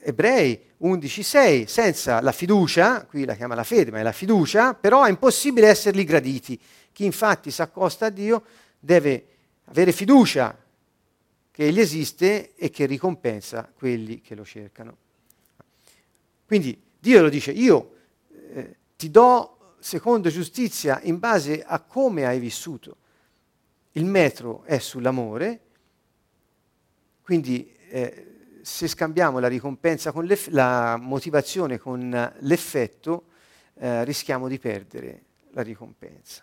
Ebrei 0.00 0.72
11.6, 0.80 1.64
senza 1.66 2.20
la 2.20 2.32
fiducia, 2.32 3.04
qui 3.04 3.24
la 3.24 3.34
chiama 3.34 3.54
la 3.54 3.64
fede, 3.64 3.90
ma 3.90 4.00
è 4.00 4.02
la 4.02 4.12
fiducia, 4.12 4.74
però 4.74 5.04
è 5.04 5.10
impossibile 5.10 5.68
esserli 5.68 6.04
graditi. 6.04 6.60
Chi 6.92 7.04
infatti 7.04 7.50
si 7.50 7.62
accosta 7.62 8.06
a 8.06 8.10
Dio 8.10 8.44
deve 8.78 9.26
avere 9.64 9.92
fiducia 9.92 10.56
che 11.50 11.66
Egli 11.66 11.80
esiste 11.80 12.54
e 12.54 12.70
che 12.70 12.86
ricompensa 12.86 13.70
quelli 13.74 14.20
che 14.20 14.34
lo 14.34 14.44
cercano. 14.44 14.96
Quindi 16.46 16.80
Dio 16.98 17.22
lo 17.22 17.28
dice, 17.28 17.50
io 17.50 17.94
eh, 18.52 18.76
ti 18.96 19.10
do 19.10 19.53
secondo 19.84 20.30
giustizia 20.30 20.98
in 21.02 21.18
base 21.18 21.62
a 21.62 21.78
come 21.78 22.24
hai 22.24 22.38
vissuto. 22.38 22.96
Il 23.92 24.06
metro 24.06 24.62
è 24.64 24.78
sull'amore, 24.78 25.60
quindi 27.20 27.70
eh, 27.90 28.60
se 28.62 28.88
scambiamo 28.88 29.40
la 29.40 29.46
ricompensa 29.46 30.10
con 30.10 30.26
la 30.48 30.96
motivazione 30.98 31.76
con 31.76 32.32
l'effetto, 32.38 33.24
eh, 33.74 34.04
rischiamo 34.04 34.48
di 34.48 34.58
perdere 34.58 35.22
la 35.50 35.60
ricompensa. 35.60 36.42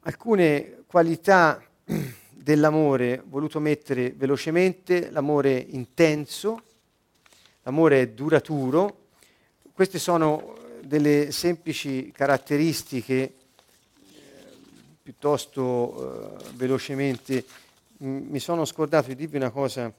Alcune 0.00 0.82
qualità 0.86 1.64
dell'amore 2.28 3.22
voluto 3.24 3.60
mettere 3.60 4.12
velocemente, 4.14 5.10
l'amore 5.10 5.54
intenso, 5.56 6.62
l'amore 7.62 8.12
duraturo. 8.12 9.06
Queste 9.72 9.98
sono 9.98 10.60
delle 10.86 11.32
semplici 11.32 12.10
caratteristiche 12.12 13.14
eh, 13.14 13.32
piuttosto 15.02 16.38
eh, 16.38 16.44
velocemente. 16.54 17.44
Mi 17.98 18.38
sono 18.38 18.64
scordato 18.64 19.08
di 19.08 19.16
dirvi 19.16 19.36
una 19.36 19.50
cosa 19.50 19.92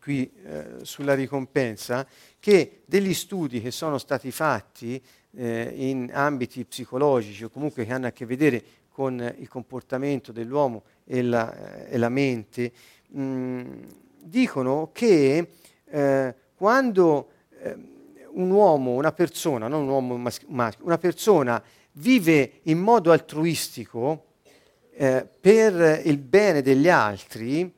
qui 0.00 0.30
eh, 0.44 0.64
sulla 0.82 1.14
ricompensa, 1.14 2.06
che 2.38 2.82
degli 2.84 3.12
studi 3.12 3.60
che 3.60 3.72
sono 3.72 3.98
stati 3.98 4.30
fatti 4.30 5.02
eh, 5.32 5.72
in 5.74 6.10
ambiti 6.12 6.64
psicologici 6.64 7.44
o 7.44 7.50
comunque 7.50 7.84
che 7.84 7.92
hanno 7.92 8.06
a 8.06 8.12
che 8.12 8.24
vedere 8.24 8.62
con 8.90 9.34
il 9.38 9.48
comportamento 9.48 10.32
dell'uomo 10.32 10.84
e 11.04 11.22
la, 11.22 11.86
eh, 11.86 11.94
e 11.94 11.98
la 11.98 12.08
mente, 12.08 12.72
mh, 13.08 13.20
mm, 13.20 13.82
dicono 14.20 14.90
che 14.92 15.48
quando 16.56 17.30
eh, 17.60 17.95
un 18.36 18.50
uomo, 18.50 18.92
una 18.92 19.12
persona, 19.12 19.68
non 19.68 19.82
un 19.82 19.88
uomo 19.88 20.16
maschio, 20.16 20.84
una 20.84 20.98
persona 20.98 21.62
vive 21.92 22.60
in 22.64 22.78
modo 22.78 23.12
altruistico 23.12 24.24
eh, 24.94 25.26
per 25.40 26.02
il 26.04 26.18
bene 26.18 26.62
degli 26.62 26.88
altri, 26.88 27.72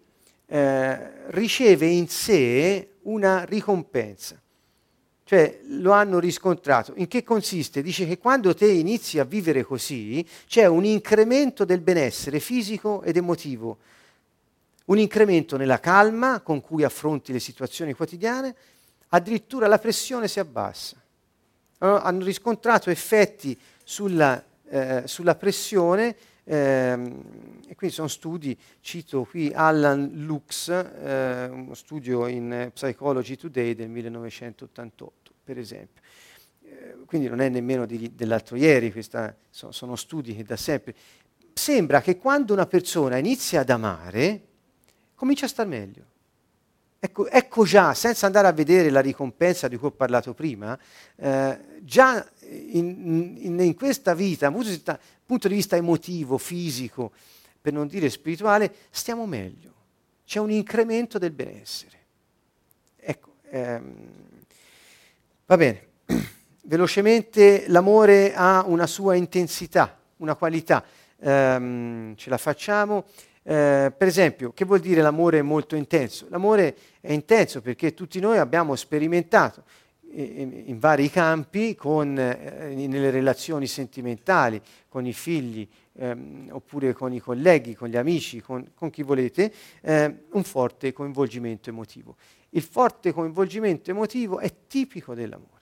eh, 0.47 1.31
riceve 1.31 1.87
in 1.87 2.09
sé 2.09 2.95
una 3.03 3.45
ricompensa. 3.45 4.41
Cioè 5.25 5.61
lo 5.65 5.93
hanno 5.93 6.19
riscontrato. 6.19 6.95
In 6.97 7.07
che 7.07 7.23
consiste? 7.23 7.83
Dice 7.83 8.07
che 8.07 8.17
quando 8.17 8.55
te 8.55 8.67
inizi 8.67 9.19
a 9.19 9.25
vivere 9.25 9.63
così 9.63 10.27
c'è 10.47 10.65
un 10.65 10.85
incremento 10.87 11.67
del 11.67 11.81
benessere 11.81 12.41
fisico 12.41 13.03
ed 13.03 13.17
emotivo, 13.17 13.77
un 14.87 14.99
incremento 14.99 15.59
nella 15.59 15.81
calma 15.81 16.41
con 16.41 16.63
cui 16.63 16.83
affronti 16.83 17.33
le 17.33 17.41
situazioni 17.41 17.93
quotidiane, 17.93 18.55
addirittura 19.09 19.67
la 19.67 19.79
pressione 19.79 20.29
si 20.29 20.41
abbassa. 20.41 20.97
Allora, 21.79 22.03
hanno 22.03 22.25
riscontrato 22.25 22.91
effetti 22.91 23.59
sulla, 23.85 24.43
eh, 24.69 25.03
sulla 25.07 25.37
pressione 25.37 26.17
ehm, 26.45 27.23
e 27.69 27.75
quindi 27.75 27.95
sono 27.95 28.09
studi, 28.09 28.59
cito 28.81 29.25
qui 29.25 29.53
Alan 29.55 30.11
Lux, 30.15 30.69
eh, 30.69 31.49
uno 31.51 31.75
studio 31.75 32.27
in 32.27 32.71
Psychology 32.73 33.37
Today 33.37 33.75
del 33.75 33.89
1988 33.89 35.29
per 35.49 35.59
esempio. 35.59 36.03
Eh, 36.63 36.97
quindi 37.07 37.27
non 37.27 37.41
è 37.41 37.49
nemmeno 37.49 37.87
di, 37.87 38.15
dell'altro 38.15 38.57
ieri, 38.57 38.93
questa, 38.93 39.35
so, 39.49 39.73
sono 39.73 39.97
studi 39.97 40.37
che 40.37 40.43
da 40.43 40.57
sempre. 40.57 40.95
Sembra 41.55 42.03
che 42.03 42.19
quando 42.19 42.53
una 42.53 42.67
persona 42.67 43.17
inizia 43.17 43.61
ad 43.61 43.71
amare, 43.71 44.43
comincia 45.15 45.47
a 45.47 45.49
star 45.49 45.67
meglio. 45.67 46.05
Ecco, 47.01 47.29
ecco, 47.29 47.65
già, 47.65 47.95
senza 47.95 48.27
andare 48.27 48.49
a 48.49 48.53
vedere 48.53 48.91
la 48.91 49.01
ricompensa 49.01 49.69
di 49.69 49.77
cui 49.77 49.89
ho 49.89 49.93
parlato 49.93 50.35
prima, 50.35 50.77
eh, 51.17 51.59
già 51.83 52.27
in, 52.41 53.37
in, 53.39 53.61
in, 53.61 53.75
questa 53.75 54.15
vita, 54.15 54.51
dal 54.51 54.99
punto 55.25 55.47
di 55.47 55.55
vista 55.55 55.77
emotivo, 55.77 56.39
fisico, 56.39 57.13
per 57.61 57.73
non 57.73 57.87
dire 57.87 58.11
spirituale, 58.11 58.75
stiamo 58.91 59.27
meglio. 59.27 59.75
C'è 60.25 60.41
un 60.41 60.51
incremento 60.51 61.19
del 61.19 61.31
benessere. 61.31 61.99
Ecco, 62.97 63.35
ehm, 63.51 64.27
Va 65.49 65.57
bene, 65.57 65.87
velocemente 66.65 67.65
l'amore 67.69 68.35
ha 68.35 68.65
una 68.67 68.87
sua 68.87 69.15
intensità, 69.15 69.99
una 70.19 70.35
qualità, 70.35 70.85
ehm, 71.21 72.15
ce 72.17 72.29
la 72.29 72.37
facciamo. 72.37 73.07
Eh, 73.43 73.93
per 73.97 74.09
esempio, 74.09 74.53
che 74.53 74.65
vuol 74.65 74.81
dire 74.81 75.03
l'amore 75.03 75.43
molto 75.43 75.77
intenso? 75.77 76.27
L'amore 76.31 76.77
è 77.01 77.13
intenso 77.13 77.61
perché 77.61 77.95
tutti 77.95 78.21
noi 78.21 78.39
abbiamo 78.39 78.77
sperimentato 78.77 79.63
in, 80.11 80.79
vari 80.79 81.11
campi, 81.11 81.75
con, 81.75 82.19
eh, 82.19 82.73
nelle 82.75 83.11
relazioni 83.11 83.67
sentimentali, 83.67 84.61
con 84.89 85.07
i 85.07 85.13
figli, 85.13 85.69
ehm, 85.99 86.49
oppure 86.51 86.95
con 86.95 87.13
i 87.13 87.21
colleghi, 87.21 87.75
con 87.75 87.89
gli 87.89 87.97
amici, 87.97 88.41
con, 88.41 88.71
con 88.75 88.91
chi 88.91 89.03
volete, 89.03 89.53
eh, 89.83 90.25
un 90.31 90.43
forte 90.43 90.93
coinvolgimento 90.93 91.69
emotivo 91.69 92.17
il 92.51 92.63
forte 92.63 93.13
coinvolgimento 93.13 93.91
emotivo 93.91 94.39
è 94.39 94.53
tipico 94.67 95.15
dell'amore. 95.15 95.57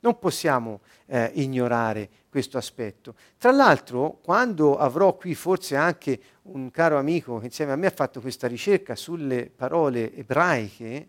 Non 0.00 0.18
possiamo 0.18 0.80
eh, 1.06 1.30
ignorare 1.34 2.08
questo 2.28 2.58
aspetto. 2.58 3.14
Tra 3.38 3.50
l'altro, 3.50 4.18
quando 4.22 4.76
avrò 4.76 5.16
qui 5.16 5.34
forse 5.34 5.74
anche 5.74 6.20
un 6.42 6.70
caro 6.70 6.98
amico 6.98 7.38
che 7.38 7.46
insieme 7.46 7.72
a 7.72 7.76
me 7.76 7.86
ha 7.86 7.90
fatto 7.90 8.20
questa 8.20 8.46
ricerca 8.46 8.94
sulle 8.94 9.50
parole 9.54 10.14
ebraiche, 10.14 11.08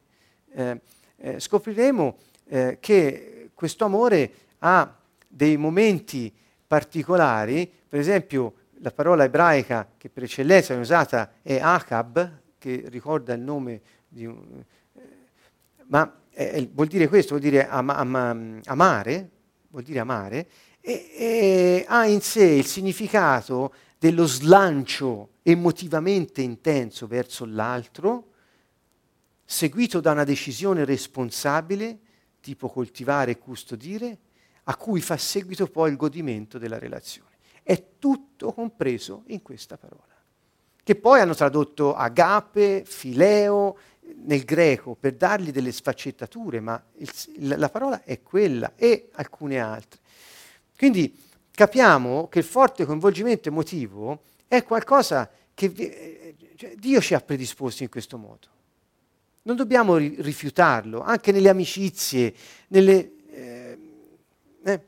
eh, 0.51 0.81
eh, 1.17 1.39
scopriremo 1.39 2.17
eh, 2.45 2.77
che 2.79 3.49
questo 3.53 3.85
amore 3.85 4.31
ha 4.59 4.95
dei 5.27 5.57
momenti 5.57 6.33
particolari, 6.65 7.69
per 7.87 7.99
esempio 7.99 8.53
la 8.79 8.91
parola 8.91 9.23
ebraica 9.23 9.87
che 9.97 10.09
per 10.09 10.23
eccellenza 10.23 10.73
è 10.73 10.77
usata 10.77 11.31
è 11.41 11.59
Akab, 11.59 12.41
che 12.57 12.83
ricorda 12.87 13.33
il 13.33 13.41
nome 13.41 13.81
di 14.07 14.25
un, 14.25 14.63
eh, 14.93 15.01
ma 15.87 16.11
eh, 16.37 16.69
vuol 16.71 16.87
dire 16.87 17.07
questo, 17.07 17.29
vuol 17.35 17.41
dire 17.41 17.67
am, 17.67 17.89
am, 17.89 18.61
amare, 18.65 19.29
vuol 19.69 19.81
dire 19.81 19.97
amare, 19.99 20.47
e, 20.79 21.09
e 21.17 21.85
ha 21.87 22.05
in 22.05 22.21
sé 22.21 22.45
il 22.45 22.65
significato 22.65 23.73
dello 23.97 24.27
slancio 24.27 25.29
emotivamente 25.41 26.41
intenso 26.41 27.07
verso 27.07 27.45
l'altro, 27.45 28.33
seguito 29.43 29.99
da 29.99 30.11
una 30.11 30.23
decisione 30.23 30.85
responsabile, 30.85 31.97
tipo 32.39 32.69
coltivare 32.69 33.31
e 33.31 33.37
custodire, 33.39 34.17
a 34.65 34.75
cui 34.75 35.01
fa 35.01 35.17
seguito 35.17 35.65
poi 35.65 35.89
il 35.89 35.97
godimento 35.97 36.59
della 36.59 36.77
relazione. 36.77 37.31
È 37.63 37.83
tutto 37.97 38.53
compreso 38.53 39.23
in 39.27 39.41
questa 39.41 39.75
parola, 39.75 40.15
che 40.83 40.95
poi 40.95 41.19
hanno 41.19 41.33
tradotto 41.33 41.95
agape, 41.95 42.83
fileo 42.85 43.77
nel 44.15 44.43
greco 44.43 44.95
per 44.99 45.13
dargli 45.13 45.51
delle 45.51 45.71
sfaccettature, 45.71 46.59
ma 46.59 46.81
il, 46.97 47.09
la 47.57 47.69
parola 47.69 48.03
è 48.03 48.21
quella 48.21 48.73
e 48.75 49.09
alcune 49.13 49.59
altre. 49.59 49.99
Quindi 50.77 51.17
capiamo 51.51 52.27
che 52.27 52.39
il 52.39 52.45
forte 52.45 52.85
coinvolgimento 52.85 53.49
emotivo 53.49 54.21
è 54.47 54.63
qualcosa 54.63 55.29
che 55.53 56.35
cioè, 56.55 56.75
Dio 56.75 57.01
ci 57.01 57.13
ha 57.13 57.19
predisposto 57.19 57.83
in 57.83 57.89
questo 57.89 58.17
modo. 58.17 58.47
Non 59.43 59.55
dobbiamo 59.55 59.97
ri- 59.97 60.15
rifiutarlo, 60.19 61.01
anche 61.01 61.31
nelle 61.31 61.49
amicizie, 61.49 62.33
nelle, 62.67 63.11
eh, 63.31 63.77
eh, 64.63 64.81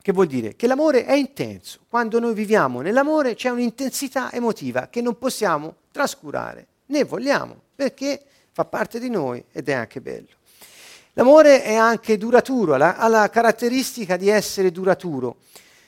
che 0.00 0.12
vuol 0.12 0.26
dire? 0.26 0.54
Che 0.54 0.66
l'amore 0.66 1.04
è 1.04 1.14
intenso. 1.14 1.80
Quando 1.88 2.20
noi 2.20 2.34
viviamo 2.34 2.80
nell'amore 2.80 3.34
c'è 3.34 3.48
un'intensità 3.48 4.32
emotiva 4.32 4.88
che 4.88 5.00
non 5.00 5.16
possiamo 5.18 5.76
trascurare, 5.90 6.66
né 6.88 7.04
vogliamo 7.04 7.62
perché 7.74 8.22
fa 8.52 8.64
parte 8.64 8.98
di 8.98 9.08
noi 9.08 9.42
ed 9.52 9.68
è 9.68 9.72
anche 9.72 10.00
bello. 10.00 10.36
L'amore 11.14 11.62
è 11.62 11.74
anche 11.74 12.16
duraturo, 12.16 12.74
ha 12.74 13.08
la 13.08 13.28
caratteristica 13.28 14.16
di 14.16 14.28
essere 14.28 14.70
duraturo, 14.70 15.38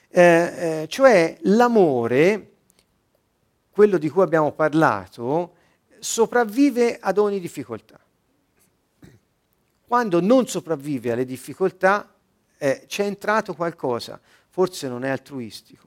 eh, 0.09 0.23
eh, 0.23 0.87
cioè 0.89 1.37
l'amore, 1.43 2.51
quello 3.71 3.97
di 3.97 4.09
cui 4.09 4.23
abbiamo 4.23 4.51
parlato, 4.53 5.55
sopravvive 6.01 6.99
ad 7.01 7.19
ogni 7.19 7.39
difficoltà. 7.39 7.99
Quando 9.87 10.21
non 10.21 10.49
sopravvive 10.49 11.13
alle 11.13 11.25
difficoltà 11.25 12.13
eh, 12.59 12.85
c'è 12.87 13.05
entrato 13.05 13.55
qualcosa, 13.55 14.21
forse 14.49 14.89
non 14.89 15.05
è 15.05 15.11
altruistico, 15.11 15.87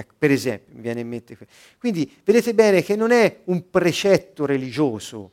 Ecco, 0.00 0.14
per 0.16 0.30
esempio, 0.30 0.74
mi 0.74 0.80
viene 0.80 1.00
in 1.00 1.08
mente 1.08 1.36
questo. 1.36 1.54
Quindi 1.78 2.10
vedete 2.24 2.54
bene 2.54 2.82
che 2.82 2.96
non 2.96 3.10
è 3.10 3.40
un 3.44 3.68
precetto 3.68 4.46
religioso. 4.46 5.32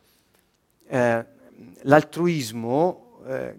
Eh, 0.87 1.25
l'altruismo 1.83 3.21
eh, 3.25 3.55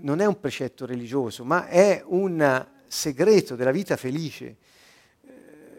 non 0.00 0.20
è 0.20 0.26
un 0.26 0.40
precetto 0.40 0.86
religioso, 0.86 1.44
ma 1.44 1.66
è 1.66 2.02
un 2.06 2.66
segreto 2.86 3.56
della 3.56 3.72
vita 3.72 3.98
felice. 3.98 4.56
Eh, 5.20 5.30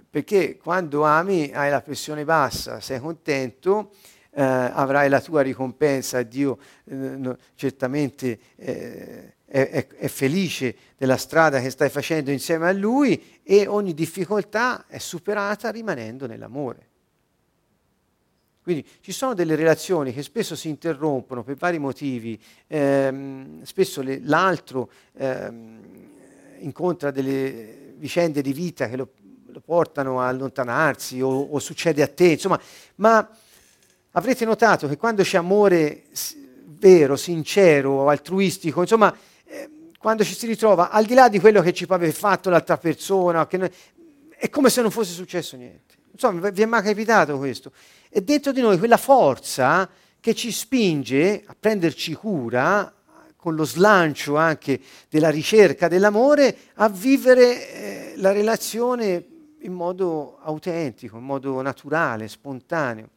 perché 0.07 0.57
quando 0.57 1.03
ami 1.03 1.51
hai 1.51 1.71
la 1.71 1.81
pressione 1.81 2.23
bassa, 2.23 2.79
sei 2.79 2.99
contento, 2.99 3.93
eh, 4.31 4.41
avrai 4.43 5.09
la 5.09 5.21
tua 5.21 5.41
ricompensa, 5.41 6.21
Dio 6.23 6.59
eh, 6.85 6.95
no, 6.95 7.37
certamente 7.55 8.39
eh, 8.55 9.33
è, 9.45 9.87
è, 9.87 10.07
felice 10.07 10.75
della 10.97 11.17
strada 11.17 11.59
che 11.59 11.69
stai 11.71 11.89
facendo 11.89 12.29
insieme 12.31 12.67
a 12.67 12.71
Lui 12.71 13.39
e 13.43 13.65
ogni 13.67 13.93
difficoltà 13.93 14.85
è 14.87 14.99
superata 14.99 15.71
rimanendo 15.71 16.27
nell'amore. 16.27 16.87
Quindi 18.61 18.85
ci 19.01 19.11
sono 19.11 19.33
delle 19.33 19.55
relazioni 19.55 20.13
che 20.13 20.21
spesso 20.21 20.55
si 20.55 20.69
interrompono 20.69 21.43
per 21.43 21.55
vari 21.55 21.79
motivi, 21.79 22.39
ehm, 22.67 23.63
spesso 23.63 24.03
le, 24.03 24.21
l'altro 24.23 24.91
ehm, 25.13 25.79
incontra 26.59 27.09
delle 27.09 27.93
vicende 27.97 28.43
di 28.43 28.53
vita 28.53 28.87
che 28.87 28.95
lo, 28.95 29.09
lo 29.47 29.59
portano 29.59 30.21
a 30.21 30.27
allontanarsi 30.27 31.19
o, 31.19 31.29
o, 31.29 31.57
succede 31.57 32.03
a 32.03 32.07
te, 32.07 32.27
insomma, 32.27 32.59
ma 32.95 33.27
avrete 34.19 34.45
notato 34.45 34.87
che 34.87 34.97
quando 34.97 35.23
c'è 35.23 35.37
amore 35.37 36.03
vero, 36.65 37.15
sincero, 37.15 38.07
altruistico, 38.09 38.81
insomma, 38.81 39.13
eh, 39.45 39.69
quando 39.97 40.23
ci 40.23 40.33
si 40.33 40.45
ritrova 40.45 40.89
al 40.91 41.05
di 41.05 41.13
là 41.13 41.27
di 41.27 41.39
quello 41.39 41.61
che 41.61 41.73
ci 41.73 41.85
può 41.85 41.95
aver 41.95 42.13
fatto 42.13 42.49
l'altra 42.49 42.77
persona, 42.77 43.47
noi, 43.51 43.69
è 44.37 44.49
come 44.49 44.69
se 44.69 44.81
non 44.81 44.91
fosse 44.91 45.13
successo 45.13 45.57
niente. 45.57 45.95
Insomma, 46.11 46.49
vi 46.49 46.61
è 46.61 46.65
mai 46.65 46.83
capitato 46.83 47.37
questo? 47.37 47.71
E 48.09 48.21
dentro 48.21 48.51
di 48.51 48.61
noi 48.61 48.77
quella 48.77 48.97
forza 48.97 49.89
che 50.19 50.35
ci 50.35 50.51
spinge 50.51 51.43
a 51.45 51.55
prenderci 51.57 52.13
cura, 52.13 52.93
con 53.37 53.55
lo 53.55 53.63
slancio 53.63 54.35
anche 54.35 54.79
della 55.09 55.29
ricerca 55.29 55.87
dell'amore, 55.87 56.55
a 56.75 56.89
vivere 56.89 57.71
eh, 57.71 58.13
la 58.17 58.33
relazione 58.33 59.25
in 59.61 59.71
modo 59.71 60.39
autentico, 60.41 61.17
in 61.17 61.23
modo 61.23 61.61
naturale, 61.61 62.27
spontaneo, 62.27 63.09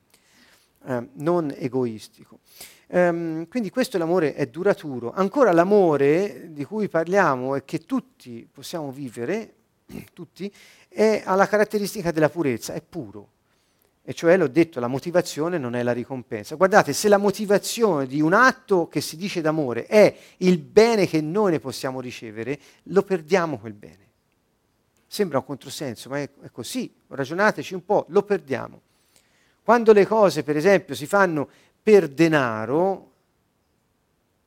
eh, 0.84 1.08
non 1.14 1.54
egoistico. 1.56 2.40
Um, 2.88 3.48
quindi 3.48 3.70
questo 3.70 3.96
l'amore 3.96 4.34
è 4.34 4.46
duraturo. 4.46 5.12
Ancora 5.12 5.50
l'amore 5.52 6.50
di 6.52 6.64
cui 6.64 6.88
parliamo 6.88 7.56
e 7.56 7.64
che 7.64 7.80
tutti 7.80 8.46
possiamo 8.52 8.92
vivere, 8.92 9.54
tutti, 10.12 10.52
è, 10.88 11.22
ha 11.24 11.34
la 11.34 11.46
caratteristica 11.46 12.10
della 12.10 12.28
purezza, 12.28 12.74
è 12.74 12.82
puro. 12.82 13.30
E 14.04 14.14
cioè, 14.14 14.36
l'ho 14.36 14.48
detto, 14.48 14.80
la 14.80 14.88
motivazione 14.88 15.58
non 15.58 15.74
è 15.74 15.82
la 15.82 15.92
ricompensa. 15.92 16.56
Guardate, 16.56 16.92
se 16.92 17.08
la 17.08 17.18
motivazione 17.18 18.06
di 18.06 18.20
un 18.20 18.32
atto 18.32 18.88
che 18.88 19.00
si 19.00 19.16
dice 19.16 19.40
d'amore 19.40 19.86
è 19.86 20.14
il 20.38 20.58
bene 20.58 21.06
che 21.06 21.20
noi 21.20 21.52
ne 21.52 21.60
possiamo 21.60 22.00
ricevere, 22.00 22.58
lo 22.84 23.04
perdiamo 23.04 23.58
quel 23.58 23.74
bene. 23.74 24.10
Sembra 25.06 25.38
un 25.38 25.44
controsenso, 25.44 26.08
ma 26.08 26.18
è, 26.18 26.28
è 26.42 26.50
così. 26.50 26.92
Ragionateci 27.06 27.74
un 27.74 27.84
po', 27.84 28.06
lo 28.08 28.22
perdiamo. 28.22 28.80
Quando 29.64 29.92
le 29.92 30.06
cose, 30.06 30.42
per 30.42 30.56
esempio, 30.56 30.96
si 30.96 31.06
fanno 31.06 31.48
per 31.80 32.08
denaro, 32.08 33.10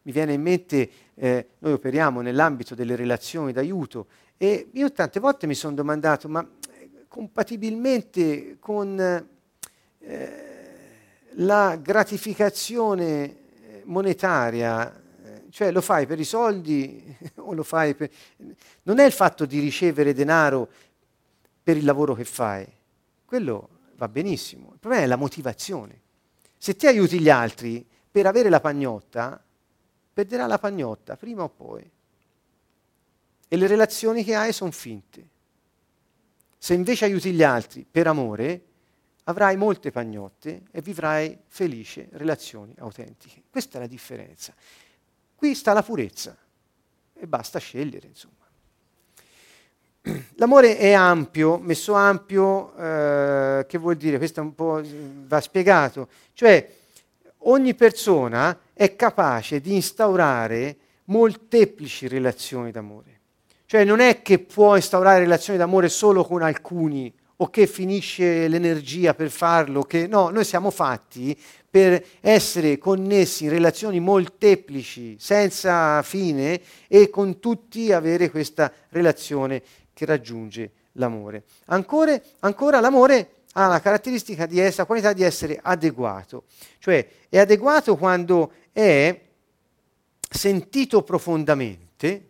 mi 0.02 0.12
viene 0.12 0.34
in 0.34 0.42
mente, 0.42 0.90
eh, 1.16 1.48
noi 1.60 1.72
operiamo 1.72 2.20
nell'ambito 2.20 2.76
delle 2.76 2.98
relazioni 2.98 3.54
d'aiuto 3.54 4.08
e 4.38 4.68
io 4.74 4.92
tante 4.92 5.22
volte 5.22 5.48
mi 5.48 5.56
sono 5.56 5.74
domandato, 5.74 6.28
ma 6.28 6.46
eh, 6.70 7.06
compatibilmente 7.08 8.58
con 8.60 9.00
eh, 10.00 10.44
la 11.30 11.80
gratificazione 11.82 13.38
monetaria, 13.86 14.94
eh, 15.24 15.44
cioè 15.50 15.72
lo 15.72 15.82
fai 15.82 16.06
per 16.06 16.20
i 16.20 16.26
soldi 16.26 17.18
o 17.36 17.54
lo 17.54 17.64
fai 17.64 17.96
per... 17.96 18.10
Non 18.84 19.00
è 19.00 19.06
il 19.06 19.14
fatto 19.14 19.46
di 19.46 19.60
ricevere 19.60 20.14
denaro 20.14 20.68
per 21.64 21.78
il 21.78 21.86
lavoro 21.86 22.14
che 22.16 22.26
fai, 22.26 22.68
quello 23.24 23.70
va 23.96 24.08
benissimo, 24.08 24.72
il 24.74 24.80
problema 24.80 25.04
è 25.04 25.08
la 25.08 25.16
motivazione. 25.16 26.02
Se 26.58 26.76
ti 26.76 26.88
aiuti 26.88 27.20
gli 27.20 27.30
altri 27.30 27.86
per 28.10 28.26
avere 28.26 28.50
la 28.50 28.60
pagnotta, 28.60 29.44
perderà 30.14 30.48
la 30.48 30.58
pagnotta 30.58 31.18
prima 31.18 31.44
o 31.44 31.50
poi. 31.50 31.92
E 33.48 33.58
le 33.58 33.68
relazioni 33.68 34.24
che 34.24 34.36
hai 34.36 34.54
sono 34.54 34.72
finte. 34.72 35.30
Se 36.58 36.74
invece 36.74 37.06
aiuti 37.06 37.32
gli 37.32 37.44
altri 37.44 37.86
per 37.90 38.08
amore, 38.08 38.64
avrai 39.26 39.58
molte 39.58 39.92
pagnotte 39.92 40.64
e 40.72 40.82
vivrai 40.82 41.38
felice 41.48 42.08
relazioni 42.14 42.74
autentiche. 42.78 43.44
Questa 43.50 43.78
è 43.78 43.82
la 43.82 43.88
differenza. 43.88 44.54
Qui 45.36 45.54
sta 45.54 45.74
la 45.74 45.84
purezza 45.84 46.36
e 47.14 47.28
basta 47.28 47.60
scegliere, 47.60 48.08
insomma. 48.08 48.45
L'amore 50.36 50.78
è 50.78 50.92
ampio, 50.92 51.58
messo 51.58 51.94
ampio, 51.94 52.76
eh, 52.78 53.66
che 53.68 53.78
vuol 53.78 53.96
dire? 53.96 54.18
Questo 54.18 54.42
un 54.42 54.54
po' 54.54 54.82
va 55.28 55.42
spiegato. 55.42 56.08
Cioè, 56.34 56.70
ogni 57.40 57.74
persona 57.74 58.58
è 58.74 58.96
capace 58.96 59.62
di 59.62 59.74
instaurare 59.74 60.78
molteplici 61.06 62.08
relazioni 62.08 62.72
d'amore. 62.72 63.20
Cioè, 63.66 63.84
non 63.84 64.00
è 64.00 64.22
che 64.22 64.40
può 64.40 64.76
instaurare 64.76 65.20
relazioni 65.20 65.58
d'amore 65.58 65.90
solo 65.90 66.24
con 66.24 66.42
alcuni 66.42 67.12
o 67.38 67.50
che 67.50 67.68
finisce 67.68 68.48
l'energia 68.48 69.14
per 69.14 69.30
farlo, 69.30 69.84
che 69.84 70.08
no, 70.08 70.30
noi 70.30 70.46
siamo 70.46 70.72
fatti 70.72 71.38
per 71.70 72.02
essere 72.22 72.78
connessi 72.78 73.46
in 73.46 73.50
relazioni 73.50 74.00
molteplici, 74.00 75.18
senza 75.20 76.02
fine 76.04 76.62
e 76.88 77.10
con 77.10 77.40
tutti 77.40 77.92
avere 77.92 78.32
questa 78.32 78.72
relazione 78.90 79.62
che 79.96 80.06
raggiunge 80.06 80.72
l'amore. 80.94 81.46
Ancora, 81.68 82.20
ancora 82.42 82.80
l'amore 82.80 83.30
ha 83.54 83.68
la 83.68 83.80
caratteristica 83.80 84.46
di 84.46 84.60
essere, 84.60 84.80
la 84.80 84.86
qualità 84.86 85.14
di 85.14 85.24
essere 85.24 85.58
adeguato, 85.62 86.44
cioè 86.80 87.08
è 87.30 87.40
adeguato 87.40 87.96
quando 87.96 88.52
è 88.74 89.20
sentito 90.30 91.02
profondamente, 91.02 92.30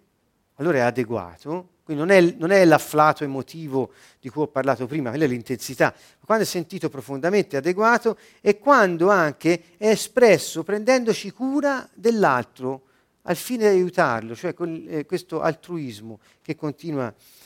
allora 0.55 0.77
è 0.77 0.81
adeguato, 0.81 1.69
quindi 1.83 2.03
non 2.03 2.11
è, 2.11 2.35
non 2.37 2.51
è, 2.51 2.63
l'afflato 2.65 3.23
emotivo 3.23 3.91
di 4.19 4.29
cui 4.29 4.43
ho 4.43 4.47
parlato 4.47 4.85
prima, 4.85 5.09
quella 5.09 5.25
è 5.25 5.27
l'intensità, 5.27 5.91
ma 5.91 6.25
quando 6.25 6.43
è 6.43 6.47
sentito 6.47 6.89
profondamente 6.89 7.57
adeguato 7.57 8.17
e 8.41 8.59
quando 8.59 9.09
anche 9.09 9.75
è 9.77 9.87
espresso 9.87 10.63
prendendoci 10.63 11.31
cura 11.31 11.89
dell'altro 11.93 12.83
al 13.23 13.35
fine 13.35 13.71
di 13.71 13.77
aiutarlo, 13.77 14.35
cioè 14.35 14.53
con, 14.53 14.85
eh, 14.87 15.05
questo 15.07 15.41
altruismo 15.41 16.19
che 16.43 16.55
continua 16.55 17.11
Mm. 17.11 17.44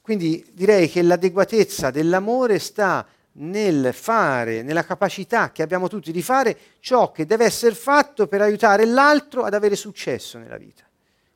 Quindi 0.00 0.46
direi 0.52 0.88
che 0.88 1.02
l'adeguatezza 1.02 1.90
dell'amore 1.90 2.58
sta 2.58 3.06
nel 3.40 3.92
fare, 3.92 4.62
nella 4.62 4.84
capacità 4.84 5.52
che 5.52 5.62
abbiamo 5.62 5.88
tutti 5.88 6.10
di 6.12 6.22
fare 6.22 6.58
ciò 6.80 7.12
che 7.12 7.26
deve 7.26 7.44
essere 7.44 7.74
fatto 7.74 8.26
per 8.26 8.40
aiutare 8.42 8.84
l'altro 8.84 9.44
ad 9.44 9.54
avere 9.54 9.76
successo 9.76 10.38
nella 10.38 10.56
vita. 10.56 10.84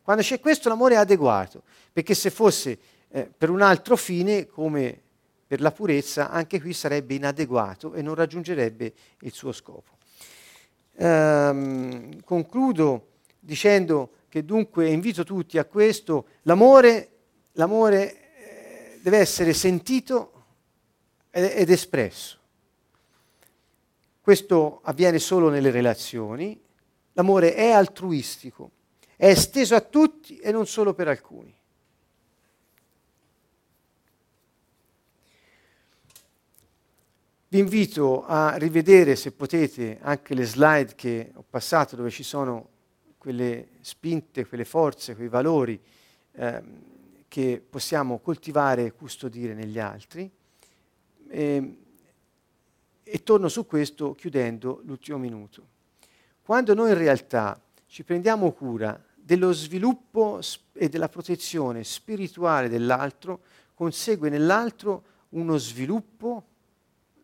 Quando 0.02 0.22
c'è 0.22 0.40
questo 0.40 0.68
l'amore 0.68 0.94
è 0.94 0.98
adeguato, 0.98 1.62
perché 1.92 2.14
se 2.14 2.30
fosse 2.30 2.78
eh, 3.08 3.30
per 3.36 3.50
un 3.50 3.60
altro 3.60 3.96
fine, 3.96 4.46
come 4.46 5.00
per 5.46 5.60
la 5.60 5.70
purezza, 5.70 6.30
anche 6.30 6.60
qui 6.60 6.72
sarebbe 6.72 7.14
inadeguato 7.14 7.92
e 7.94 8.02
non 8.02 8.14
raggiungerebbe 8.14 8.92
il 9.20 9.32
suo 9.32 9.52
scopo. 9.52 9.98
Ehm, 10.96 12.22
concludo 12.24 13.08
dicendo 13.38 14.10
che 14.32 14.46
dunque 14.46 14.88
invito 14.88 15.24
tutti 15.24 15.58
a 15.58 15.66
questo, 15.66 16.26
l'amore, 16.44 17.10
l'amore 17.52 18.94
eh, 18.94 18.98
deve 19.02 19.18
essere 19.18 19.52
sentito 19.52 20.44
ed, 21.30 21.52
ed 21.54 21.68
espresso. 21.68 22.38
Questo 24.22 24.80
avviene 24.84 25.18
solo 25.18 25.50
nelle 25.50 25.70
relazioni, 25.70 26.58
l'amore 27.12 27.54
è 27.54 27.72
altruistico, 27.72 28.70
è 29.16 29.26
esteso 29.26 29.74
a 29.74 29.82
tutti 29.82 30.38
e 30.38 30.50
non 30.50 30.66
solo 30.66 30.94
per 30.94 31.08
alcuni. 31.08 31.54
Vi 37.48 37.58
invito 37.58 38.24
a 38.24 38.56
rivedere, 38.56 39.14
se 39.14 39.30
potete, 39.32 39.98
anche 40.00 40.32
le 40.32 40.46
slide 40.46 40.94
che 40.94 41.32
ho 41.34 41.44
passato 41.46 41.96
dove 41.96 42.08
ci 42.08 42.22
sono 42.22 42.70
quelle 43.22 43.68
spinte, 43.82 44.44
quelle 44.48 44.64
forze, 44.64 45.14
quei 45.14 45.28
valori 45.28 45.80
eh, 46.32 46.62
che 47.28 47.62
possiamo 47.70 48.18
coltivare 48.18 48.86
e 48.86 48.92
custodire 48.94 49.54
negli 49.54 49.78
altri. 49.78 50.28
E, 51.28 51.42
ehm, 51.44 51.76
e 53.04 53.22
torno 53.22 53.48
su 53.48 53.64
questo 53.64 54.14
chiudendo 54.14 54.80
l'ultimo 54.84 55.18
minuto. 55.18 55.68
Quando 56.42 56.74
noi 56.74 56.90
in 56.90 56.98
realtà 56.98 57.60
ci 57.86 58.02
prendiamo 58.02 58.50
cura 58.50 59.00
dello 59.14 59.52
sviluppo 59.52 60.40
e 60.72 60.88
della 60.88 61.08
protezione 61.08 61.84
spirituale 61.84 62.68
dell'altro, 62.68 63.42
consegue 63.74 64.30
nell'altro 64.30 65.04
uno 65.28 65.58
sviluppo 65.58 66.44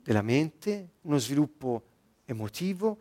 della 0.01 0.23
mente, 0.23 0.91
uno 1.03 1.19
sviluppo 1.19 1.83
emotivo, 2.25 2.99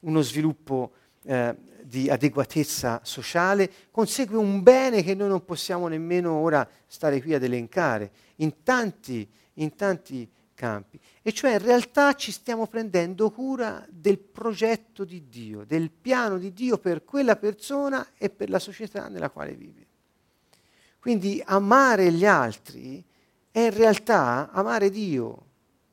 uno 0.00 0.20
sviluppo 0.20 0.92
eh, 1.24 1.56
di 1.82 2.08
adeguatezza 2.08 3.00
sociale, 3.02 3.70
consegue 3.90 4.36
un 4.36 4.62
bene 4.62 5.02
che 5.02 5.14
noi 5.14 5.28
non 5.28 5.44
possiamo 5.44 5.88
nemmeno 5.88 6.32
ora 6.32 6.66
stare 6.86 7.20
qui 7.20 7.34
ad 7.34 7.42
elencare, 7.42 8.10
in 8.36 8.62
tanti, 8.62 9.28
in 9.54 9.74
tanti 9.74 10.28
campi. 10.54 11.00
E 11.22 11.32
cioè 11.32 11.52
in 11.52 11.62
realtà 11.62 12.14
ci 12.14 12.30
stiamo 12.30 12.66
prendendo 12.66 13.30
cura 13.30 13.84
del 13.88 14.18
progetto 14.18 15.04
di 15.04 15.28
Dio, 15.28 15.64
del 15.64 15.90
piano 15.90 16.38
di 16.38 16.52
Dio 16.52 16.78
per 16.78 17.04
quella 17.04 17.36
persona 17.36 18.08
e 18.16 18.30
per 18.30 18.50
la 18.50 18.58
società 18.58 19.08
nella 19.08 19.30
quale 19.30 19.54
vive. 19.54 19.86
Quindi 21.00 21.42
amare 21.44 22.12
gli 22.12 22.26
altri 22.26 23.02
è 23.50 23.60
in 23.60 23.74
realtà 23.74 24.50
amare 24.52 24.90
Dio, 24.90 25.46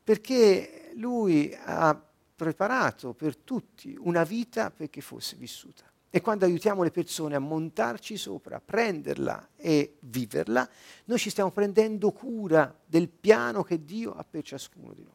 perché 0.04 0.90
lui 0.94 1.56
ha 1.64 1.98
preparato 2.38 3.14
per 3.14 3.36
tutti 3.36 3.96
una 3.98 4.22
vita 4.22 4.70
perché 4.70 5.00
fosse 5.00 5.34
vissuta. 5.34 5.82
E 6.08 6.20
quando 6.20 6.44
aiutiamo 6.44 6.84
le 6.84 6.92
persone 6.92 7.34
a 7.34 7.40
montarci 7.40 8.16
sopra, 8.16 8.62
prenderla 8.64 9.48
e 9.56 9.96
viverla, 9.98 10.66
noi 11.06 11.18
ci 11.18 11.30
stiamo 11.30 11.50
prendendo 11.50 12.12
cura 12.12 12.72
del 12.86 13.08
piano 13.08 13.64
che 13.64 13.84
Dio 13.84 14.14
ha 14.14 14.24
per 14.24 14.44
ciascuno 14.44 14.94
di 14.94 15.02
noi. 15.02 15.14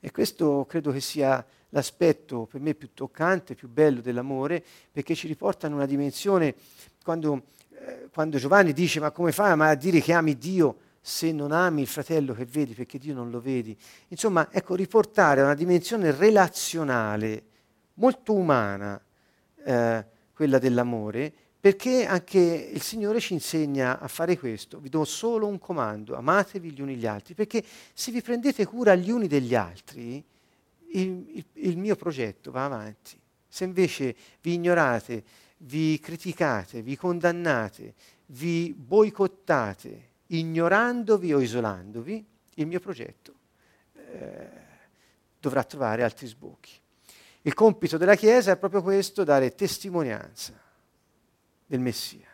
E 0.00 0.10
questo 0.10 0.66
credo 0.68 0.90
che 0.90 1.00
sia 1.00 1.46
l'aspetto 1.68 2.46
per 2.46 2.60
me 2.60 2.74
più 2.74 2.92
toccante, 2.92 3.54
più 3.54 3.68
bello 3.68 4.00
dell'amore, 4.00 4.64
perché 4.90 5.14
ci 5.14 5.28
riporta 5.28 5.68
in 5.68 5.74
una 5.74 5.86
dimensione, 5.86 6.56
quando, 7.04 7.44
eh, 7.70 8.08
quando 8.12 8.36
Giovanni 8.36 8.72
dice 8.72 8.98
ma 8.98 9.12
come 9.12 9.30
fai 9.30 9.52
a 9.52 9.74
dire 9.76 10.00
che 10.00 10.12
ami 10.12 10.36
Dio 10.36 10.88
se 11.00 11.32
non 11.32 11.52
ami 11.52 11.80
il 11.82 11.86
fratello 11.86 12.34
che 12.34 12.44
vedi 12.44 12.74
perché 12.74 12.98
Dio 12.98 13.14
non 13.14 13.30
lo 13.30 13.40
vedi? 13.40 13.76
Insomma, 14.08 14.48
ecco, 14.52 14.74
riportare 14.74 15.40
a 15.40 15.44
una 15.44 15.54
dimensione 15.54 16.10
relazionale, 16.10 17.44
molto 17.94 18.34
umana, 18.34 19.00
eh, 19.64 20.04
quella 20.32 20.58
dell'amore, 20.58 21.32
perché 21.60 22.06
anche 22.06 22.38
il 22.38 22.80
Signore 22.80 23.20
ci 23.20 23.34
insegna 23.34 23.98
a 23.98 24.08
fare 24.08 24.38
questo. 24.38 24.78
Vi 24.78 24.88
do 24.88 25.04
solo 25.04 25.46
un 25.46 25.58
comando, 25.58 26.16
amatevi 26.16 26.70
gli 26.70 26.80
uni 26.80 26.96
gli 26.96 27.06
altri, 27.06 27.34
perché 27.34 27.62
se 27.92 28.10
vi 28.10 28.22
prendete 28.22 28.64
cura 28.66 28.94
gli 28.94 29.10
uni 29.10 29.26
degli 29.26 29.54
altri, 29.54 30.24
il, 30.92 31.30
il, 31.34 31.44
il 31.52 31.76
mio 31.78 31.96
progetto 31.96 32.50
va 32.50 32.64
avanti. 32.64 33.18
Se 33.46 33.64
invece 33.64 34.14
vi 34.40 34.54
ignorate, 34.54 35.22
vi 35.58 35.98
criticate, 35.98 36.82
vi 36.82 36.96
condannate, 36.96 37.94
vi 38.26 38.74
boicottate, 38.74 40.09
ignorandovi 40.32 41.32
o 41.32 41.40
isolandovi, 41.40 42.24
il 42.54 42.66
mio 42.66 42.80
progetto 42.80 43.34
eh, 43.94 44.48
dovrà 45.38 45.64
trovare 45.64 46.02
altri 46.02 46.26
sbocchi. 46.26 46.72
Il 47.42 47.54
compito 47.54 47.96
della 47.96 48.16
Chiesa 48.16 48.52
è 48.52 48.56
proprio 48.56 48.82
questo, 48.82 49.24
dare 49.24 49.54
testimonianza 49.54 50.52
del 51.66 51.80
Messia. 51.80 52.28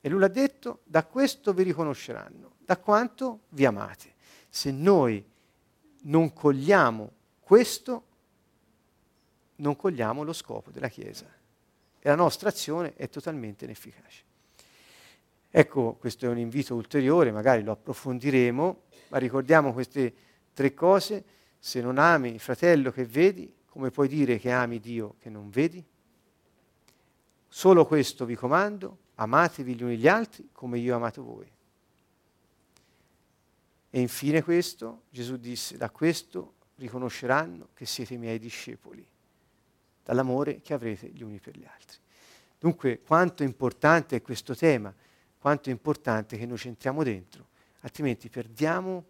E 0.00 0.08
lui 0.08 0.20
l'ha 0.20 0.28
detto, 0.28 0.80
da 0.84 1.04
questo 1.04 1.52
vi 1.52 1.64
riconosceranno, 1.64 2.54
da 2.58 2.76
quanto 2.76 3.40
vi 3.50 3.64
amate. 3.64 4.14
Se 4.48 4.70
noi 4.70 5.24
non 6.02 6.32
cogliamo 6.32 7.12
questo, 7.40 8.04
non 9.56 9.74
cogliamo 9.74 10.22
lo 10.22 10.32
scopo 10.32 10.70
della 10.70 10.88
Chiesa 10.88 11.26
e 11.98 12.08
la 12.08 12.14
nostra 12.14 12.48
azione 12.50 12.94
è 12.94 13.08
totalmente 13.08 13.64
inefficace. 13.64 14.22
Ecco, 15.50 15.94
questo 15.94 16.26
è 16.26 16.28
un 16.28 16.38
invito 16.38 16.74
ulteriore, 16.74 17.32
magari 17.32 17.62
lo 17.62 17.72
approfondiremo, 17.72 18.82
ma 19.08 19.18
ricordiamo 19.18 19.72
queste 19.72 20.14
tre 20.52 20.74
cose. 20.74 21.24
Se 21.58 21.80
non 21.80 21.98
ami 21.98 22.32
il 22.32 22.40
fratello 22.40 22.90
che 22.92 23.04
vedi, 23.04 23.52
come 23.66 23.90
puoi 23.90 24.08
dire 24.08 24.38
che 24.38 24.50
ami 24.50 24.78
Dio 24.78 25.16
che 25.20 25.30
non 25.30 25.48
vedi? 25.50 25.84
Solo 27.48 27.86
questo 27.86 28.24
vi 28.26 28.34
comando, 28.34 28.98
amatevi 29.14 29.74
gli 29.74 29.82
uni 29.82 29.96
gli 29.96 30.06
altri 30.06 30.50
come 30.52 30.78
io 30.78 30.92
ho 30.92 30.96
amato 30.96 31.22
voi. 31.24 31.50
E 33.90 34.00
infine 34.00 34.42
questo, 34.42 35.04
Gesù 35.08 35.36
disse, 35.36 35.78
da 35.78 35.90
questo 35.90 36.54
riconosceranno 36.76 37.68
che 37.72 37.86
siete 37.86 38.16
miei 38.16 38.38
discepoli, 38.38 39.04
dall'amore 40.04 40.60
che 40.60 40.74
avrete 40.74 41.08
gli 41.08 41.22
uni 41.22 41.40
per 41.40 41.56
gli 41.56 41.64
altri. 41.64 41.96
Dunque, 42.58 43.00
quanto 43.00 43.42
importante 43.42 44.16
è 44.16 44.22
questo 44.22 44.54
tema, 44.54 44.94
quanto 45.48 45.70
è 45.70 45.72
importante 45.72 46.36
che 46.36 46.44
noi 46.44 46.58
centriamo 46.58 47.02
dentro, 47.02 47.46
altrimenti 47.80 48.28
perdiamo 48.28 49.02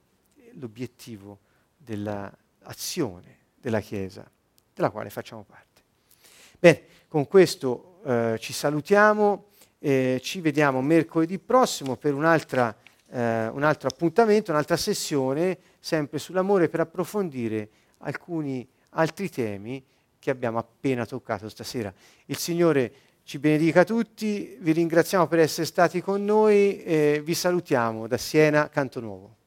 l'obiettivo 0.53 1.41
dell'azione 1.77 3.39
della 3.61 3.81
Chiesa, 3.81 4.25
della 4.73 4.91
quale 4.91 5.11
facciamo 5.11 5.43
parte. 5.43 5.83
Bene, 6.57 6.83
con 7.09 7.27
questo 7.27 8.01
eh, 8.05 8.37
ci 8.39 8.53
salutiamo, 8.53 9.47
eh, 9.81 10.21
ci 10.23 10.41
vediamo 10.41 10.81
mercoledì 10.81 11.41
prossimo 11.41 11.97
per 11.97 12.15
un'altra 12.15 12.73
eh, 13.11 13.49
un 13.49 13.65
altro 13.65 13.89
appuntamento, 13.89 14.53
un'altra 14.53 14.77
sessione, 14.77 15.59
sempre 15.81 16.21
sull'amore 16.21 16.69
per 16.69 16.79
approfondire 16.79 17.69
alcuni 17.99 18.65
altri 18.91 19.29
temi 19.29 19.85
che 20.21 20.31
abbiamo 20.31 20.59
appena 20.59 21.05
toccato 21.05 21.49
stasera. 21.49 21.93
Il 22.27 22.37
Signore 22.37 22.93
ci 23.29 23.39
benedica 23.39 23.85
tutti, 23.85 24.57
vi 24.59 24.73
ringraziamo 24.73 25.27
per 25.27 25.41
essere 25.41 25.67
stati 25.67 26.01
con 26.01 26.25
noi 26.25 26.83
e 26.83 27.21
vi 27.23 27.35
salutiamo 27.35 28.07
da 28.07 28.17
Siena, 28.17 28.71
Canto 28.71 29.01
Nuovo. 29.01 29.38